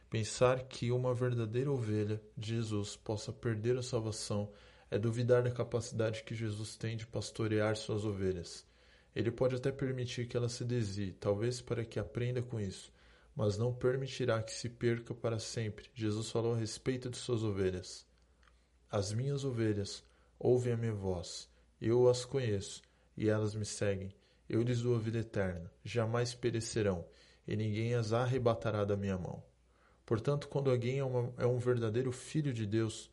[0.09, 4.51] Pensar que uma verdadeira ovelha de Jesus possa perder a salvação
[4.89, 8.65] é duvidar da capacidade que Jesus tem de pastorear suas ovelhas.
[9.15, 12.91] Ele pode até permitir que ela se desvie, talvez para que aprenda com isso,
[13.35, 15.89] mas não permitirá que se perca para sempre.
[15.93, 18.07] Jesus falou a respeito de suas ovelhas.
[18.89, 20.03] As minhas ovelhas
[20.39, 21.49] ouvem a minha voz,
[21.81, 22.81] eu as conheço,
[23.15, 24.15] e elas me seguem.
[24.49, 27.05] Eu lhes dou a vida eterna, jamais perecerão,
[27.47, 29.43] e ninguém as arrebatará da minha mão.
[30.05, 33.09] Portanto, quando alguém é, uma, é um verdadeiro filho de Deus,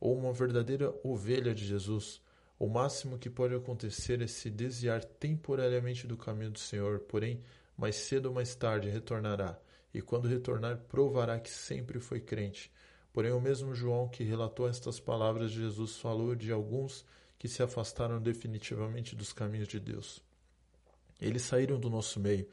[0.00, 2.20] ou uma verdadeira ovelha de Jesus,
[2.62, 7.42] o máximo que pode acontecer é se desviar temporariamente do caminho do Senhor, porém,
[7.76, 9.58] mais cedo ou mais tarde retornará,
[9.92, 12.70] e quando retornar, provará que sempre foi crente.
[13.12, 17.04] Porém, o mesmo João que relatou estas palavras de Jesus falou de alguns
[17.36, 20.22] que se afastaram definitivamente dos caminhos de Deus.
[21.20, 22.46] Eles saíram do nosso meio,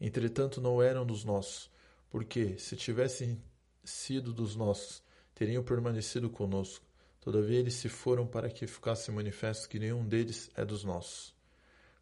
[0.00, 1.70] entretanto não eram dos nossos,
[2.08, 3.38] porque, se tivessem
[3.84, 5.02] sido dos nossos,
[5.34, 6.91] teriam permanecido conosco.
[7.22, 11.32] Todavia eles se foram para que ficasse manifesto que nenhum deles é dos nossos.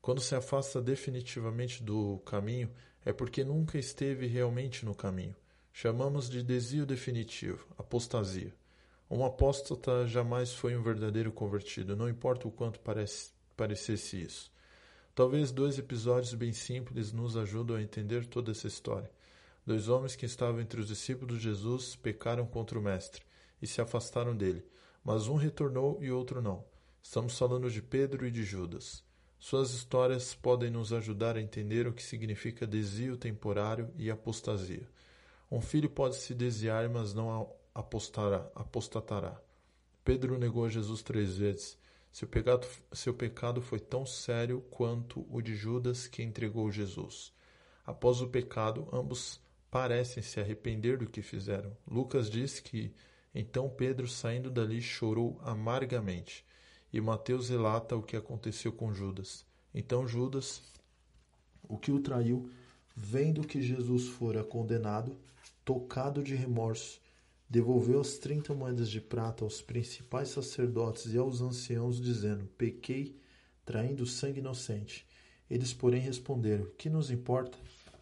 [0.00, 2.70] Quando se afasta definitivamente do caminho,
[3.04, 5.36] é porque nunca esteve realmente no caminho.
[5.74, 8.54] Chamamos de desvio definitivo, apostasia.
[9.10, 14.50] Um apóstata jamais foi um verdadeiro convertido, não importa o quanto parece, parecesse isso.
[15.14, 19.10] Talvez dois episódios bem simples nos ajudam a entender toda essa história.
[19.66, 23.22] Dois homens que estavam entre os discípulos de Jesus pecaram contra o Mestre
[23.60, 24.64] e se afastaram dele
[25.04, 26.64] mas um retornou e outro não.
[27.02, 29.02] Estamos falando de Pedro e de Judas.
[29.38, 34.86] Suas histórias podem nos ajudar a entender o que significa desvio temporário e apostasia.
[35.50, 39.40] Um filho pode se desviar, mas não apostará, apostatará.
[40.04, 41.78] Pedro negou Jesus três vezes.
[42.12, 47.32] Seu pecado, seu pecado foi tão sério quanto o de Judas que entregou Jesus.
[47.86, 49.40] Após o pecado, ambos
[49.70, 51.76] parecem se arrepender do que fizeram.
[51.88, 52.92] Lucas diz que
[53.34, 56.44] então Pedro, saindo dali, chorou amargamente.
[56.92, 59.44] E Mateus relata o que aconteceu com Judas.
[59.72, 60.62] Então Judas,
[61.68, 62.50] o que o traiu,
[62.94, 65.16] vendo que Jesus fora condenado,
[65.64, 67.00] tocado de remorso,
[67.48, 73.16] devolveu as trinta moedas de prata aos principais sacerdotes e aos anciãos, dizendo: Pequei,
[73.64, 75.06] traindo sangue inocente.
[75.48, 77.56] Eles, porém, responderam: Que nos importa?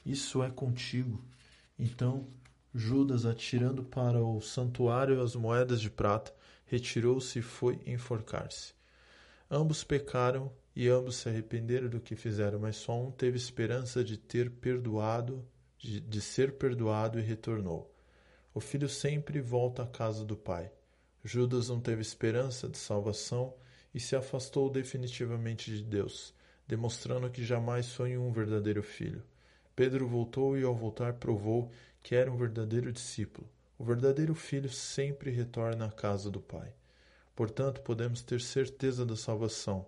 [0.05, 1.23] Isso é contigo.
[1.79, 2.27] Então
[2.75, 6.35] Judas, atirando para o santuário as moedas de prata,
[6.67, 8.75] retirou-se e foi enforcar-se.
[9.51, 14.17] Ambos pecaram e ambos se arrependeram do que fizeram, mas só um teve esperança de
[14.19, 15.45] ter perdoado,
[15.79, 17.93] de, de ser perdoado e retornou.
[18.53, 20.71] O filho sempre volta à casa do pai.
[21.25, 23.55] Judas não teve esperança de salvação
[23.95, 26.35] e se afastou definitivamente de Deus,
[26.67, 29.23] demonstrando que jamais foi um verdadeiro filho.
[29.75, 31.71] Pedro voltou e, ao voltar, provou
[32.03, 33.49] que era um verdadeiro discípulo.
[33.79, 36.73] O verdadeiro filho sempre retorna à casa do Pai.
[37.35, 39.87] Portanto, podemos ter certeza da salvação.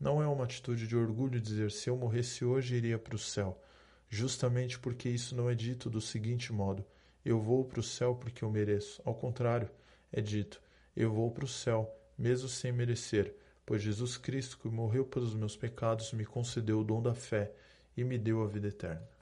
[0.00, 3.60] Não é uma atitude de orgulho dizer se eu morresse hoje iria para o céu,
[4.08, 6.84] justamente porque isso não é dito do seguinte modo:
[7.24, 9.02] eu vou para o céu porque eu mereço.
[9.04, 9.70] Ao contrário,
[10.12, 10.60] é dito:
[10.96, 13.34] eu vou para o céu, mesmo sem merecer,
[13.66, 17.52] pois Jesus Cristo, que morreu pelos meus pecados, me concedeu o dom da fé
[17.96, 19.15] e me deu a vida eterna.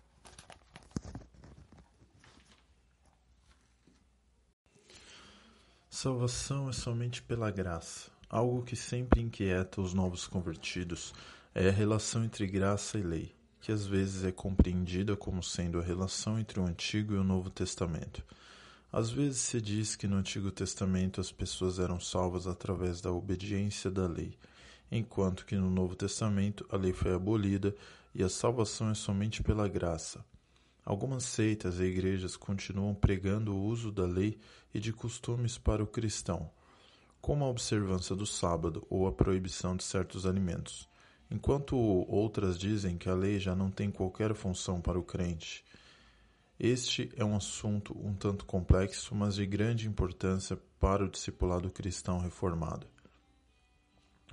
[5.95, 8.11] Salvação é somente pela graça.
[8.29, 11.15] Algo que sempre inquieta os novos convertidos
[11.55, 15.85] é a relação entre graça e lei, que às vezes é compreendida como sendo a
[15.85, 18.25] relação entre o Antigo e o Novo Testamento.
[18.91, 23.89] Às vezes se diz que no Antigo Testamento as pessoas eram salvas através da obediência
[23.89, 24.37] da lei,
[24.91, 27.73] enquanto que no Novo Testamento a lei foi abolida
[28.13, 30.25] e a salvação é somente pela graça.
[30.85, 34.39] Algumas seitas e igrejas continuam pregando o uso da lei
[34.75, 36.51] e de costumes para o cristão,
[37.21, 40.89] como a observância do sábado ou a proibição de certos alimentos,
[41.31, 45.65] enquanto outras dizem que a lei já não tem qualquer função para o crente.
[46.59, 52.19] Este é um assunto um tanto complexo, mas de grande importância para o discipulado cristão
[52.19, 52.87] reformado.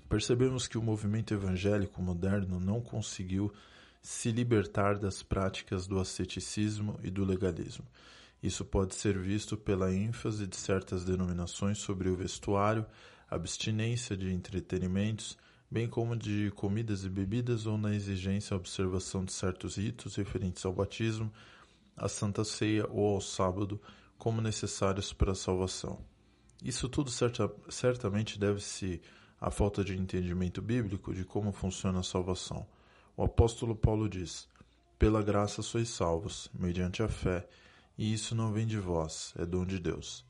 [0.10, 3.54] Percebemos que o movimento evangélico moderno não conseguiu
[4.02, 7.86] se libertar das práticas do asceticismo e do legalismo.
[8.42, 12.86] Isso pode ser visto pela ênfase de certas denominações sobre o vestuário,
[13.30, 15.38] abstinência de entretenimentos,
[15.70, 20.66] bem como de comidas e bebidas ou na exigência e observação de certos ritos referentes
[20.66, 21.32] ao batismo,
[21.96, 23.80] à Santa Ceia ou ao sábado
[24.18, 26.00] como necessários para a salvação.
[26.64, 29.02] Isso tudo certa, certamente deve-se
[29.40, 32.68] a falta de entendimento bíblico de como funciona a salvação.
[33.18, 34.48] O apóstolo Paulo diz:
[35.00, 37.48] Pela graça sois salvos, mediante a fé,
[37.98, 40.26] e isso não vem de vós, é dom de Deus.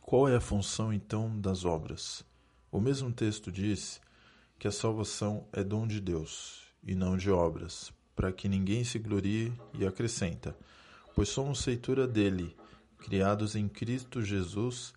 [0.00, 2.24] Qual é a função então das obras?
[2.70, 4.00] O mesmo texto diz
[4.58, 8.98] que a salvação é dom de Deus e não de obras, para que ninguém se
[8.98, 10.56] glorie e acrescenta,
[11.14, 12.56] pois somos feitura dele,
[12.98, 14.94] criados em Cristo Jesus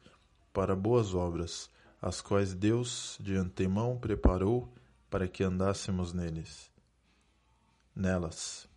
[0.53, 1.69] para boas obras,
[2.01, 4.71] as quais Deus de antemão preparou
[5.09, 6.71] para que andássemos neles.
[7.95, 8.68] Nelas.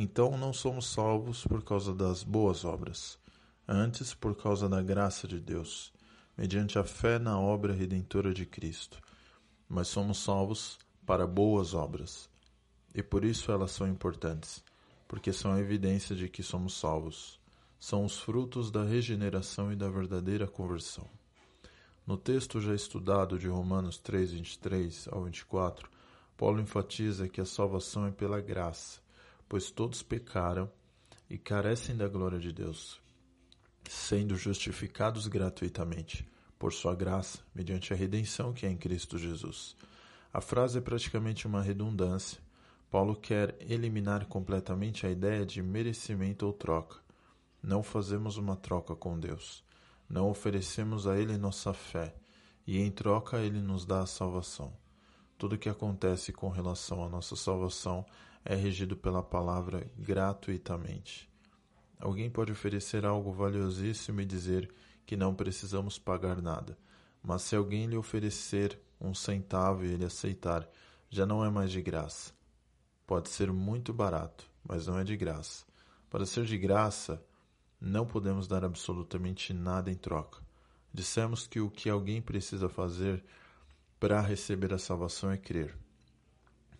[0.00, 3.18] Então não somos salvos por causa das boas obras,
[3.66, 5.92] antes por causa da graça de Deus,
[6.36, 9.00] mediante a fé na obra redentora de Cristo.
[9.68, 12.30] Mas somos salvos para boas obras.
[12.94, 14.62] E por isso elas são importantes,
[15.08, 17.40] porque são a evidência de que somos salvos.
[17.80, 21.10] São os frutos da regeneração e da verdadeira conversão.
[22.06, 25.90] No texto já estudado de Romanos 3, 23 ao 24,
[26.36, 29.00] Paulo enfatiza que a salvação é pela graça,
[29.48, 30.70] pois todos pecaram
[31.28, 33.00] e carecem da glória de Deus,
[33.88, 39.76] sendo justificados gratuitamente por sua graça, mediante a redenção que é em Cristo Jesus.
[40.32, 42.38] A frase é praticamente uma redundância.
[42.90, 46.98] Paulo quer eliminar completamente a ideia de merecimento ou troca.
[47.62, 49.64] Não fazemos uma troca com Deus.
[50.08, 52.14] Não oferecemos a Ele nossa fé,
[52.66, 54.72] e em troca Ele nos dá a salvação.
[55.36, 58.04] Tudo o que acontece com relação à nossa salvação
[58.48, 61.28] é regido pela palavra gratuitamente.
[62.00, 64.72] Alguém pode oferecer algo valiosíssimo e dizer
[65.04, 66.78] que não precisamos pagar nada,
[67.22, 70.66] mas se alguém lhe oferecer um centavo e ele aceitar,
[71.10, 72.32] já não é mais de graça.
[73.06, 75.66] Pode ser muito barato, mas não é de graça.
[76.08, 77.22] Para ser de graça,
[77.78, 80.40] não podemos dar absolutamente nada em troca.
[80.90, 83.22] Dissemos que o que alguém precisa fazer
[84.00, 85.76] para receber a salvação é crer.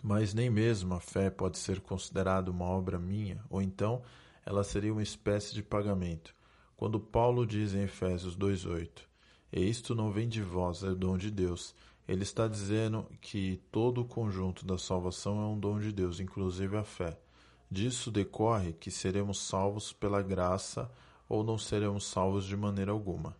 [0.03, 4.03] Mas nem mesmo a fé pode ser considerada uma obra minha, ou então
[4.47, 6.35] ela seria uma espécie de pagamento.
[6.77, 9.09] Quando Paulo diz em Efésios 2:8,
[9.53, 11.75] "E isto não vem de vós, é dom de Deus",
[12.07, 16.77] ele está dizendo que todo o conjunto da salvação é um dom de Deus, inclusive
[16.77, 17.19] a fé.
[17.71, 20.91] Disso decorre que seremos salvos pela graça
[21.29, 23.37] ou não seremos salvos de maneira alguma.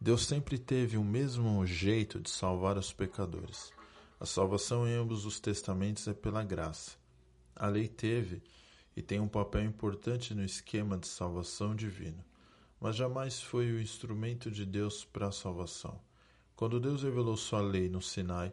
[0.00, 3.72] Deus sempre teve o mesmo jeito de salvar os pecadores.
[4.20, 6.96] A salvação em ambos os testamentos é pela graça.
[7.54, 8.42] A lei teve
[8.96, 12.24] e tem um papel importante no esquema de salvação divino,
[12.80, 16.00] mas jamais foi o instrumento de Deus para a salvação.
[16.56, 18.52] Quando Deus revelou sua lei no Sinai,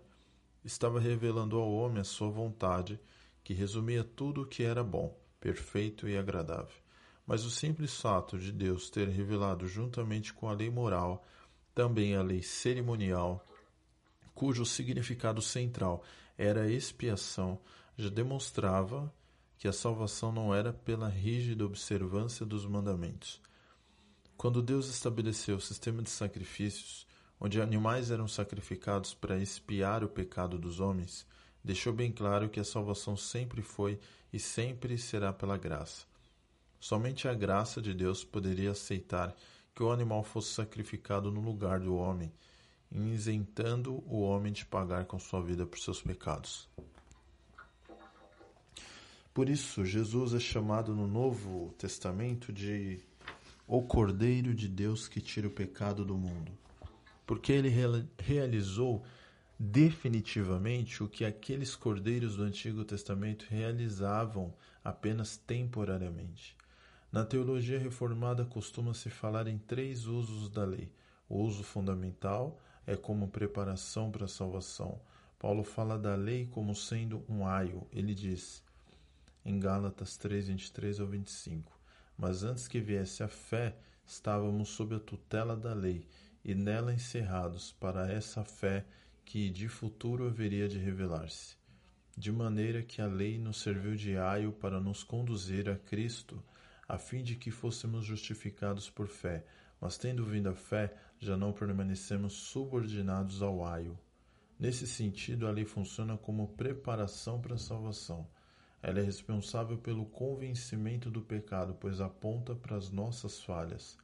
[0.64, 3.00] estava revelando ao homem a sua vontade
[3.44, 6.76] que resumia tudo o que era bom, perfeito e agradável.
[7.26, 11.26] Mas o simples fato de Deus ter revelado juntamente com a lei moral
[11.74, 13.44] também a lei cerimonial,
[14.36, 16.04] cujo significado central
[16.38, 17.58] era expiação,
[17.98, 19.12] já demonstrava
[19.58, 23.42] que a salvação não era pela rígida observância dos mandamentos.
[24.38, 27.08] Quando Deus estabeleceu o sistema de sacrifícios,
[27.40, 31.26] onde animais eram sacrificados para expiar o pecado dos homens,
[31.64, 33.98] deixou bem claro que a salvação sempre foi
[34.32, 36.06] e sempre será pela graça.
[36.80, 39.34] Somente a graça de Deus poderia aceitar
[39.74, 42.32] que o animal fosse sacrificado no lugar do homem,
[42.96, 46.70] isentando o homem de pagar com sua vida por seus pecados.
[49.34, 53.02] Por isso, Jesus é chamado no Novo Testamento de
[53.68, 56.52] o Cordeiro de Deus que tira o pecado do mundo,
[57.26, 57.70] porque ele
[58.18, 59.04] realizou
[59.60, 64.54] definitivamente o que aqueles cordeiros do Antigo Testamento realizavam
[64.84, 66.56] apenas temporariamente.
[67.12, 70.92] Na teologia reformada costuma-se falar em três usos da lei.
[71.28, 75.00] O uso fundamental é como preparação para a salvação.
[75.40, 77.88] Paulo fala da lei como sendo um aio.
[77.92, 78.64] Ele diz
[79.46, 81.80] em Gálatas 3, 23 ao 25:
[82.18, 83.76] Mas antes que viesse a fé,
[84.06, 86.08] estávamos sob a tutela da lei,
[86.44, 88.86] e nela encerrados para essa fé
[89.24, 91.58] que de futuro haveria de revelar-se.
[92.18, 96.42] De maneira que a lei nos serviu de aio para nos conduzir a Cristo,
[96.88, 99.44] a fim de que fôssemos justificados por fé.
[99.82, 103.98] Mas tendo vindo a fé, já não permanecemos subordinados ao aio.
[104.58, 108.28] Nesse sentido, a lei funciona como preparação para a salvação.
[108.82, 113.98] Ela é responsável pelo convencimento do pecado, pois aponta para as nossas falhas.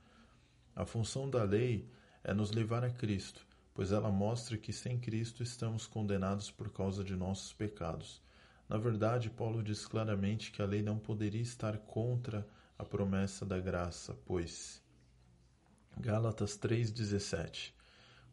[0.75, 1.89] A função da lei
[2.23, 7.03] é nos levar a Cristo, pois ela mostra que sem Cristo estamos condenados por causa
[7.03, 8.21] de nossos pecados.
[8.67, 12.47] Na verdade, Paulo diz claramente que a lei não poderia estar contra
[12.77, 14.80] a promessa da graça, pois
[15.99, 17.73] Gálatas 3:17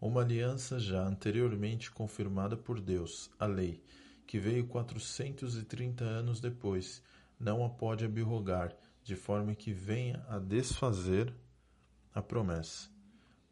[0.01, 3.83] uma aliança já anteriormente confirmada por Deus, a lei,
[4.27, 7.03] que veio 430 anos depois,
[7.39, 11.35] não a pode abrogar, de forma que venha a desfazer
[12.15, 12.89] a promessa.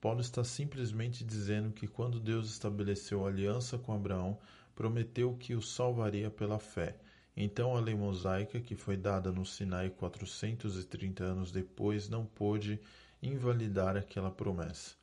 [0.01, 4.39] Paulo está simplesmente dizendo que quando Deus estabeleceu a aliança com Abraão,
[4.75, 6.97] prometeu que o salvaria pela fé.
[7.37, 12.81] Então a lei mosaica, que foi dada no Sinai 430 anos depois, não pôde
[13.29, 14.95] invalidar aquela promessa.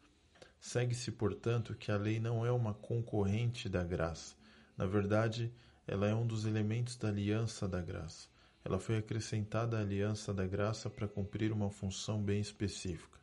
[0.59, 4.35] Segue-se, portanto, que a lei não é uma concorrente da graça.
[4.77, 5.53] Na verdade,
[5.85, 8.29] ela é um dos elementos da aliança da graça.
[8.63, 13.19] Ela foi acrescentada à aliança da graça para cumprir uma função bem específica.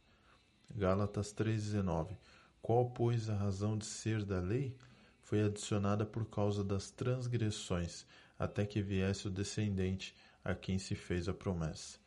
[0.74, 2.16] Gálatas 3,19
[2.60, 4.76] Qual, pois, a razão de ser da lei?
[5.22, 8.04] Foi adicionada por causa das transgressões,
[8.38, 10.14] até que viesse o descendente
[10.44, 11.98] a quem se fez a promessa.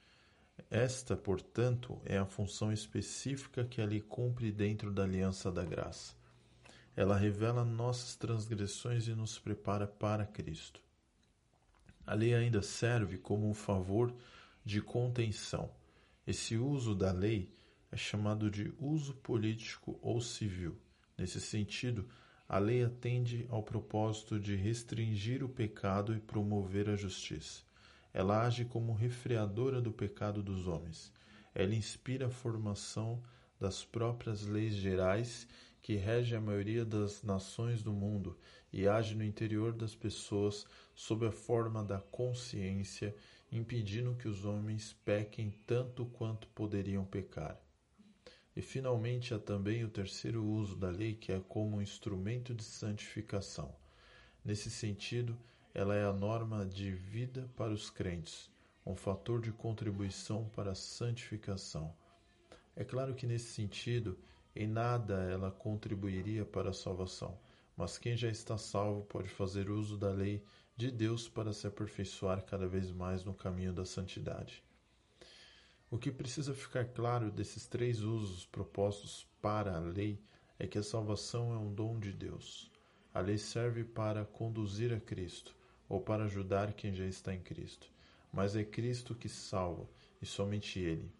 [0.70, 6.16] Esta, portanto, é a função específica que ali cumpre dentro da aliança da graça.
[6.96, 10.82] Ela revela nossas transgressões e nos prepara para Cristo.
[12.06, 14.14] A lei ainda serve como um favor
[14.64, 15.72] de contenção.
[16.26, 17.54] Esse uso da lei
[17.92, 20.78] é chamado de uso político ou civil.
[21.18, 22.08] Nesse sentido,
[22.48, 27.64] a lei atende ao propósito de restringir o pecado e promover a justiça.
[28.14, 31.11] Ela age como refreadora do pecado dos homens.
[31.56, 33.22] Ela inspira a formação
[33.60, 35.48] das próprias leis gerais
[35.81, 38.38] que regem a maioria das nações do mundo
[38.72, 40.65] e age no interior das pessoas
[40.95, 43.15] sob a forma da consciência,
[43.52, 47.60] impedindo que os homens pequem tanto quanto poderiam pecar.
[48.56, 52.64] E finalmente há também o terceiro uso da lei, que é como um instrumento de
[52.64, 53.76] santificação.
[54.45, 55.38] Nesse sentido,
[55.74, 58.52] ela é a norma de vida para os crentes,
[58.86, 61.95] um fator de contribuição para a santificação.
[62.76, 64.18] É claro que nesse sentido,
[64.56, 67.40] em nada ela contribuiria para a salvação,
[67.76, 70.44] mas quem já está salvo pode fazer uso da lei
[70.76, 74.64] de Deus para se aperfeiçoar cada vez mais no caminho da santidade.
[75.90, 80.20] O que precisa ficar claro desses três usos propostos para a lei
[80.58, 82.72] é que a salvação é um dom de Deus.
[83.14, 85.56] A lei serve para conduzir a Cristo,
[85.88, 87.91] ou para ajudar quem já está em Cristo.
[88.31, 89.88] Mas é Cristo que salva,
[90.22, 91.11] e somente Ele.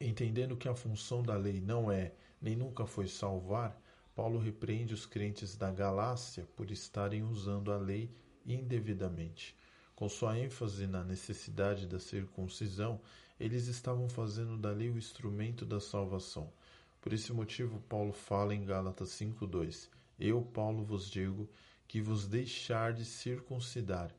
[0.00, 3.80] Entendendo que a função da lei não é, nem nunca foi salvar,
[4.14, 8.10] Paulo repreende os crentes da Galácia por estarem usando a lei
[8.44, 9.56] indevidamente.
[9.94, 13.00] Com sua ênfase na necessidade da circuncisão,
[13.38, 16.52] eles estavam fazendo da lei o instrumento da salvação.
[17.00, 21.48] Por esse motivo, Paulo fala em Gálatas 5:2: Eu, Paulo, vos digo
[21.92, 24.16] que vos deixardes circuncidar,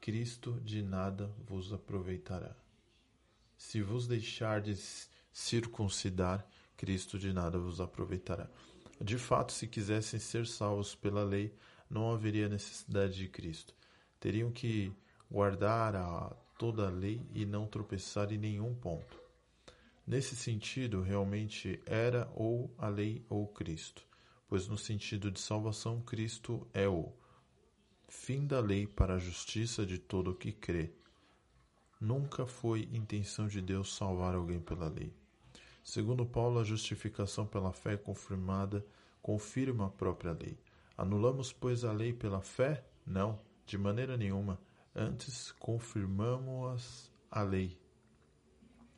[0.00, 2.54] Cristo de nada vos aproveitará.
[3.58, 6.46] Se vos deixardes circuncidar,
[6.76, 8.48] Cristo de nada vos aproveitará.
[9.00, 11.52] De fato, se quisessem ser salvos pela lei,
[11.90, 13.74] não haveria necessidade de Cristo.
[14.20, 14.92] Teriam que
[15.28, 19.20] guardar a, toda a lei e não tropeçar em nenhum ponto.
[20.06, 24.08] Nesse sentido, realmente era ou a lei ou Cristo
[24.50, 27.12] pois no sentido de salvação Cristo é o
[28.08, 30.92] fim da lei para a justiça de todo o que crê.
[32.00, 35.14] Nunca foi intenção de Deus salvar alguém pela lei.
[35.84, 38.84] Segundo Paulo, a justificação pela fé confirmada
[39.22, 40.58] confirma a própria lei.
[40.98, 42.84] Anulamos, pois, a lei pela fé?
[43.06, 44.60] Não, de maneira nenhuma.
[44.92, 47.78] Antes confirmamos a lei.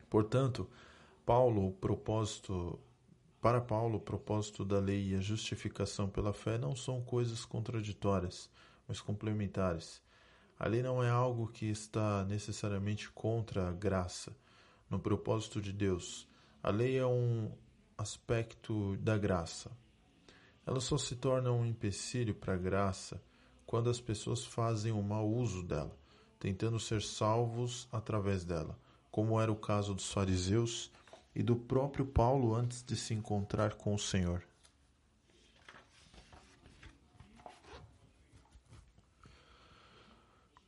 [0.09, 0.67] Portanto,
[1.27, 2.81] Paulo, o propósito
[3.43, 8.49] para Paulo, o propósito da lei e a justificação pela fé não são coisas contraditórias,
[8.87, 10.01] mas complementares.
[10.57, 14.33] A lei não é algo que está necessariamente contra a graça,
[14.89, 16.29] no propósito de Deus.
[16.63, 17.51] A lei é um
[17.99, 19.73] aspecto da graça.
[20.65, 23.21] Ela só se torna um empecilho para a graça
[23.67, 25.99] quando as pessoas fazem um mau uso dela,
[26.39, 28.79] tentando ser salvos através dela,
[29.11, 30.93] como era o caso dos fariseus
[31.35, 34.43] e do próprio Paulo antes de se encontrar com o Senhor.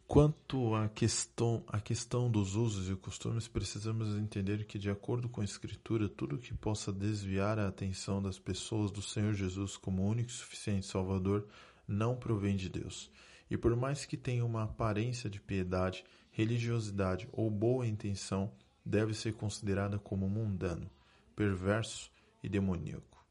[0.07, 5.41] Quanto à questão, à questão dos usos e costumes, precisamos entender que, de acordo com
[5.41, 10.31] a Escritura, tudo que possa desviar a atenção das pessoas do Senhor Jesus como único
[10.31, 11.49] e suficiente Salvador
[11.89, 13.11] não provém de Deus.
[13.51, 18.53] E por mais que tenha uma aparência de piedade, religiosidade ou boa intenção,
[18.85, 20.91] deve ser considerada como mundano,
[21.35, 22.11] perverso
[22.43, 23.25] e demoníaco.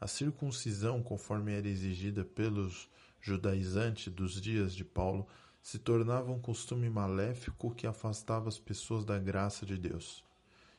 [0.00, 2.88] A circuncisão, conforme era exigida pelos
[3.20, 5.26] judaizantes dos dias de Paulo,
[5.62, 10.24] se tornava um costume maléfico que afastava as pessoas da graça de Deus.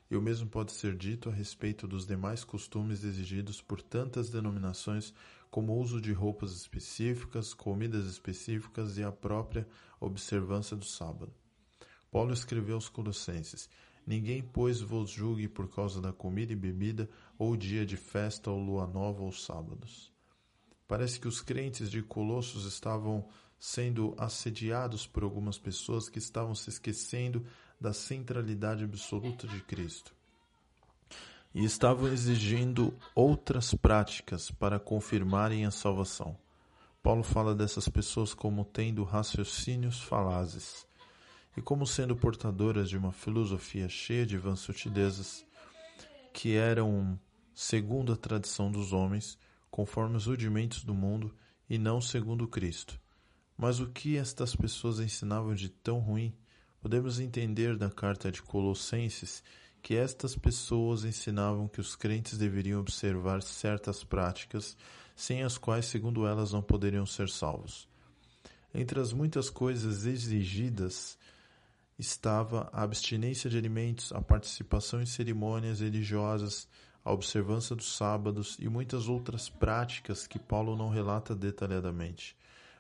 [0.10, 5.14] e o mesmo pode ser dito a respeito dos demais costumes exigidos por tantas denominações
[5.49, 9.68] como o uso de roupas específicas, comidas específicas e a própria
[9.99, 11.34] observância do sábado.
[12.10, 13.70] Paulo escreveu aos Colossenses:
[14.07, 18.57] Ninguém, pois, vos julgue por causa da comida e bebida, ou dia de festa, ou
[18.57, 20.13] lua nova, ou sábados.
[20.88, 23.27] Parece que os crentes de Colossos estavam
[23.59, 27.45] sendo assediados por algumas pessoas que estavam se esquecendo
[27.81, 30.15] da centralidade absoluta de Cristo
[31.53, 36.38] e estavam exigindo outras práticas para confirmarem a salvação.
[37.03, 40.86] Paulo fala dessas pessoas como tendo raciocínios falazes
[41.57, 45.43] e como sendo portadoras de uma filosofia cheia de vãs sutilezas
[46.31, 47.19] que eram
[47.51, 49.39] segundo a tradição dos homens,
[49.71, 51.35] conforme os rudimentos do mundo
[51.67, 53.01] e não segundo Cristo.
[53.57, 56.31] Mas o que estas pessoas ensinavam de tão ruim?
[56.79, 59.43] Podemos entender da carta de Colossenses
[59.81, 64.77] que estas pessoas ensinavam que os crentes deveriam observar certas práticas
[65.15, 67.89] sem as quais, segundo elas, não poderiam ser salvos.
[68.71, 71.17] Entre as muitas coisas exigidas
[71.98, 76.68] estava a abstinência de alimentos, a participação em cerimônias religiosas,
[77.03, 82.36] a observância dos sábados e muitas outras práticas que Paulo não relata detalhadamente.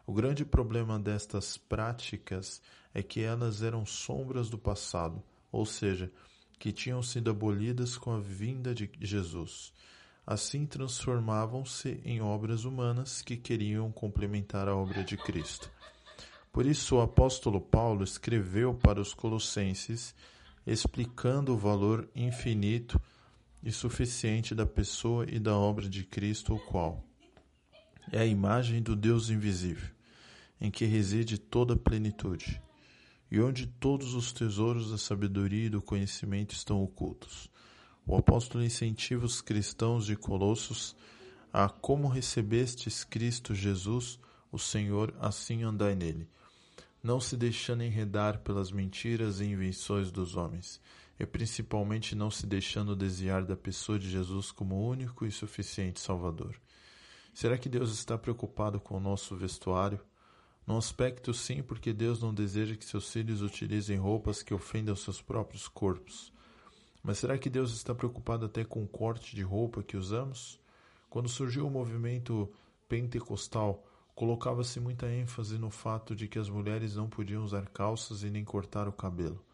[0.05, 2.61] O grande problema destas práticas
[2.93, 6.11] é que elas eram sombras do passado, ou seja,
[6.59, 9.73] que tinham sido abolidas com a vinda de Jesus.
[10.25, 15.71] Assim transformavam-se em obras humanas que queriam complementar a obra de Cristo.
[16.57, 20.15] Por isso, o apóstolo Paulo escreveu para os Colossenses,
[20.65, 22.99] explicando o valor infinito
[23.61, 27.03] e suficiente da pessoa e da obra de Cristo, o qual
[28.11, 29.87] é a imagem do Deus invisível,
[30.59, 32.59] em que reside toda a plenitude,
[33.29, 37.51] e onde todos os tesouros da sabedoria e do conhecimento estão ocultos.
[38.03, 40.95] O apóstolo incentiva os cristãos de Colossos
[41.53, 44.19] a como recebestes Cristo Jesus,
[44.51, 46.27] o Senhor, assim andai nele
[47.07, 50.81] não se deixando enredar pelas mentiras e invenções dos homens,
[51.17, 56.59] e principalmente não se deixando desviar da pessoa de Jesus como único e suficiente Salvador.
[57.33, 60.01] Será que Deus está preocupado com o nosso vestuário?
[60.65, 65.21] Num aspecto, sim, porque Deus não deseja que seus filhos utilizem roupas que ofendam seus
[65.21, 66.33] próprios corpos.
[67.01, 70.59] Mas será que Deus está preocupado até com o corte de roupa que usamos?
[71.09, 72.51] Quando surgiu o movimento
[72.89, 73.86] pentecostal,
[74.17, 78.43] colocava-se muita ênfase no fato de que as mulheres não podiam usar calças e nem
[78.43, 79.45] cortar o cabelo.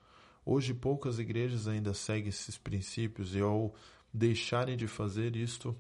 [0.46, 3.76] Hoje poucas igrejas ainda seguem esses princípios e ao
[4.14, 5.76] deixarem de fazer isto,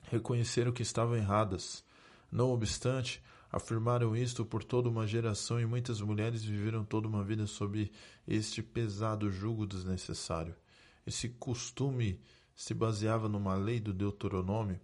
[0.00, 1.84] reconheceram que estavam erradas.
[2.32, 3.22] Não obstante,
[3.52, 7.92] afirmaram isto por toda uma geração e muitas mulheres viveram toda uma vida sob
[8.26, 10.56] este pesado jugo desnecessário.
[11.06, 12.18] Esse costume
[12.54, 14.80] se baseava numa lei do Deuteronômio,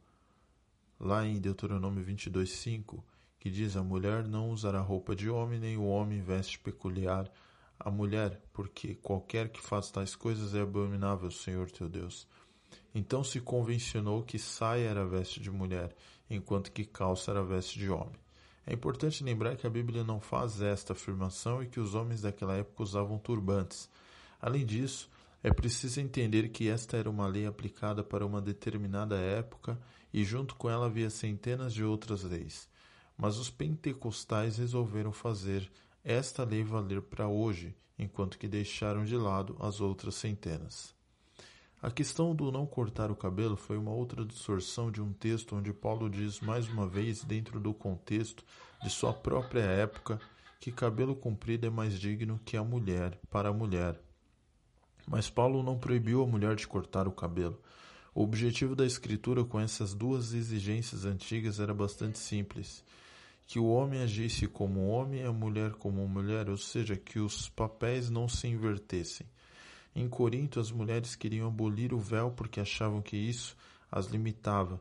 [1.00, 3.02] lá em Deuteronômio 22:5,
[3.42, 7.28] que diz: A mulher não usará roupa de homem, nem o homem veste peculiar
[7.76, 12.24] a mulher, porque qualquer que faça tais coisas é abominável, Senhor teu Deus.
[12.94, 15.92] Então se convencionou que saia era veste de mulher,
[16.30, 18.14] enquanto que calça era veste de homem.
[18.64, 22.54] É importante lembrar que a Bíblia não faz esta afirmação e que os homens daquela
[22.54, 23.90] época usavam turbantes.
[24.40, 25.10] Além disso,
[25.42, 29.76] é preciso entender que esta era uma lei aplicada para uma determinada época
[30.14, 32.70] e junto com ela havia centenas de outras leis
[33.16, 35.70] mas os pentecostais resolveram fazer
[36.04, 40.94] esta lei valer para hoje, enquanto que deixaram de lado as outras centenas.
[41.80, 45.72] A questão do não cortar o cabelo foi uma outra distorção de um texto onde
[45.72, 48.44] Paulo diz mais uma vez, dentro do contexto
[48.82, 50.20] de sua própria época,
[50.60, 54.00] que cabelo comprido é mais digno que a mulher para a mulher.
[55.08, 57.60] Mas Paulo não proibiu a mulher de cortar o cabelo.
[58.14, 62.84] O objetivo da escritura com essas duas exigências antigas era bastante simples
[63.46, 67.48] que o homem agisse como homem e a mulher como mulher, ou seja, que os
[67.48, 69.26] papéis não se invertessem.
[69.94, 73.56] Em Corinto, as mulheres queriam abolir o véu porque achavam que isso
[73.90, 74.80] as limitava,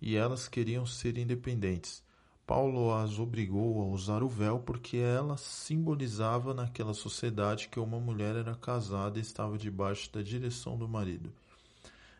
[0.00, 2.02] e elas queriam ser independentes.
[2.46, 8.36] Paulo as obrigou a usar o véu porque ela simbolizava naquela sociedade que uma mulher
[8.36, 11.32] era casada e estava debaixo da direção do marido.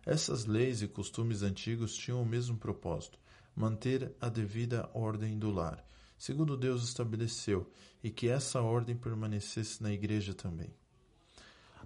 [0.06, 3.19] Essas leis e costumes antigos tinham o mesmo propósito:
[3.55, 5.85] manter a devida ordem do lar,
[6.19, 7.70] segundo Deus estabeleceu,
[8.03, 10.70] e que essa ordem permanecesse na igreja também.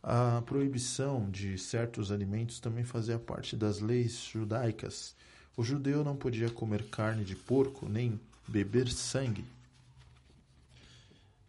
[0.03, 5.17] A proibição de certos alimentos também fazia parte das leis judaicas.
[5.57, 9.45] O judeu não podia comer carne de porco nem beber sangue.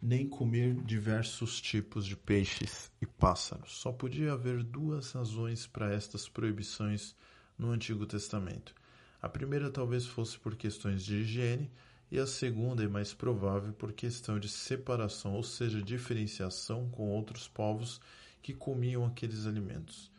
[0.00, 3.80] nem comer diversos tipos de peixes e pássaros.
[3.80, 7.14] Só podia haver duas razões para estas proibições
[7.58, 8.74] no Antigo Testamento.
[9.20, 11.70] A primeira talvez fosse por questões de higiene,
[12.10, 17.46] e a segunda é mais provável por questão de separação, ou seja, diferenciação com outros
[17.46, 18.00] povos
[18.40, 20.10] que comiam aqueles alimentos.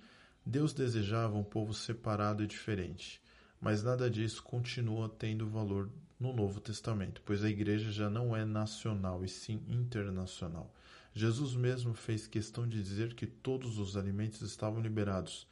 [0.45, 3.21] Deus desejava um povo separado e diferente,
[3.59, 5.89] mas nada disso continua tendo valor
[6.19, 10.73] no Novo Testamento, pois a igreja já não é nacional e sim internacional.
[11.13, 15.47] Jesus mesmo fez questão de dizer que todos os alimentos estavam liberados.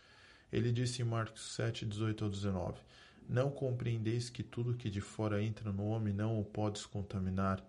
[0.51, 2.79] Ele disse em Marcos 7, 18 ao 19:
[3.27, 7.61] Não compreendeis que tudo que de fora entra no homem não o podes contaminar,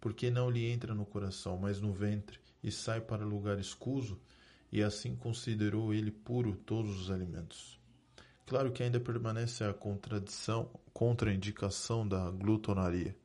[0.00, 4.20] porque não lhe entra no coração, mas no ventre, e sai para lugar escuso,
[4.70, 7.80] e assim considerou ele puro todos os alimentos.
[8.46, 13.16] Claro que ainda permanece a contradição, contraindicação da glutonaria.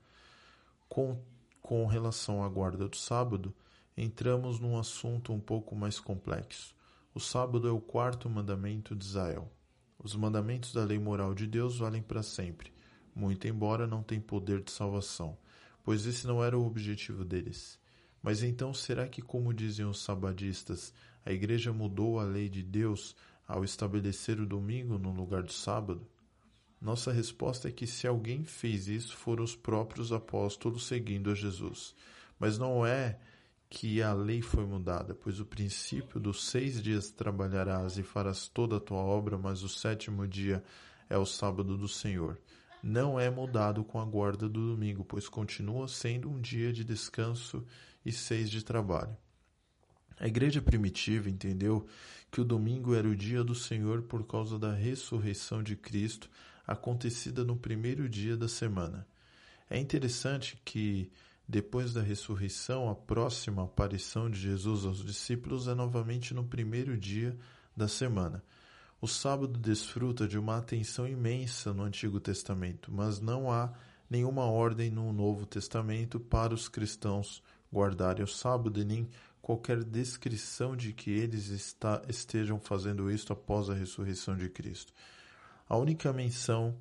[0.88, 1.18] Com,
[1.62, 3.54] com relação à guarda do sábado,
[3.98, 6.74] entramos num assunto um pouco mais complexo.
[7.14, 9.52] O sábado é o quarto mandamento de Israel.
[10.04, 12.74] Os mandamentos da lei moral de Deus valem para sempre,
[13.16, 15.38] muito embora não tenham poder de salvação,
[15.82, 17.80] pois esse não era o objetivo deles.
[18.22, 20.94] Mas então, será que, como dizem os sabadistas,
[21.26, 23.16] a igreja mudou a lei de Deus
[23.48, 26.06] ao estabelecer o domingo no lugar do sábado?
[26.82, 31.96] Nossa resposta é que se alguém fez isso foram os próprios apóstolos seguindo a Jesus.
[32.38, 33.20] Mas não é
[33.74, 38.78] que a lei foi mudada, pois o princípio dos seis dias trabalharás e farás toda
[38.78, 40.64] a tua obra, mas o sétimo dia
[41.10, 42.40] é o sábado do Senhor.
[42.84, 47.66] Não é mudado com a guarda do domingo, pois continua sendo um dia de descanso
[48.06, 49.18] e seis de trabalho.
[50.20, 51.88] A igreja primitiva entendeu
[52.32, 56.30] que o domingo era o dia do Senhor por causa da ressurreição de Cristo
[56.66, 59.08] acontecida no primeiro dia da semana.
[59.68, 61.12] É interessante que,
[61.48, 67.38] depois da ressurreição, a próxima aparição de Jesus aos discípulos é novamente no primeiro dia
[67.76, 68.44] da semana.
[69.02, 73.74] O sábado desfruta de uma atenção imensa no Antigo Testamento, mas não há
[74.10, 79.10] nenhuma ordem no Novo Testamento para os cristãos guardarem o sábado e nem
[79.42, 84.94] qualquer descrição de que eles está, estejam fazendo isto após a ressurreição de Cristo.
[85.68, 86.78] A única menção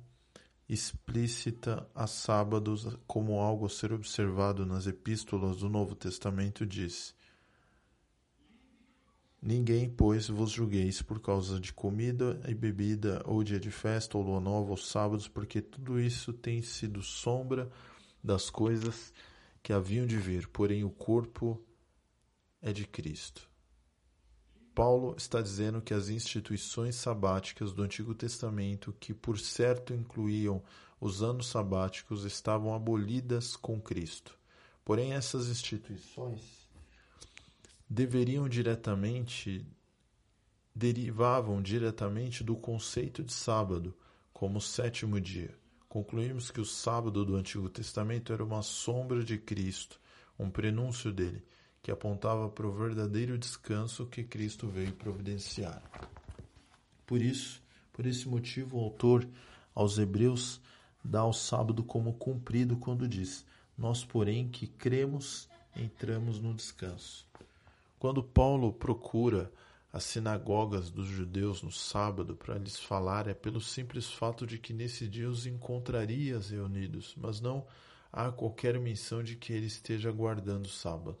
[0.67, 7.15] explícita a sábados como algo a ser observado nas epístolas do Novo Testamento diz:
[9.41, 14.23] Ninguém, pois, vos julgueis por causa de comida e bebida, ou dia de festa, ou
[14.23, 17.69] lua nova, ou sábados, porque tudo isso tem sido sombra
[18.23, 19.13] das coisas
[19.61, 21.61] que haviam de vir, porém o corpo
[22.61, 23.52] é de Cristo.
[24.73, 30.63] Paulo está dizendo que as instituições sabáticas do Antigo Testamento, que por certo incluíam
[30.99, 34.35] os anos sabáticos, estavam abolidas com Cristo.
[34.83, 36.67] Porém, essas instituições
[37.87, 39.65] deveriam diretamente
[40.75, 43.95] derivavam diretamente do conceito de sábado
[44.33, 45.55] como sétimo dia.
[45.87, 50.01] Concluímos que o sábado do Antigo Testamento era uma sombra de Cristo,
[50.39, 51.45] um prenúncio dele
[51.83, 55.83] que apontava para o verdadeiro descanso que Cristo veio providenciar.
[57.05, 57.61] Por isso,
[57.91, 59.27] por esse motivo, o autor
[59.75, 60.61] aos Hebreus
[61.03, 63.45] dá o sábado como cumprido quando diz:
[63.77, 67.27] Nós, porém, que cremos, entramos no descanso.
[67.99, 69.51] Quando Paulo procura
[69.91, 74.71] as sinagogas dos judeus no sábado para lhes falar, é pelo simples fato de que
[74.73, 77.67] nesse dia os encontrarias reunidos, mas não
[78.11, 81.17] há qualquer menção de que ele esteja guardando o sábado.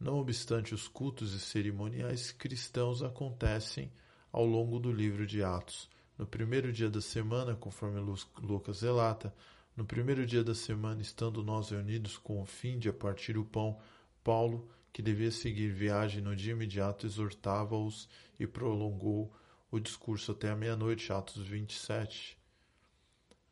[0.00, 3.92] Não obstante, os cultos e cerimoniais cristãos acontecem
[4.32, 5.90] ao longo do livro de Atos.
[6.16, 8.00] No primeiro dia da semana, conforme
[8.38, 9.34] Lucas relata,
[9.76, 13.78] no primeiro dia da semana, estando nós reunidos com o fim de partir o pão,
[14.24, 18.08] Paulo, que devia seguir viagem no dia imediato, exortava-os
[18.38, 19.30] e prolongou
[19.70, 22.39] o discurso até a meia-noite, Atos 27.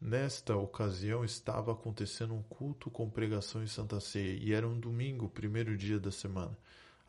[0.00, 5.28] Nesta ocasião estava acontecendo um culto com pregação e santa ceia, e era um domingo,
[5.28, 6.56] primeiro dia da semana.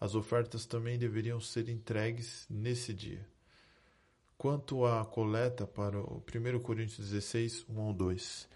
[0.02, 3.24] As ofertas também deveriam ser entregues nesse dia.
[4.36, 8.50] Quanto à coleta para o 1 Coríntios 16, 1 ao 2.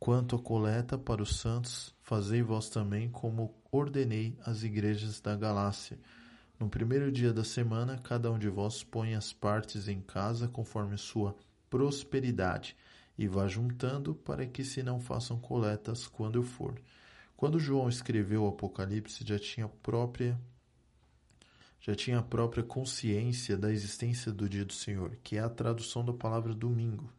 [0.00, 5.98] Quanto à coleta para os santos, fazei vós também como ordenei às igrejas da Galácia.
[6.58, 10.96] No primeiro dia da semana, cada um de vós põe as partes em casa conforme
[10.96, 11.36] sua
[11.68, 12.74] prosperidade
[13.16, 16.74] e vá juntando para que se não façam coletas quando eu for.
[17.36, 20.38] Quando João escreveu o Apocalipse, já tinha própria
[21.80, 26.02] já tinha a própria consciência da existência do dia do Senhor, que é a tradução
[26.02, 27.12] da palavra domingo.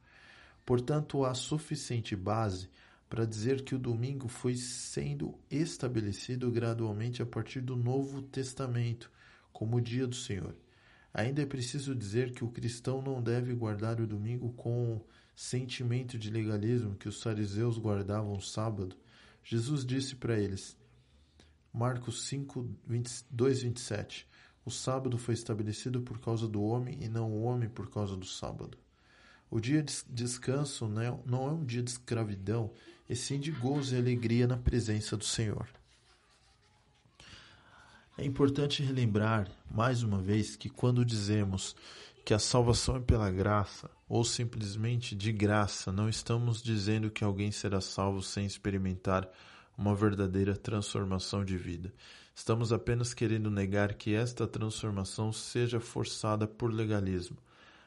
[0.66, 2.68] Portanto, há suficiente base
[3.08, 9.12] para dizer que o domingo foi sendo estabelecido gradualmente a partir do Novo Testamento,
[9.54, 10.56] como o dia do Senhor.
[11.14, 15.00] Ainda é preciso dizer que o cristão não deve guardar o domingo com
[15.36, 18.96] sentimento de legalismo que os fariseus guardavam sábado.
[19.44, 20.78] Jesus disse para eles,
[21.74, 24.28] Marcos 5, 22, 27,
[24.66, 28.26] o sábado foi estabelecido por causa do homem e não o homem por causa do
[28.26, 28.78] sábado.
[29.52, 32.72] O dia de descanso não é um dia de escravidão,
[33.08, 35.68] e sim de gozo e alegria na presença do Senhor.
[38.18, 41.76] É importante relembrar, mais uma vez, que quando dizemos
[42.26, 47.52] que a salvação é pela graça, ou simplesmente de graça, não estamos dizendo que alguém
[47.52, 49.30] será salvo sem experimentar
[49.78, 51.94] uma verdadeira transformação de vida.
[52.36, 57.38] Estamos apenas querendo negar que esta transformação seja forçada por legalismo.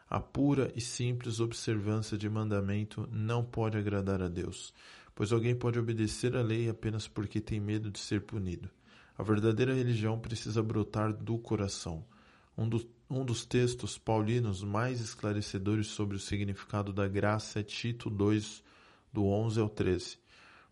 [0.09, 4.73] A pura e simples observância de mandamento não pode agradar a Deus
[5.19, 8.71] pois alguém pode obedecer à lei apenas porque tem medo de ser punido.
[9.19, 12.05] A verdadeira religião precisa brotar do coração.
[12.59, 18.11] Um, do, um dos textos paulinos mais esclarecedores sobre o significado da graça é Tito
[18.11, 18.65] 2,
[19.13, 20.19] do 11 ao 13.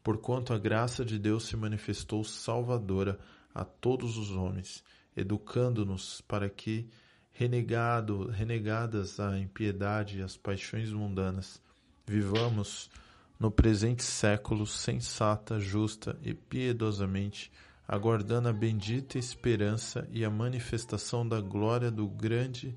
[0.02, 3.20] Porquanto a graça de Deus se manifestou salvadora
[3.54, 4.82] a todos os homens,
[5.16, 6.88] educando-nos para que,
[7.30, 11.62] renegado, renegadas a impiedade e as paixões mundanas,
[12.04, 12.90] vivamos
[13.38, 17.52] no presente século sensata, justa e piedosamente,
[17.86, 22.76] aguardando a bendita esperança e a manifestação da glória do grande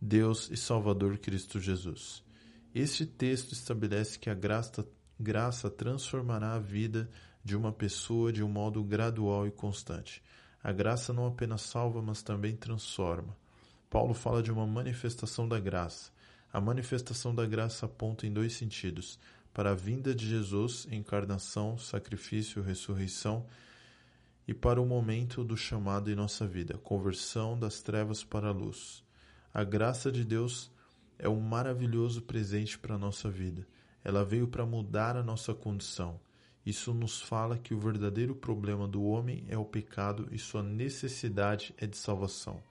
[0.00, 2.22] Deus e Salvador Cristo Jesus.
[2.74, 4.86] Este texto estabelece que a graça,
[5.18, 7.08] graça transformará a vida
[7.44, 10.22] de uma pessoa de um modo gradual e constante.
[10.62, 13.36] A graça não apenas salva, mas também transforma.
[13.90, 16.10] Paulo fala de uma manifestação da graça.
[16.52, 19.18] A manifestação da graça aponta em dois sentidos:
[19.52, 23.46] para a vinda de Jesus, encarnação, sacrifício, ressurreição,
[24.46, 29.02] e para o momento do chamado em nossa vida, conversão das trevas para a luz.
[29.52, 30.70] A graça de Deus
[31.18, 33.66] é um maravilhoso presente para a nossa vida.
[34.02, 36.20] Ela veio para mudar a nossa condição.
[36.66, 41.74] Isso nos fala que o verdadeiro problema do homem é o pecado e sua necessidade
[41.78, 42.62] é de salvação.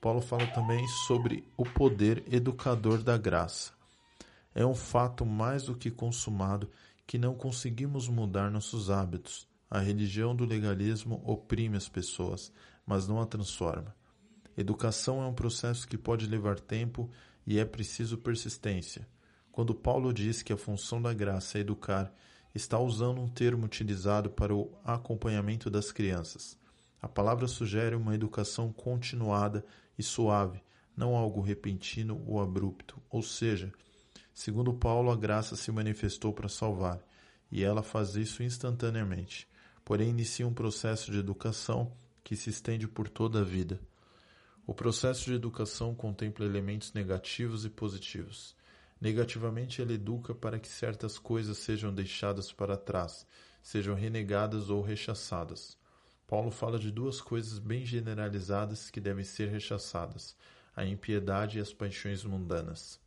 [0.00, 3.72] Paulo fala também sobre o poder educador da graça.
[4.54, 6.68] É um fato mais do que consumado
[7.06, 9.51] que não conseguimos mudar nossos hábitos.
[9.74, 12.52] A religião do legalismo oprime as pessoas,
[12.84, 13.96] mas não a transforma.
[14.54, 17.10] Educação é um processo que pode levar tempo
[17.46, 19.08] e é preciso persistência.
[19.50, 22.14] Quando Paulo diz que a função da graça é educar,
[22.54, 26.58] está usando um termo utilizado para o acompanhamento das crianças.
[27.00, 29.64] A palavra sugere uma educação continuada
[29.98, 30.62] e suave,
[30.94, 33.00] não algo repentino ou abrupto.
[33.08, 33.72] Ou seja,
[34.34, 37.02] segundo Paulo, a graça se manifestou para salvar,
[37.50, 39.50] e ela faz isso instantaneamente.
[39.84, 41.92] Porém, inicia um processo de educação
[42.22, 43.80] que se estende por toda a vida.
[44.64, 48.54] O processo de educação contempla elementos negativos e positivos.
[49.00, 53.26] Negativamente, ele educa para que certas coisas sejam deixadas para trás,
[53.60, 55.76] sejam renegadas ou rechaçadas.
[56.28, 60.36] Paulo fala de duas coisas bem generalizadas que devem ser rechaçadas:
[60.76, 63.00] a impiedade e as paixões mundanas.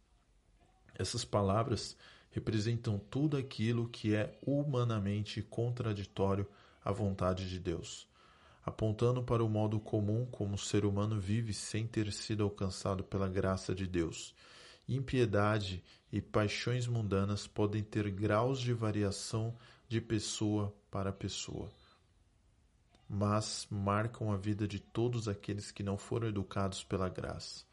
[0.93, 1.95] Essas palavras
[2.29, 6.45] representam tudo aquilo que é humanamente contraditório
[6.85, 8.07] à vontade de Deus,
[8.63, 13.27] apontando para o modo comum como o ser humano vive sem ter sido alcançado pela
[13.27, 14.33] graça de Deus.
[14.87, 19.57] Impiedade e paixões mundanas podem ter graus de variação
[19.89, 21.71] de pessoa para pessoa
[23.07, 27.63] mas marcam a vida de todos aqueles que não foram educados pela graça.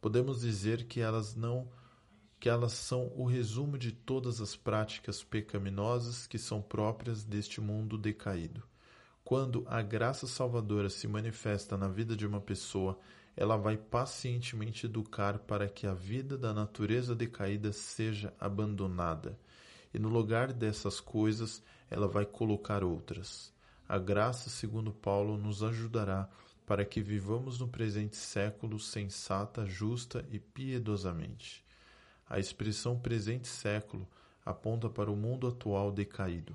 [0.00, 1.68] Podemos dizer que elas não
[2.40, 7.98] que elas são o resumo de todas as práticas pecaminosas que são próprias deste mundo
[7.98, 8.62] decaído.
[9.24, 12.98] Quando a graça salvadora se manifesta na vida de uma pessoa,
[13.36, 19.38] ela vai pacientemente educar para que a vida da natureza decaída seja abandonada,
[19.92, 23.52] e no lugar dessas coisas ela vai colocar outras.
[23.88, 26.28] A graça, segundo Paulo, nos ajudará
[26.66, 31.67] para que vivamos no presente século sensata, justa e piedosamente.
[32.30, 34.06] A expressão presente século
[34.44, 36.54] aponta para o mundo atual decaído.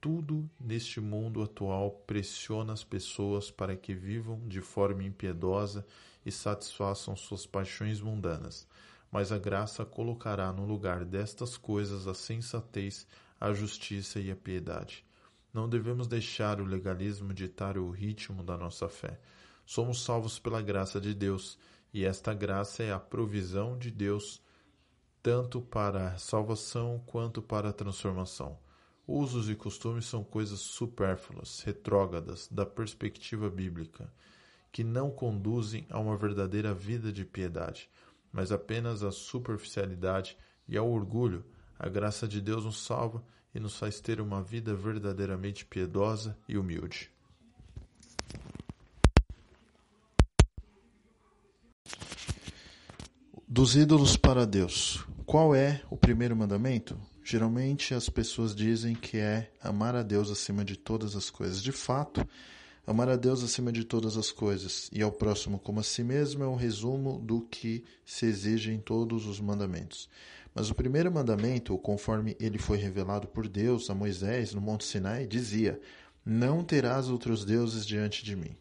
[0.00, 5.86] Tudo neste mundo atual pressiona as pessoas para que vivam de forma impiedosa
[6.24, 8.66] e satisfaçam suas paixões mundanas,
[9.10, 13.06] mas a graça colocará no lugar destas coisas a sensatez,
[13.40, 15.04] a justiça e a piedade.
[15.52, 19.18] Não devemos deixar o legalismo ditar o ritmo da nossa fé.
[19.66, 21.58] Somos salvos pela graça de Deus,
[21.92, 24.40] e esta graça é a provisão de Deus
[25.22, 28.58] tanto para a salvação quanto para a transformação.
[29.06, 34.12] Usos e costumes são coisas supérfluas, retrógradas, da perspectiva bíblica,
[34.70, 37.90] que não conduzem a uma verdadeira vida de piedade,
[38.32, 40.38] mas apenas à superficialidade
[40.68, 41.44] e ao orgulho.
[41.78, 43.24] A graça de Deus nos salva
[43.54, 47.10] e nos faz ter uma vida verdadeiramente piedosa e humilde.
[53.52, 55.04] Dos ídolos para Deus.
[55.26, 56.96] Qual é o primeiro mandamento?
[57.24, 61.60] Geralmente as pessoas dizem que é amar a Deus acima de todas as coisas.
[61.60, 62.24] De fato,
[62.86, 66.44] amar a Deus acima de todas as coisas e ao próximo como a si mesmo
[66.44, 70.08] é o resumo do que se exige em todos os mandamentos.
[70.54, 75.26] Mas o primeiro mandamento, conforme ele foi revelado por Deus a Moisés no Monte Sinai,
[75.26, 75.80] dizia:
[76.24, 78.54] Não terás outros deuses diante de mim.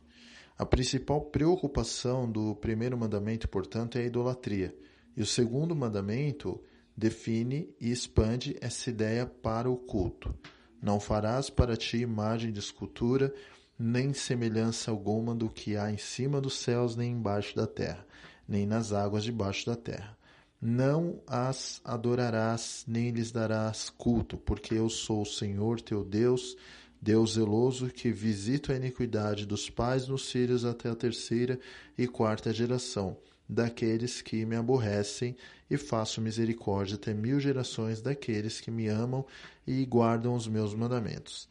[0.60, 4.76] A principal preocupação do primeiro mandamento, portanto, é a idolatria.
[5.16, 6.62] E o segundo mandamento
[6.98, 10.36] define e expande essa ideia para o culto.
[10.82, 13.34] Não farás para ti imagem de escultura,
[13.80, 18.06] nem semelhança alguma do que há em cima dos céus, nem embaixo da terra,
[18.46, 20.18] nem nas águas debaixo da terra.
[20.62, 26.58] Não as adorarás, nem lhes darás culto, porque eu sou o Senhor teu Deus,
[27.02, 31.60] Deus zeloso que visita a iniquidade dos pais nos filhos até a terceira
[31.98, 33.18] e quarta geração
[33.50, 35.36] daqueles que me aborrecem
[35.70, 39.26] e faço misericórdia até mil gerações daqueles que me amam
[39.66, 41.50] e guardam os meus mandamentos.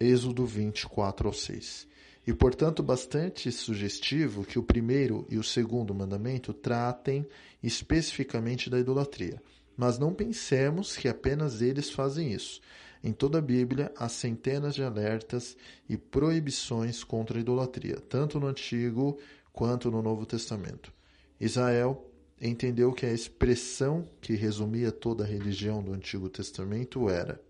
[0.00, 1.86] Êxodo 24 ao 6.
[2.26, 7.26] E portanto bastante sugestivo que o primeiro e o segundo mandamento tratem
[7.62, 9.42] especificamente da idolatria.
[9.76, 12.60] Mas não pensemos que apenas eles fazem isso.
[13.08, 15.56] Em toda a Bíblia há centenas de alertas
[15.88, 19.18] e proibições contra a idolatria, tanto no Antigo
[19.50, 20.92] quanto no Novo Testamento.
[21.40, 22.06] Israel
[22.38, 27.40] entendeu que a expressão que resumia toda a religião do Antigo Testamento era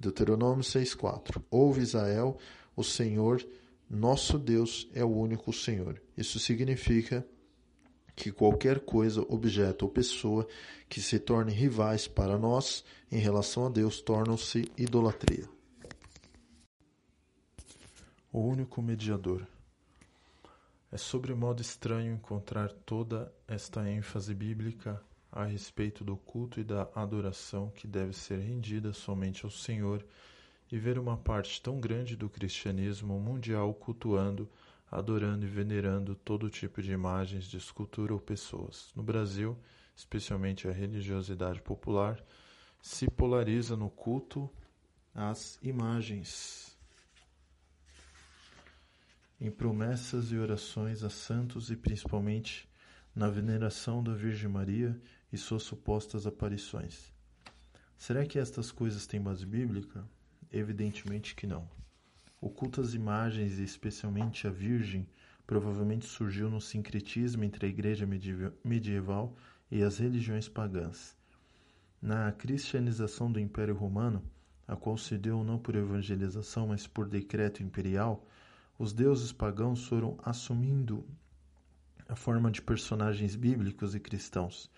[0.00, 2.36] Deuteronômio 6,4 Ouve Israel,
[2.74, 3.40] o Senhor,
[3.88, 6.02] nosso Deus, é o único Senhor.
[6.16, 7.24] Isso significa
[8.14, 10.46] que qualquer coisa, objeto ou pessoa
[10.88, 15.48] que se torne rivais para nós em relação a Deus tornam-se idolatria.
[18.32, 19.46] O único mediador.
[20.90, 26.86] É sobre modo estranho encontrar toda esta ênfase bíblica a respeito do culto e da
[26.94, 30.04] adoração que deve ser rendida somente ao Senhor
[30.70, 34.48] e ver uma parte tão grande do cristianismo mundial cultuando
[34.92, 38.92] adorando e venerando todo tipo de imagens de escultura ou pessoas.
[38.94, 39.58] No Brasil,
[39.96, 42.22] especialmente a religiosidade popular,
[42.82, 44.50] se polariza no culto
[45.14, 46.76] às imagens,
[49.40, 52.68] em promessas e orações a santos e principalmente
[53.14, 55.00] na veneração da Virgem Maria
[55.32, 57.10] e suas supostas aparições.
[57.96, 60.06] Será que estas coisas têm base bíblica?
[60.52, 61.81] Evidentemente que não.
[62.42, 65.06] O culto às imagens, e especialmente à Virgem,
[65.46, 68.04] provavelmente surgiu no sincretismo entre a Igreja
[68.64, 69.36] medieval
[69.70, 71.16] e as religiões pagãs.
[72.02, 74.24] Na cristianização do Império Romano,
[74.66, 78.26] a qual se deu não por evangelização, mas por decreto imperial,
[78.76, 81.06] os deuses pagãos foram assumindo
[82.08, 84.68] a forma de personagens bíblicos e cristãos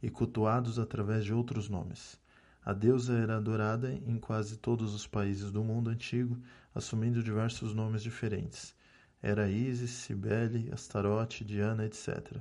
[0.00, 2.16] e cultuados através de outros nomes.
[2.68, 6.38] A deusa era adorada em quase todos os países do mundo antigo,
[6.74, 8.74] assumindo diversos nomes diferentes.
[9.22, 12.36] Era Isis, Cibele, Astarote, Diana, etc.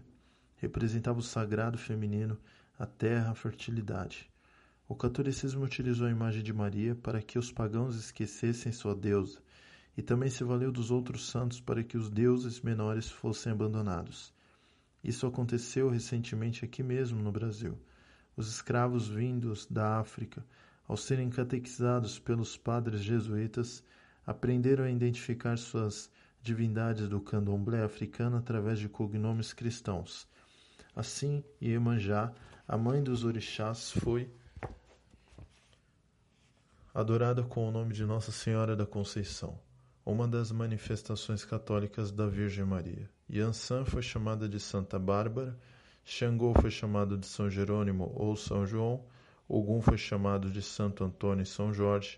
[0.58, 2.38] Representava o sagrado feminino,
[2.78, 4.30] a terra, a fertilidade.
[4.86, 9.40] O catolicismo utilizou a imagem de Maria para que os pagãos esquecessem sua deusa,
[9.96, 14.34] e também se valeu dos outros santos para que os deuses menores fossem abandonados.
[15.02, 17.80] Isso aconteceu recentemente aqui mesmo no Brasil.
[18.38, 20.46] Os escravos vindos da África,
[20.88, 23.84] ao serem catequizados pelos padres jesuítas,
[24.28, 26.08] aprenderam a identificar suas
[26.44, 30.28] divindades do candomblé africano através de cognomes cristãos.
[30.96, 32.32] Assim, Iemanjá,
[32.68, 34.30] a mãe dos orixás, foi
[36.94, 39.60] adorada com o nome de Nossa Senhora da Conceição,
[40.06, 43.10] uma das manifestações católicas da Virgem Maria.
[43.28, 45.58] Yansan foi chamada de Santa Bárbara
[46.10, 49.04] Xangô foi chamado de São Jerônimo ou São João,
[49.46, 52.18] Ogum foi chamado de Santo Antônio e São Jorge,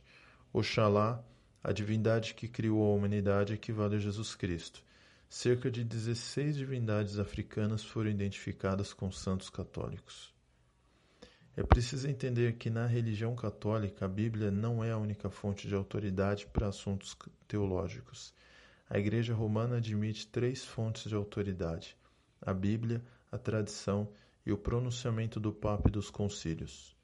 [0.53, 1.25] Oxalá,
[1.63, 4.83] a divindade que criou a humanidade, equivale a Jesus Cristo.
[5.27, 10.31] Cerca de 16 divindades africanas foram identificadas com santos católicos.
[11.57, 15.73] É preciso entender que na religião católica a Bíblia não é a única fonte de
[15.73, 17.17] autoridade para assuntos
[17.47, 18.35] teológicos.
[18.87, 21.97] A Igreja Romana admite três fontes de autoridade:
[22.39, 24.11] a Bíblia, a tradição
[24.45, 26.95] e o pronunciamento do Papa e dos concílios.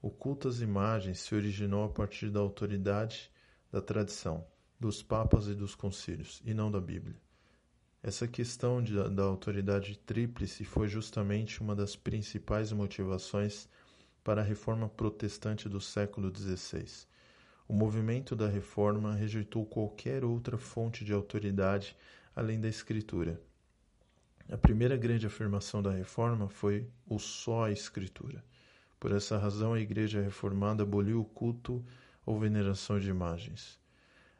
[0.00, 3.30] O culto às imagens se originou a partir da autoridade
[3.70, 4.46] da tradição,
[4.78, 7.16] dos papas e dos concílios, e não da Bíblia.
[8.02, 13.66] Essa questão de, da autoridade tríplice foi justamente uma das principais motivações
[14.22, 17.06] para a reforma protestante do século XVI.
[17.66, 21.96] O movimento da reforma rejeitou qualquer outra fonte de autoridade
[22.36, 23.40] além da Escritura.
[24.50, 28.44] A primeira grande afirmação da reforma foi o só a Escritura.
[29.00, 31.84] Por essa razão, a Igreja Reformada aboliu o culto
[32.26, 33.78] ou veneração de imagens.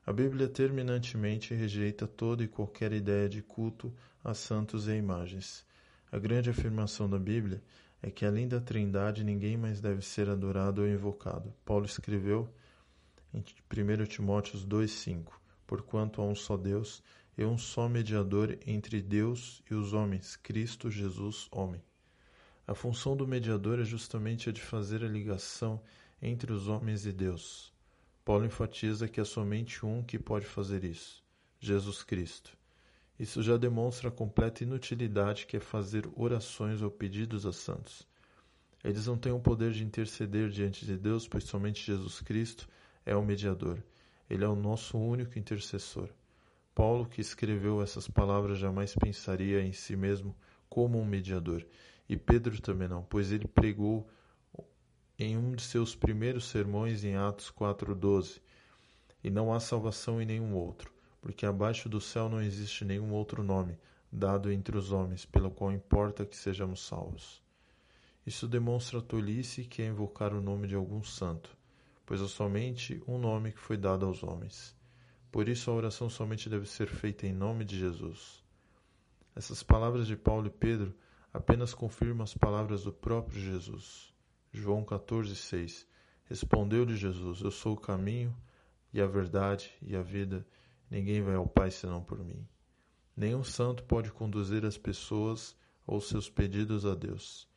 [0.07, 5.67] A Bíblia terminantemente rejeita toda e qualquer ideia de culto a santos e imagens.
[6.13, 7.63] A grande afirmação da Bíblia
[8.03, 11.55] é que além da Trindade ninguém mais deve ser adorado ou invocado.
[11.65, 12.47] Paulo escreveu
[13.33, 15.33] em 1 Timóteo 2,5:
[15.67, 17.03] Porquanto há um só Deus
[17.37, 21.83] e um só mediador entre Deus e os homens, Cristo Jesus, homem.
[22.67, 25.83] A função do mediador é justamente a de fazer a ligação
[26.23, 27.73] entre os homens e Deus.
[28.25, 31.23] Paulo enfatiza que é somente um que pode fazer isso:
[31.61, 32.57] Jesus Cristo.
[33.19, 38.09] Isso já demonstra a completa inutilidade que é fazer orações ou pedidos a santos.
[38.83, 42.69] Eles não têm o poder de interceder diante de Deus, pois somente Jesus Cristo
[43.07, 43.83] é o mediador.
[44.29, 46.09] Ele é o nosso único intercessor.
[46.75, 50.35] Paulo, que escreveu essas palavras, jamais pensaria em si mesmo
[50.69, 51.65] como um mediador.
[52.09, 54.09] E Pedro também não, pois ele pregou
[55.19, 58.41] em um de seus primeiros sermões em Atos 4:12,
[59.23, 60.93] e não há salvação em nenhum outro,
[61.23, 63.79] porque abaixo do céu não existe nenhum outro nome
[64.11, 67.43] dado entre os homens pelo qual importa que sejamos salvos.
[68.27, 71.57] Isso demonstra a tolice que é invocar o nome de algum santo,
[72.07, 74.75] pois é somente um nome que foi dado aos homens.
[75.35, 78.41] Por isso a oração somente deve ser feita em nome de Jesus.
[79.35, 80.95] Essas palavras de Paulo e Pedro
[81.33, 84.15] apenas confirmam as palavras do próprio Jesus.
[84.53, 85.87] João 14,6
[86.27, 88.33] Respondeu-lhe Jesus: Eu sou o caminho
[88.93, 90.47] e a verdade e a vida.
[90.89, 92.47] Ninguém vai ao Pai senão por mim.
[93.17, 97.49] Nenhum santo pode conduzir as pessoas ou seus pedidos a Deus.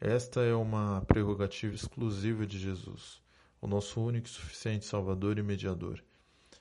[0.00, 3.22] Esta é uma prerrogativa exclusiva de Jesus,
[3.60, 6.02] o nosso único e suficiente Salvador e Mediador.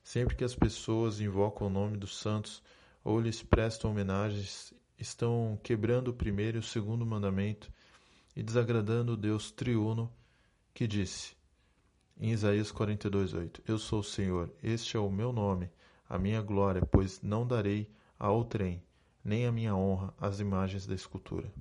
[0.07, 2.63] Sempre que as pessoas invocam o nome dos santos
[3.03, 7.69] ou lhes prestam homenagens, estão quebrando o primeiro e o segundo mandamento
[8.33, 10.09] e desagradando o Deus triuno,
[10.73, 11.35] que disse,
[12.17, 15.69] em Isaías 42:8, Eu sou o Senhor, este é o meu nome,
[16.07, 18.81] a minha glória, pois não darei a outrem,
[19.21, 21.51] nem a minha honra às imagens da escultura.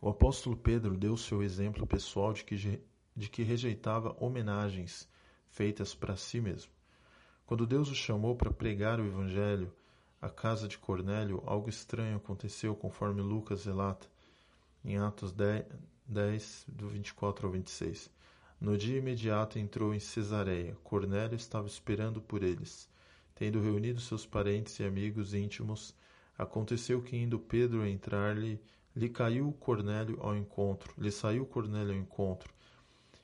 [0.00, 2.80] O apóstolo Pedro deu seu exemplo pessoal de que,
[3.14, 5.06] de que rejeitava homenagens
[5.50, 6.75] feitas para si mesmo.
[7.46, 9.72] Quando Deus o chamou para pregar o evangelho
[10.20, 14.08] à casa de Cornélio, algo estranho aconteceu, conforme Lucas relata
[14.84, 15.64] em Atos 10,
[16.04, 18.10] 10, do 24 ao 26.
[18.60, 20.76] No dia imediato entrou em Cesareia.
[20.82, 22.88] Cornélio estava esperando por eles.
[23.32, 25.94] Tendo reunido seus parentes e amigos íntimos,
[26.36, 28.60] aconteceu que indo Pedro entrar-lhe,
[28.94, 32.52] lhe caiu Cornélio ao encontro, lhe saiu Cornélio ao encontro,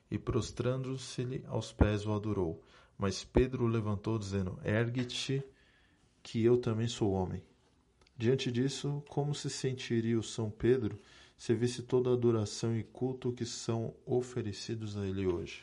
[0.09, 2.63] e prostrando-se-lhe aos pés o adorou.
[2.97, 5.43] Mas Pedro levantou, dizendo: Ergue-te,
[6.21, 7.41] que eu também sou homem.
[8.17, 10.99] Diante disso, como se sentiria o São Pedro
[11.37, 15.61] se visse toda a adoração e culto que são oferecidos a Ele hoje.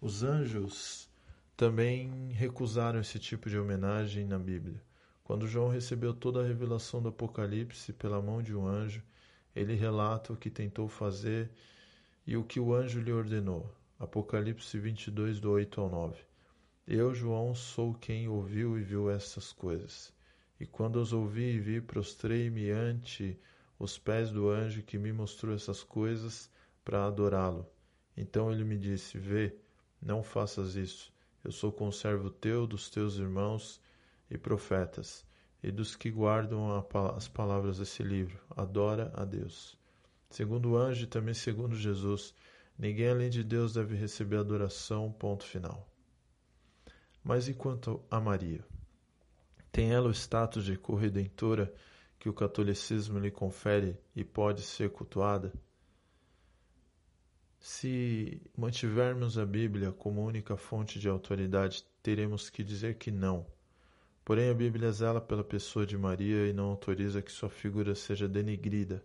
[0.00, 1.08] Os anjos
[1.56, 4.80] também recusaram esse tipo de homenagem na Bíblia.
[5.24, 9.02] Quando João recebeu toda a revelação do Apocalipse pela mão de um anjo,
[9.56, 11.50] ele relata o que tentou fazer
[12.24, 13.68] e o que o anjo lhe ordenou.
[14.00, 16.22] Apocalipse 22, do 8 ao 9.
[16.86, 20.14] Eu, João, sou quem ouviu e viu essas coisas.
[20.60, 23.36] E quando as ouvi e vi, prostrei-me ante
[23.76, 26.48] os pés do anjo que me mostrou essas coisas
[26.84, 27.66] para adorá-lo.
[28.16, 29.56] Então ele me disse: Vê,
[30.00, 31.12] não faças isso.
[31.42, 33.80] Eu sou conservo teu, dos teus irmãos
[34.30, 35.26] e profetas,
[35.60, 38.38] e dos que guardam as palavras desse livro.
[38.56, 39.76] Adora a Deus.
[40.30, 42.32] Segundo o anjo também segundo Jesus,
[42.78, 45.12] ninguém além de Deus deve receber adoração.
[45.12, 45.88] Ponto final.
[47.22, 48.64] Mas e quanto a Maria?
[49.72, 51.74] Tem ela o status de corredentora?
[52.18, 55.52] que o catolicismo lhe confere e pode ser cultuada?
[57.60, 63.46] Se mantivermos a Bíblia como única fonte de autoridade, teremos que dizer que não.
[64.24, 68.28] Porém, a Bíblia zela pela pessoa de Maria e não autoriza que sua figura seja
[68.28, 69.02] denigrida.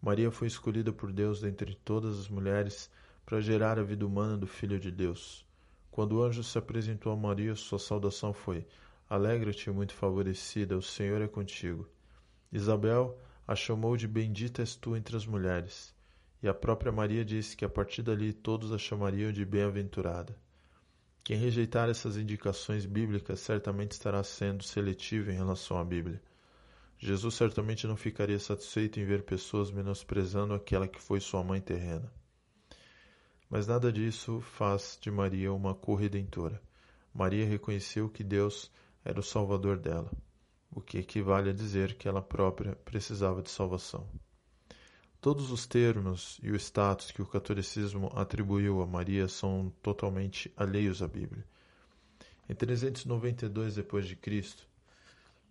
[0.00, 2.90] Maria foi escolhida por Deus dentre todas as mulheres
[3.24, 5.46] para gerar a vida humana do Filho de Deus.
[5.90, 8.66] Quando o anjo se apresentou a Maria, sua saudação foi:
[9.08, 11.88] Alegra-te, muito favorecida, o Senhor é contigo.
[12.50, 15.94] Isabel, a chamou de Bendita és tu entre as mulheres,
[16.42, 20.34] e a própria Maria disse que a partir dali todos a chamariam de bem-aventurada.
[21.24, 26.20] Quem rejeitar essas indicações bíblicas certamente estará sendo seletivo em relação à Bíblia.
[26.98, 32.12] Jesus certamente não ficaria satisfeito em ver pessoas menosprezando aquela que foi sua mãe terrena.
[33.52, 36.58] Mas nada disso faz de Maria uma corredentora.
[37.12, 38.72] Maria reconheceu que Deus
[39.04, 40.10] era o Salvador dela,
[40.70, 44.08] o que equivale a dizer que ela própria precisava de salvação.
[45.20, 51.02] Todos os termos e o status que o catolicismo atribuiu a Maria são totalmente alheios
[51.02, 51.44] à Bíblia.
[52.48, 54.64] Em 392 d.C.,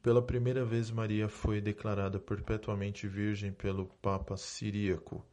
[0.02, 5.23] pela primeira vez Maria foi declarada perpetuamente virgem pelo Papa Siríaco,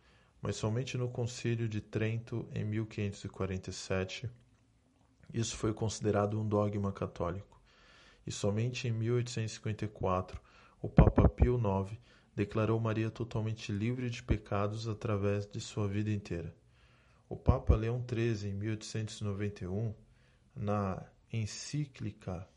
[0.41, 4.31] mas somente no Concílio de Trento em 1547
[5.33, 7.61] isso foi considerado um dogma católico.
[8.27, 10.41] E somente em 1854
[10.81, 11.99] o Papa Pio IX
[12.35, 16.55] declarou Maria totalmente livre de pecados através de sua vida inteira.
[17.29, 19.93] O Papa Leão XIII, em 1891,
[20.55, 22.49] na encíclica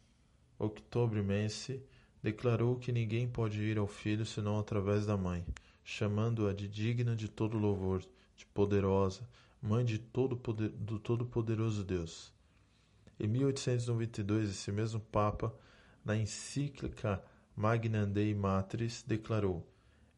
[0.57, 1.83] Octobre Mense,
[2.23, 5.43] declarou que ninguém pode ir ao filho senão através da mãe,
[5.83, 8.03] chamando-a de digna de todo louvor,
[8.35, 9.27] de poderosa,
[9.61, 12.33] mãe de todo poder, do todo-poderoso Deus.
[13.19, 15.53] Em 1892, esse mesmo Papa,
[16.03, 17.23] na encíclica
[17.55, 19.67] Magna Dei Matris, declarou: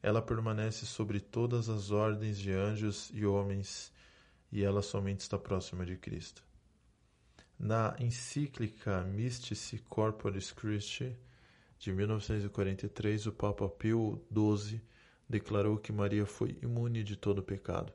[0.03, 3.90] ela permanece sobre todas as ordens de anjos e homens,
[4.52, 6.44] e ela somente está próxima de Cristo.
[7.57, 11.15] Na encíclica Mystici Corporis Christi,
[11.80, 14.81] de 1943, o Papa Pio XII
[15.30, 17.91] declarou que Maria foi imune de todo pecado.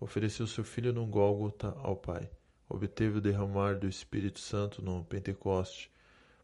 [0.00, 2.28] Ofereceu seu filho no Gólgota ao Pai.
[2.68, 5.90] Obteve o derramar do Espírito Santo no Pentecoste.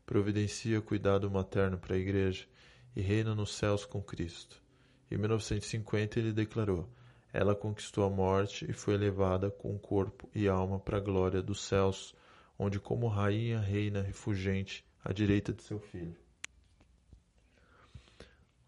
[0.06, 2.47] Providencia cuidado materno para a Igreja
[2.94, 4.62] e reina nos céus com Cristo.
[5.10, 6.89] Em 1950 ele declarou:
[7.32, 11.62] Ela conquistou a morte e foi levada com corpo e alma para a glória dos
[11.62, 12.15] céus,
[12.59, 16.27] onde como rainha reina refugente à direita de seu filho.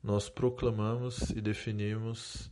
[0.03, 2.51] Nós proclamamos e definimos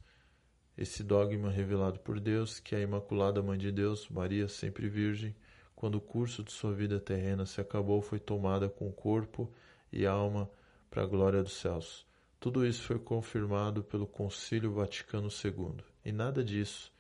[0.77, 5.35] esse dogma revelado por Deus, que a Imaculada Mãe de Deus, Maria sempre Virgem,
[5.75, 9.51] quando o curso de sua vida terrena se acabou, foi tomada com corpo
[9.91, 10.51] e alma
[10.91, 12.07] para a glória dos céus.
[12.39, 16.93] Tudo isso foi confirmado pelo Concílio Vaticano II, e nada disso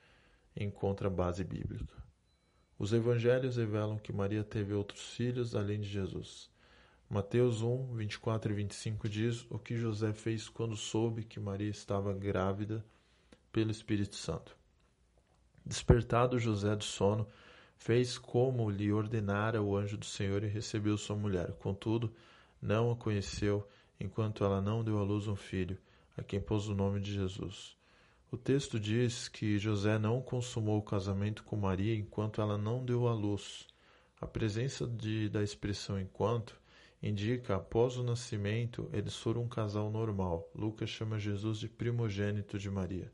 [0.56, 1.94] encontra base bíblica.
[2.78, 6.50] Os evangelhos revelam que Maria teve outros filhos além de Jesus.
[7.10, 12.12] Mateus 1, 24 e 25 diz o que José fez quando soube que Maria estava
[12.12, 12.84] grávida
[13.50, 14.54] pelo Espírito Santo.
[15.64, 17.26] Despertado José do sono,
[17.78, 21.52] fez como lhe ordenara o anjo do Senhor e recebeu sua mulher.
[21.52, 22.12] Contudo,
[22.60, 23.66] não a conheceu
[23.98, 25.78] enquanto ela não deu à luz um filho,
[26.14, 27.74] a quem pôs o nome de Jesus.
[28.30, 33.08] O texto diz que José não consumou o casamento com Maria enquanto ela não deu
[33.08, 33.66] à luz.
[34.20, 36.60] A presença de, da expressão enquanto
[37.02, 40.50] indica após o nascimento eles foram um casal normal.
[40.54, 43.12] Lucas chama Jesus de primogênito de Maria.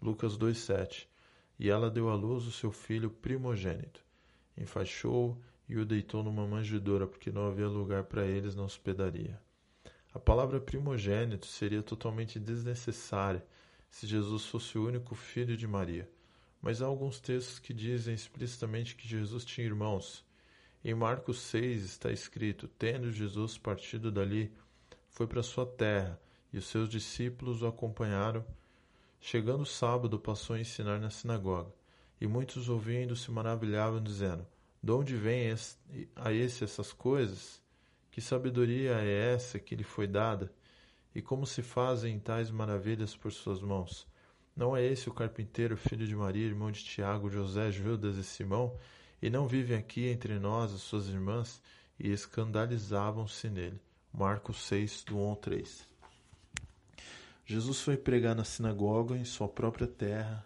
[0.00, 1.06] Lucas 2,7
[1.58, 4.04] E ela deu à luz o seu filho primogênito.
[4.56, 9.40] Enfaixou e o deitou numa manjedoura, porque não havia lugar para eles na hospedaria.
[10.12, 13.46] A palavra primogênito seria totalmente desnecessária
[13.88, 16.10] se Jesus fosse o único filho de Maria.
[16.60, 20.24] Mas há alguns textos que dizem explicitamente que Jesus tinha irmãos.
[20.84, 24.52] Em Marcos 6 está escrito: Tendo Jesus partido dali,
[25.10, 26.20] foi para sua terra,
[26.52, 28.44] e os seus discípulos o acompanharam.
[29.20, 31.72] Chegando o sábado, passou a ensinar na sinagoga.
[32.20, 34.44] E muitos ouvindo se maravilhavam, dizendo:
[34.82, 35.54] De onde vêm
[36.16, 37.62] a esse essas coisas?
[38.10, 40.52] Que sabedoria é essa que lhe foi dada?
[41.14, 44.08] E como se fazem tais maravilhas por suas mãos?
[44.56, 48.76] Não é esse o carpinteiro, filho de Maria, irmão de Tiago, José, Judas e Simão?
[49.22, 51.62] E não vivem aqui entre nós as suas irmãs?
[51.96, 53.80] E escandalizavam-se nele.
[54.12, 55.86] Marcos 6, do 1 ao 3.
[57.46, 60.44] Jesus foi pregar na sinagoga em sua própria terra.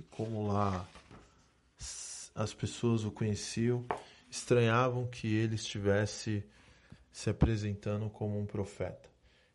[0.00, 0.88] E como lá
[2.34, 3.84] as pessoas o conheciam,
[4.30, 6.42] estranhavam que ele estivesse
[7.12, 9.10] se apresentando como um profeta.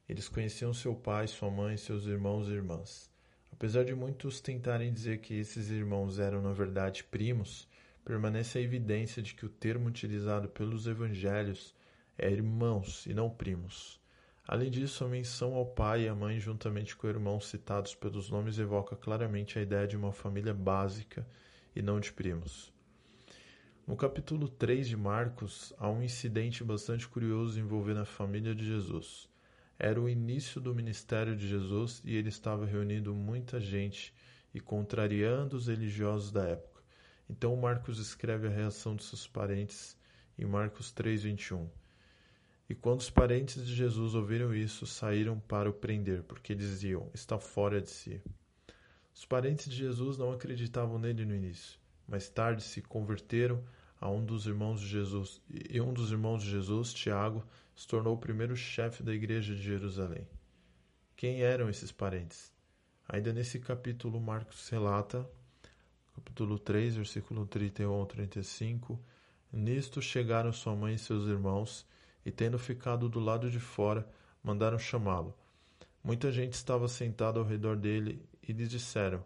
[0.07, 3.09] Eles conheciam seu pai, sua mãe, seus irmãos e irmãs.
[3.51, 7.67] Apesar de muitos tentarem dizer que esses irmãos eram na verdade primos,
[8.03, 11.75] permanece a evidência de que o termo utilizado pelos evangelhos
[12.17, 13.99] é irmãos e não primos.
[14.45, 18.29] Além disso, a menção ao pai e à mãe juntamente com o irmão citados pelos
[18.29, 21.25] nomes evoca claramente a ideia de uma família básica
[21.73, 22.73] e não de primos.
[23.87, 29.29] No capítulo 3 de Marcos, há um incidente bastante curioso envolvendo a família de Jesus.
[29.79, 34.13] Era o início do ministério de Jesus e ele estava reunindo muita gente
[34.53, 36.72] e contrariando os religiosos da época.
[37.29, 39.97] Então Marcos escreve a reação de seus parentes
[40.37, 41.69] em Marcos 3:21.
[42.69, 47.37] E quando os parentes de Jesus ouviram isso, saíram para o prender, porque diziam: está
[47.37, 48.21] fora de si.
[49.13, 51.79] Os parentes de Jesus não acreditavam nele no início.
[52.07, 53.63] Mais tarde se converteram
[53.99, 57.45] a um dos irmãos de Jesus, e um dos irmãos de Jesus, Tiago,
[57.75, 60.27] se tornou o primeiro chefe da igreja de Jerusalém.
[61.15, 62.51] Quem eram esses parentes?
[63.07, 65.29] Ainda nesse capítulo, Marcos relata,
[66.15, 68.99] capítulo 3, versículo 31 ao 35,
[69.51, 71.85] Nisto chegaram sua mãe e seus irmãos,
[72.25, 74.07] e tendo ficado do lado de fora,
[74.43, 75.33] mandaram chamá-lo.
[76.03, 79.23] Muita gente estava sentada ao redor dele e lhes disseram: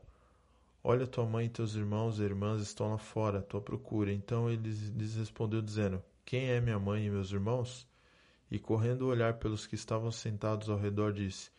[0.84, 4.12] Olha, tua mãe e teus irmãos e irmãs estão lá fora, à tua procura.
[4.14, 7.88] Então ele lhes respondeu, dizendo: Quem é minha mãe e meus irmãos?
[8.50, 11.52] E correndo olhar pelos que estavam sentados ao redor, disse: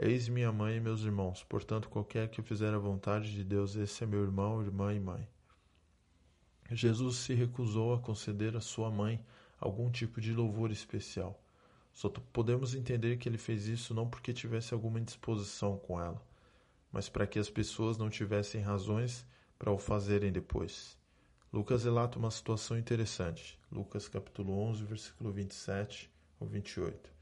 [0.00, 1.42] Eis minha mãe e meus irmãos.
[1.42, 5.26] Portanto, qualquer que fizer a vontade de Deus, esse é meu irmão, irmã e mãe.
[6.70, 9.20] Jesus se recusou a conceder à sua mãe
[9.58, 11.42] algum tipo de louvor especial.
[11.92, 16.22] Só podemos entender que ele fez isso não porque tivesse alguma indisposição com ela,
[16.92, 19.26] mas para que as pessoas não tivessem razões
[19.58, 20.96] para o fazerem depois.
[21.52, 23.58] Lucas relata uma situação interessante.
[23.72, 26.08] Lucas capítulo 11, versículo 27
[26.40, 27.17] ao 28.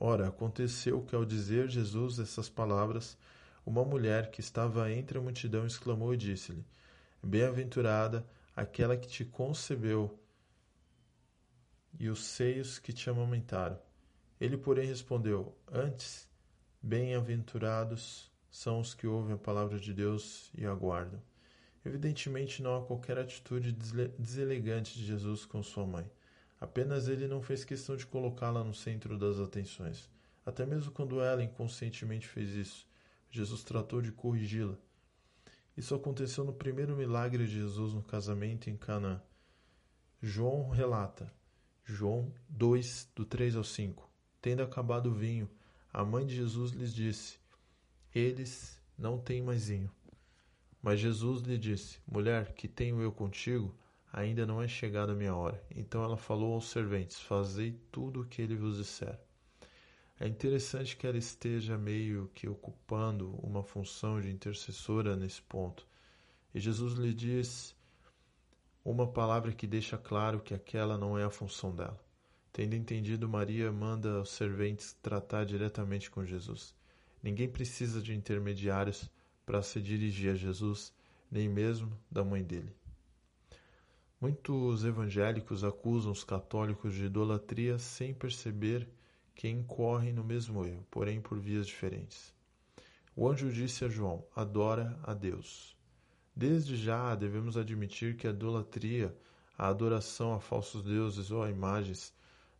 [0.00, 3.18] Ora, aconteceu que ao dizer Jesus essas palavras,
[3.66, 6.64] uma mulher que estava entre a multidão exclamou e disse-lhe:
[7.22, 10.18] Bem-aventurada aquela que te concebeu
[11.98, 13.78] e os seios que te amamentaram.
[14.40, 16.28] Ele, porém, respondeu: Antes,
[16.80, 21.20] bem-aventurados são os que ouvem a palavra de Deus e aguardam.
[21.84, 23.72] Evidentemente, não há qualquer atitude
[24.18, 26.08] deselegante de Jesus com sua mãe.
[26.60, 30.10] Apenas ele não fez questão de colocá-la no centro das atenções.
[30.44, 32.86] Até mesmo quando ela inconscientemente fez isso,
[33.30, 34.76] Jesus tratou de corrigi-la.
[35.76, 39.22] Isso aconteceu no primeiro milagre de Jesus no casamento em Canaã.
[40.20, 41.32] João relata,
[41.84, 44.10] João 2, do 3 ao 5.
[44.42, 45.48] Tendo acabado o vinho,
[45.92, 47.38] a mãe de Jesus lhes disse:
[48.12, 49.90] Eles não têm mais vinho.
[50.82, 53.74] Mas Jesus lhe disse: Mulher, que tenho eu contigo?
[54.12, 55.62] Ainda não é chegada a minha hora.
[55.74, 59.18] Então ela falou aos serventes: Fazei tudo o que ele vos disser.
[60.20, 65.86] É interessante que ela esteja meio que ocupando uma função de intercessora nesse ponto.
[66.52, 67.76] E Jesus lhe diz
[68.84, 72.02] uma palavra que deixa claro que aquela não é a função dela.
[72.52, 76.74] Tendo entendido, Maria manda os serventes tratar diretamente com Jesus.
[77.22, 79.08] Ninguém precisa de intermediários
[79.46, 80.92] para se dirigir a Jesus,
[81.30, 82.77] nem mesmo da mãe dele.
[84.20, 88.88] Muitos evangélicos acusam os católicos de idolatria sem perceber
[89.32, 92.34] que incorrem no mesmo erro, porém por vias diferentes.
[93.14, 95.76] O anjo disse a João: Adora a Deus.
[96.34, 99.16] Desde já devemos admitir que a idolatria,
[99.56, 102.12] a adoração a falsos deuses ou a imagens,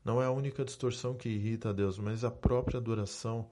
[0.05, 3.51] não é a única distorção que irrita a Deus, mas a própria adoração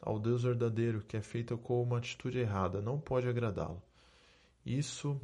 [0.00, 3.80] ao Deus verdadeiro, que é feita com uma atitude errada, não pode agradá-lo.
[4.66, 5.20] Isso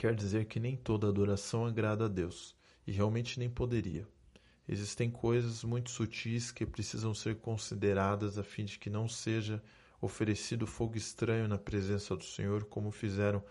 [0.00, 2.56] quer dizer que nem toda adoração agrada a Deus,
[2.86, 4.08] e realmente nem poderia.
[4.66, 9.62] Existem coisas muito sutis que precisam ser consideradas a fim de que não seja
[10.00, 13.44] oferecido fogo estranho na presença do Senhor, como fizeram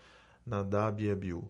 [0.44, 1.48] Nadab e Abiú.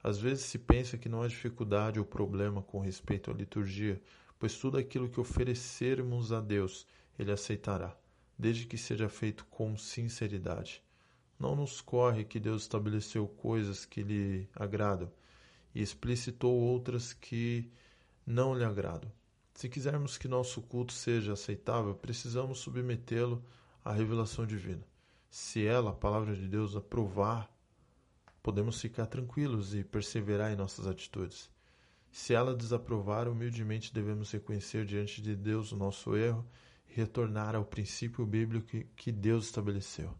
[0.00, 4.00] Às vezes se pensa que não há dificuldade ou problema com respeito à liturgia,
[4.38, 6.86] pois tudo aquilo que oferecermos a Deus,
[7.18, 7.98] Ele aceitará,
[8.38, 10.85] desde que seja feito com sinceridade.
[11.38, 15.12] Não nos corre que Deus estabeleceu coisas que lhe agradam
[15.74, 17.70] e explicitou outras que
[18.26, 19.12] não lhe agradam.
[19.54, 23.44] Se quisermos que nosso culto seja aceitável, precisamos submetê-lo
[23.84, 24.86] à revelação divina.
[25.30, 27.50] Se ela, a palavra de Deus, aprovar,
[28.42, 31.50] podemos ficar tranquilos e perseverar em nossas atitudes.
[32.10, 36.46] Se ela desaprovar, humildemente devemos reconhecer diante de Deus o nosso erro
[36.88, 40.14] e retornar ao princípio bíblico que Deus estabeleceu.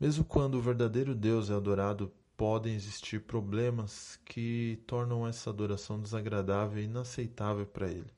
[0.00, 6.80] Mesmo quando o verdadeiro Deus é adorado podem existir problemas que tornam essa adoração desagradável
[6.80, 8.10] e inaceitável para ele.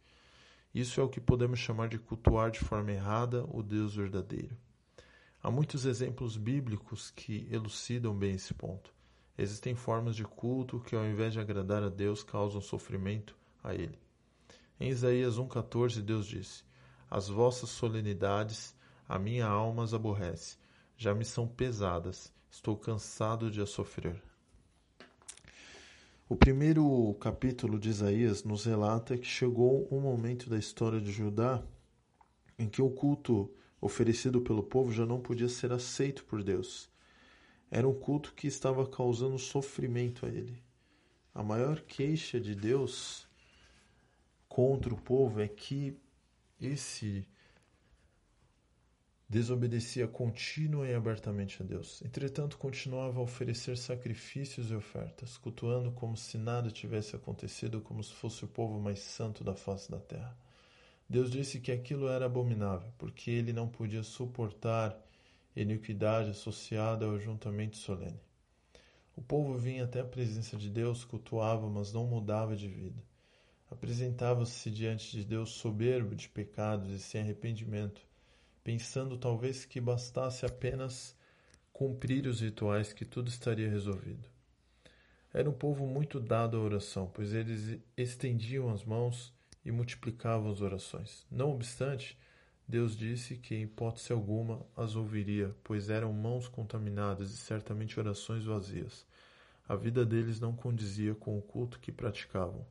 [0.73, 4.57] Isso é o que podemos chamar de cultuar de forma errada o Deus verdadeiro.
[5.43, 8.94] Há muitos exemplos bíblicos que elucidam bem esse ponto.
[9.36, 13.99] Existem formas de culto que, ao invés de agradar a Deus, causam sofrimento a Ele.
[14.78, 16.62] Em Isaías 1,14, Deus disse:
[17.11, 18.73] As vossas solenidades
[19.09, 20.57] a minha alma as aborrece,
[20.97, 24.23] já me são pesadas Estou cansado de a sofrer.
[26.29, 31.65] O primeiro capítulo de Isaías nos relata que chegou um momento da história de Judá
[32.59, 36.91] em que o culto oferecido pelo povo já não podia ser aceito por Deus.
[37.71, 40.62] Era um culto que estava causando sofrimento a ele.
[41.35, 43.27] A maior queixa de Deus
[44.47, 45.97] contra o povo é que
[46.61, 47.27] esse
[49.33, 52.02] desobedecia contínua e abertamente a Deus.
[52.02, 58.12] Entretanto, continuava a oferecer sacrifícios e ofertas, cultuando como se nada tivesse acontecido, como se
[58.12, 60.36] fosse o povo mais santo da face da terra.
[61.09, 64.94] Deus disse que aquilo era abominável, porque ele não podia suportar
[65.57, 68.20] iniquidade associada ao juntamento solene.
[69.17, 73.02] O povo vinha até a presença de Deus, cultuava, mas não mudava de vida.
[73.70, 78.11] Apresentava-se diante de Deus soberbo de pecados e sem arrependimento
[78.65, 81.16] pensando talvez que bastasse apenas
[81.73, 84.28] cumprir os rituais que tudo estaria resolvido.
[85.32, 89.32] Era um povo muito dado à oração, pois eles estendiam as mãos
[89.65, 91.26] e multiplicavam as orações.
[91.31, 92.18] Não obstante,
[92.68, 98.44] Deus disse que em hipótese alguma as ouviria, pois eram mãos contaminadas e certamente orações
[98.44, 99.07] vazias.
[99.66, 102.66] A vida deles não condizia com o culto que praticavam.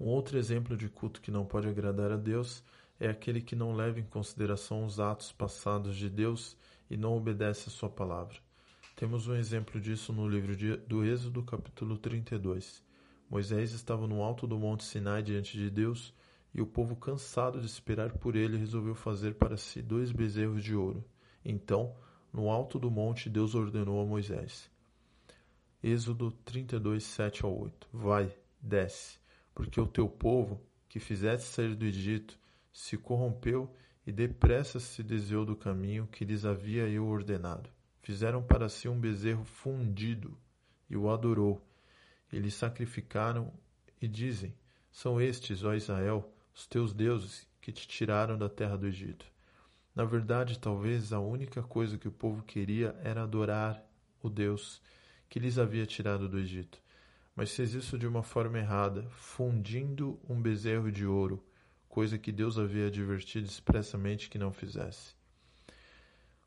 [0.00, 2.62] Um outro exemplo de culto que não pode agradar a Deus
[3.00, 6.56] é aquele que não leva em consideração os atos passados de Deus
[6.90, 8.36] e não obedece a sua palavra.
[8.96, 12.82] Temos um exemplo disso no livro de, do Êxodo, capítulo 32.
[13.30, 16.12] Moisés estava no alto do monte Sinai diante de Deus
[16.52, 20.74] e o povo, cansado de esperar por ele, resolveu fazer para si dois bezerros de
[20.74, 21.04] ouro.
[21.44, 21.94] Então,
[22.32, 24.70] no alto do monte, Deus ordenou a Moisés.
[25.82, 27.88] Êxodo 32, 7 ao 8.
[27.92, 29.18] Vai, desce,
[29.54, 32.36] porque o teu povo, que fizeste sair do Egito,
[32.72, 33.72] se corrompeu
[34.06, 37.68] e depressa se desviou do caminho que lhes havia eu ordenado.
[38.00, 40.34] Fizeram para si um bezerro fundido
[40.88, 41.62] e o adorou.
[42.32, 43.52] Eles sacrificaram
[44.00, 44.54] e dizem:
[44.90, 49.26] São estes, ó Israel, os teus deuses que te tiraram da terra do Egito.
[49.94, 53.84] Na verdade, talvez a única coisa que o povo queria era adorar
[54.22, 54.80] o Deus
[55.28, 56.80] que lhes havia tirado do Egito.
[57.36, 61.44] Mas fez isso de uma forma errada, fundindo um bezerro de ouro
[61.98, 65.16] coisa que Deus havia advertido expressamente que não fizesse.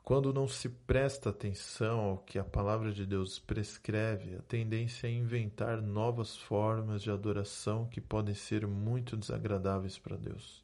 [0.02, 5.12] Quando não se presta atenção ao que a palavra de Deus prescreve, a tendência é
[5.12, 10.64] inventar novas formas de adoração que podem ser muito desagradáveis para Deus.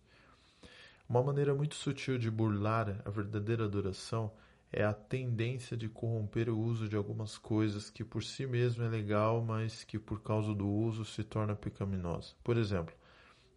[1.10, 4.32] Uma maneira muito sutil de burlar a verdadeira adoração
[4.72, 8.88] é a tendência de corromper o uso de algumas coisas que por si mesmo é
[8.88, 12.36] legal, mas que por causa do uso se torna pecaminosa.
[12.42, 12.96] Por exemplo,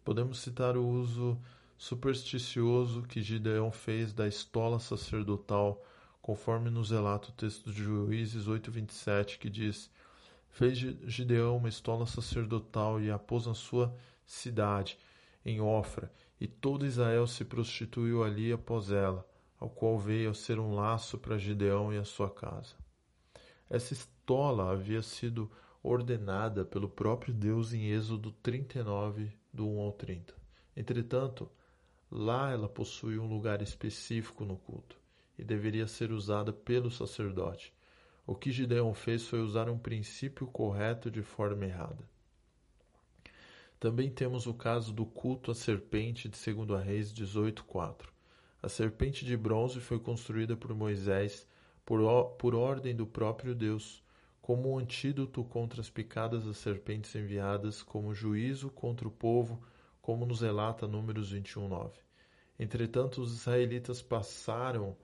[0.03, 1.39] Podemos citar o uso
[1.77, 5.83] supersticioso que Gideão fez da estola sacerdotal,
[6.21, 9.91] conforme nos relata o texto de Juízes 8:27, que diz:
[10.49, 14.97] Fez Gideão uma estola sacerdotal e a pôs na sua cidade,
[15.45, 19.23] em Ofra, e todo Israel se prostituiu ali após ela,
[19.59, 22.75] ao qual veio a ser um laço para Gideão e a sua casa.
[23.69, 25.49] Essa estola havia sido
[25.83, 30.33] ordenada pelo próprio Deus em Êxodo 39, do 1 ao 30.
[30.75, 31.49] Entretanto,
[32.09, 34.97] lá ela possui um lugar específico no culto
[35.37, 37.73] e deveria ser usada pelo sacerdote.
[38.25, 42.09] O que Gideão fez foi usar um princípio correto de forma errada.
[43.79, 48.09] Também temos o caso do culto à serpente de 2 Reis 18:4.
[48.61, 51.47] A serpente de bronze foi construída por Moisés
[51.83, 54.00] por, por ordem do próprio Deus
[54.41, 59.61] como um antídoto contra as picadas das serpentes enviadas como juízo contra o povo,
[60.01, 61.91] como nos relata Números 21:9.
[62.57, 64.97] Entretanto, os israelitas passaram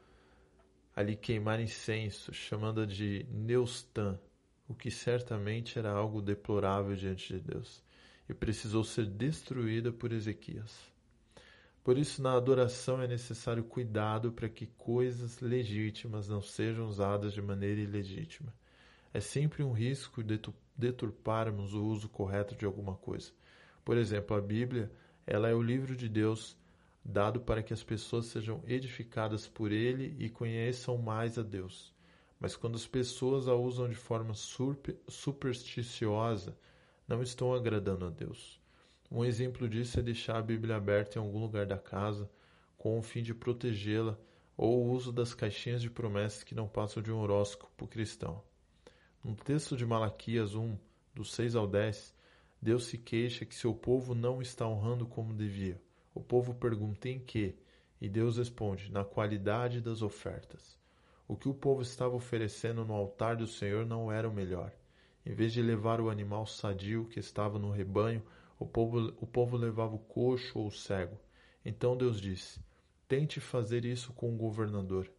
[0.96, 4.20] a lhe queimar incenso, chamando-a de Neustã,
[4.68, 7.84] o que certamente era algo deplorável diante de Deus,
[8.28, 10.92] e precisou ser destruída por Ezequias.
[11.84, 17.42] Por isso, na adoração é necessário cuidado para que coisas legítimas não sejam usadas de
[17.42, 18.54] maneira ilegítima.
[19.18, 20.22] É sempre um risco
[20.78, 23.32] deturparmos o uso correto de alguma coisa.
[23.84, 24.92] Por exemplo, a Bíblia,
[25.26, 26.56] ela é o livro de Deus
[27.04, 31.92] dado para que as pessoas sejam edificadas por ele e conheçam mais a Deus.
[32.40, 36.56] Mas quando as pessoas a usam de forma supersticiosa,
[37.08, 38.62] não estão agradando a Deus.
[39.10, 42.30] Um exemplo disso é deixar a Bíblia aberta em algum lugar da casa
[42.78, 44.16] com o fim de protegê-la
[44.56, 48.44] ou o uso das caixinhas de promessas que não passam de um horóscopo cristão.
[49.24, 50.78] No texto de Malaquias 1,
[51.14, 52.16] do 6 ao 10,
[52.62, 55.82] Deus se queixa que seu povo não está honrando como devia.
[56.14, 57.56] O povo pergunta em que,
[58.00, 60.78] e Deus responde: na qualidade das ofertas.
[61.28, 64.72] O que o povo estava oferecendo no altar do Senhor não era o melhor.
[65.26, 68.24] Em vez de levar o animal sadio que estava no rebanho,
[68.58, 71.20] o povo, o povo levava o coxo ou o cego.
[71.66, 72.62] Então Deus disse:
[73.08, 75.12] Tente fazer isso com o governador.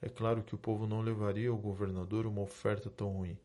[0.00, 3.36] É claro que o povo não levaria ao governador uma oferta tão ruim.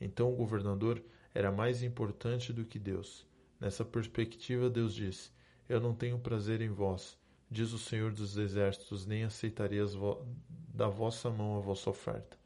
[0.00, 1.02] Então o governador
[1.34, 3.26] era mais importante do que Deus.
[3.58, 5.30] Nessa perspectiva, Deus disse:
[5.68, 7.16] Eu não tenho prazer em vós,
[7.50, 10.26] diz o Senhor dos Exércitos, nem aceitarei vo
[10.74, 12.36] da vossa mão a vossa oferta.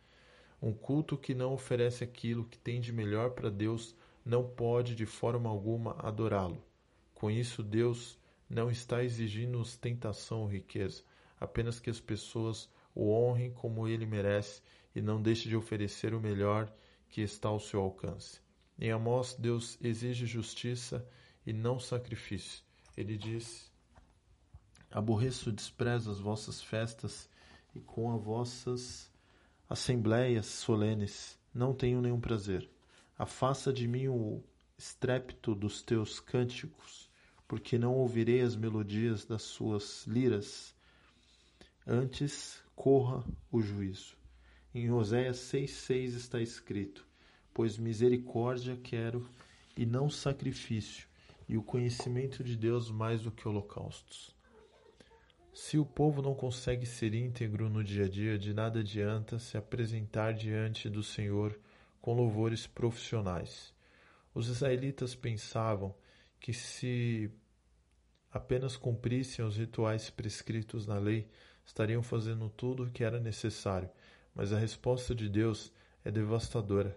[0.60, 5.06] Um culto que não oferece aquilo que tem de melhor para Deus não pode de
[5.06, 6.62] forma alguma adorá-lo.
[7.14, 11.02] Com isso, Deus não está exigindo ostentação ou riqueza,
[11.38, 14.62] apenas que as pessoas o honrem como ele merece
[14.94, 16.72] e não deixe de oferecer o melhor
[17.10, 18.40] que está ao seu alcance.
[18.78, 21.06] Em Amós, Deus exige justiça
[21.46, 22.64] e não sacrifício.
[22.96, 23.70] Ele diz:
[24.90, 27.28] Aborreço desprezo as vossas festas
[27.74, 29.12] e com as vossas
[29.68, 32.68] assembleias solenes não tenho nenhum prazer.
[33.18, 34.42] Afasta de mim o
[34.78, 37.10] estrépito dos teus cânticos
[37.46, 40.74] porque não ouvirei as melodias das suas liras.
[41.86, 44.16] Antes corra o juízo.
[44.74, 47.04] Em Oséias 6,6 está escrito:
[47.52, 49.26] Pois misericórdia quero
[49.76, 51.08] e não sacrifício,
[51.48, 54.36] e o conhecimento de Deus mais do que holocaustos.
[55.54, 59.56] Se o povo não consegue ser íntegro no dia a dia, de nada adianta se
[59.56, 61.58] apresentar diante do Senhor
[62.02, 63.74] com louvores profissionais.
[64.34, 65.94] Os israelitas pensavam
[66.38, 67.30] que se
[68.30, 71.26] apenas cumprissem os rituais prescritos na lei,
[71.66, 73.90] estariam fazendo tudo o que era necessário,
[74.34, 75.72] mas a resposta de Deus
[76.04, 76.96] é devastadora.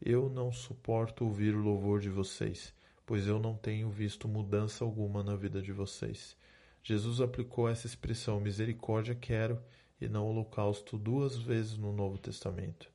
[0.00, 2.74] Eu não suporto ouvir o louvor de vocês,
[3.06, 6.36] pois eu não tenho visto mudança alguma na vida de vocês.
[6.82, 9.62] Jesus aplicou essa expressão misericórdia quero
[10.00, 12.90] e não holocausto duas vezes no Novo Testamento.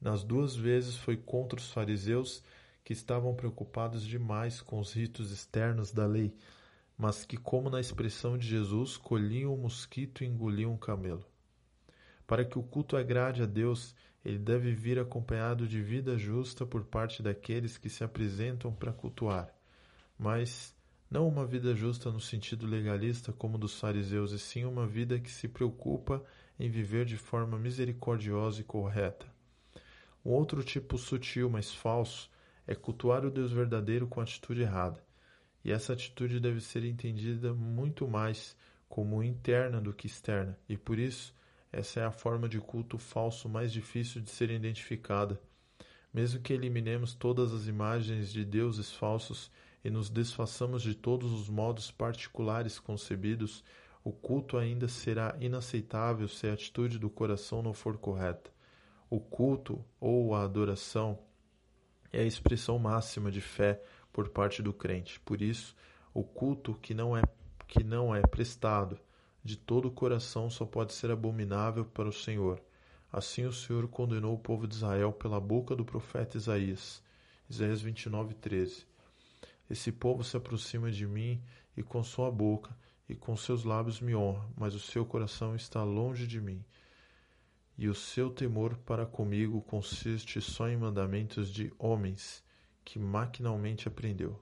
[0.00, 2.42] Nas duas vezes foi contra os fariseus
[2.82, 6.34] que estavam preocupados demais com os ritos externos da lei,
[6.96, 11.24] mas que, como na expressão de Jesus, colhiam o mosquito e engoliam o camelo.
[12.26, 13.94] Para que o culto agrade a Deus,
[14.24, 19.54] ele deve vir acompanhado de vida justa por parte daqueles que se apresentam para cultuar,
[20.18, 20.74] mas
[21.08, 25.30] não uma vida justa no sentido legalista como dos fariseus, e sim uma vida que
[25.30, 26.24] se preocupa
[26.58, 29.26] em viver de forma misericordiosa e correta.
[30.24, 32.28] Um outro tipo sutil, mas falso,
[32.66, 35.05] é cultuar o Deus verdadeiro com atitude errada.
[35.66, 38.56] E essa atitude deve ser entendida muito mais
[38.88, 41.34] como interna do que externa, e por isso
[41.72, 45.40] essa é a forma de culto falso mais difícil de ser identificada.
[46.14, 49.50] Mesmo que eliminemos todas as imagens de deuses falsos
[49.84, 53.64] e nos desfaçamos de todos os modos particulares concebidos,
[54.04, 58.52] o culto ainda será inaceitável se a atitude do coração não for correta.
[59.10, 61.18] O culto ou a adoração
[62.12, 63.82] é a expressão máxima de fé
[64.16, 65.20] por parte do crente.
[65.20, 65.76] Por isso,
[66.14, 67.20] o culto que não é
[67.68, 68.98] que não é prestado
[69.44, 72.58] de todo o coração só pode ser abominável para o Senhor.
[73.12, 77.02] Assim o Senhor condenou o povo de Israel pela boca do profeta Isaías.
[77.50, 78.86] Isaías 29, 13.
[79.68, 81.38] Esse povo se aproxima de mim
[81.76, 82.74] e com sua boca
[83.06, 86.64] e com seus lábios me honra, mas o seu coração está longe de mim.
[87.76, 92.45] E o seu temor para comigo consiste só em mandamentos de homens
[92.86, 94.40] que maquinalmente aprendeu.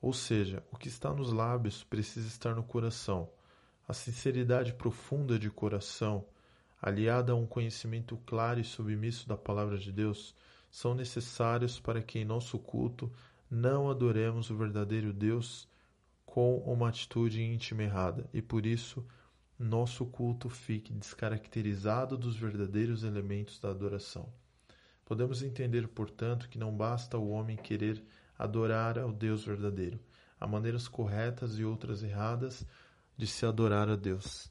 [0.00, 3.28] Ou seja, o que está nos lábios precisa estar no coração.
[3.88, 6.24] A sinceridade profunda de coração,
[6.80, 10.32] aliada a um conhecimento claro e submisso da palavra de Deus,
[10.70, 13.12] são necessários para que em nosso culto
[13.50, 15.68] não adoremos o verdadeiro Deus
[16.24, 19.04] com uma atitude íntima errada e por isso
[19.58, 24.32] nosso culto fique descaracterizado dos verdadeiros elementos da adoração.
[25.04, 28.02] Podemos entender, portanto, que não basta o homem querer
[28.38, 30.00] adorar ao Deus verdadeiro.
[30.40, 32.66] Há maneiras corretas e outras erradas
[33.16, 34.50] de se adorar a Deus.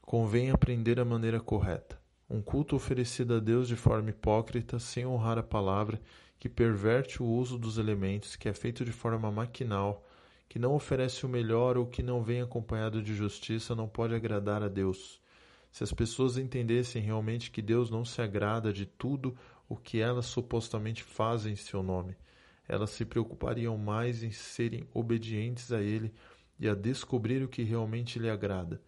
[0.00, 2.00] Convém aprender a maneira correta.
[2.30, 6.00] Um culto oferecido a Deus de forma hipócrita, sem honrar a palavra,
[6.38, 10.06] que perverte o uso dos elementos, que é feito de forma maquinal,
[10.48, 14.62] que não oferece o melhor ou que não vem acompanhado de justiça, não pode agradar
[14.62, 15.20] a Deus.
[15.70, 19.36] Se as pessoas entendessem realmente que Deus não se agrada de tudo
[19.68, 22.16] o que elas supostamente fazem em seu nome,
[22.66, 26.12] elas se preocupariam mais em serem obedientes a Ele
[26.58, 28.80] e a descobrir o que realmente lhe agrada,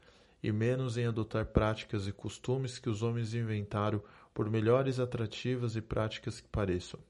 [0.43, 4.03] e menos em adotar práticas e costumes que os homens inventaram,
[4.33, 7.01] por melhores atrativas e práticas que pareçam.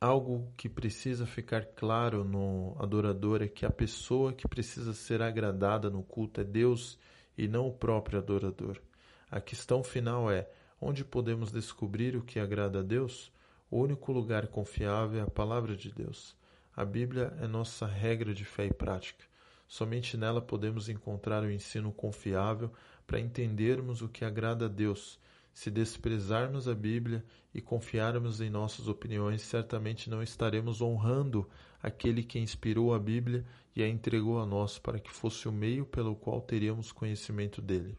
[0.00, 5.90] Algo que precisa ficar claro no adorador é que a pessoa que precisa ser agradada
[5.90, 6.96] no culto é Deus
[7.36, 8.80] e não o próprio adorador.
[9.28, 10.48] A questão final é:
[10.80, 13.32] onde podemos descobrir o que agrada a Deus?
[13.68, 16.36] O único lugar confiável é a palavra de Deus.
[16.76, 19.24] A Bíblia é nossa regra de fé e prática.
[19.66, 22.72] Somente nela podemos encontrar o ensino confiável
[23.04, 25.18] para entendermos o que agrada a Deus.
[25.58, 31.50] Se desprezarmos a Bíblia e confiarmos em nossas opiniões, certamente não estaremos honrando
[31.82, 35.84] aquele que inspirou a Bíblia e a entregou a nós para que fosse o meio
[35.84, 37.98] pelo qual teríamos conhecimento dele.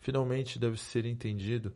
[0.00, 1.72] Finalmente, deve ser entendido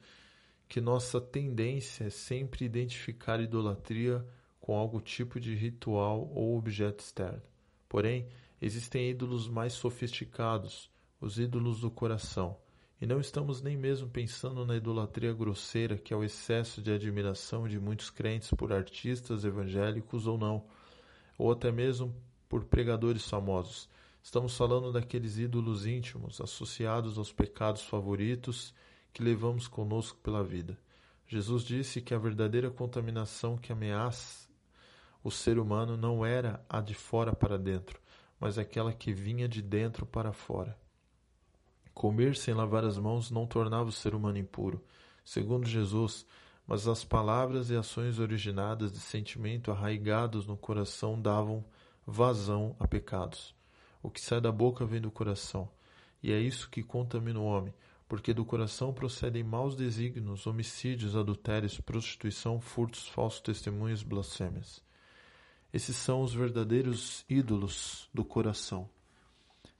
[0.68, 4.26] que nossa tendência é sempre identificar idolatria
[4.60, 7.42] com algum tipo de ritual ou objeto externo.
[7.88, 8.26] Porém,
[8.60, 12.63] existem ídolos mais sofisticados, os ídolos do coração.
[13.04, 17.68] E não estamos nem mesmo pensando na idolatria grosseira, que é o excesso de admiração
[17.68, 20.64] de muitos crentes por artistas evangélicos ou não,
[21.36, 22.16] ou até mesmo
[22.48, 23.90] por pregadores famosos.
[24.22, 28.74] Estamos falando daqueles ídolos íntimos, associados aos pecados favoritos
[29.12, 30.78] que levamos conosco pela vida.
[31.26, 34.48] Jesus disse que a verdadeira contaminação que ameaça
[35.22, 38.00] o ser humano não era a de fora para dentro,
[38.40, 40.82] mas aquela que vinha de dentro para fora.
[41.94, 44.84] Comer sem lavar as mãos não tornava o ser humano impuro,
[45.24, 46.26] segundo Jesus,
[46.66, 51.64] mas as palavras e ações originadas de sentimento arraigados no coração davam
[52.04, 53.54] vazão a pecados.
[54.02, 55.70] O que sai da boca vem do coração,
[56.22, 57.72] e é isso que contamina o homem,
[58.08, 64.82] porque do coração procedem maus desígnios, homicídios, adultérios, prostituição, furtos, falsos testemunhos, blasfêmias.
[65.72, 68.88] Esses são os verdadeiros ídolos do coração.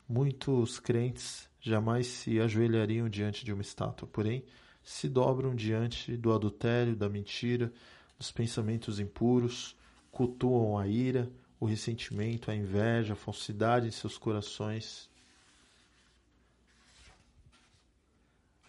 [0.09, 4.45] Muitos crentes jamais se ajoelhariam diante de uma estátua, porém
[4.83, 7.73] se dobram diante do adultério, da mentira,
[8.19, 9.75] dos pensamentos impuros,
[10.13, 15.09] cultuam a ira, o ressentimento, a inveja, a falsidade em seus corações.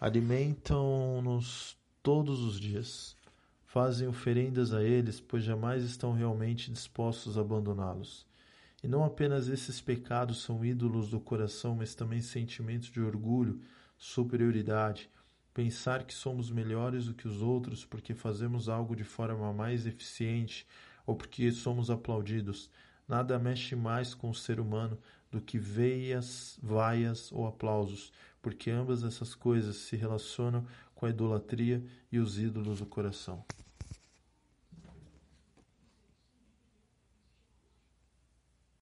[0.00, 3.14] Alimentam-nos todos os dias
[3.66, 8.24] fazem oferendas a eles, pois jamais estão realmente dispostos a abandoná-los.
[8.82, 13.60] E não apenas esses pecados são ídolos do coração, mas também sentimentos de orgulho,
[13.96, 15.10] superioridade,
[15.54, 20.66] pensar que somos melhores do que os outros porque fazemos algo de forma mais eficiente
[21.06, 22.70] ou porque somos aplaudidos.
[23.08, 24.98] Nada mexe mais com o ser humano
[25.30, 31.82] do que veias, vaias ou aplausos, porque ambas essas coisas se relacionam com a idolatria
[32.12, 33.44] e os ídolos do coração.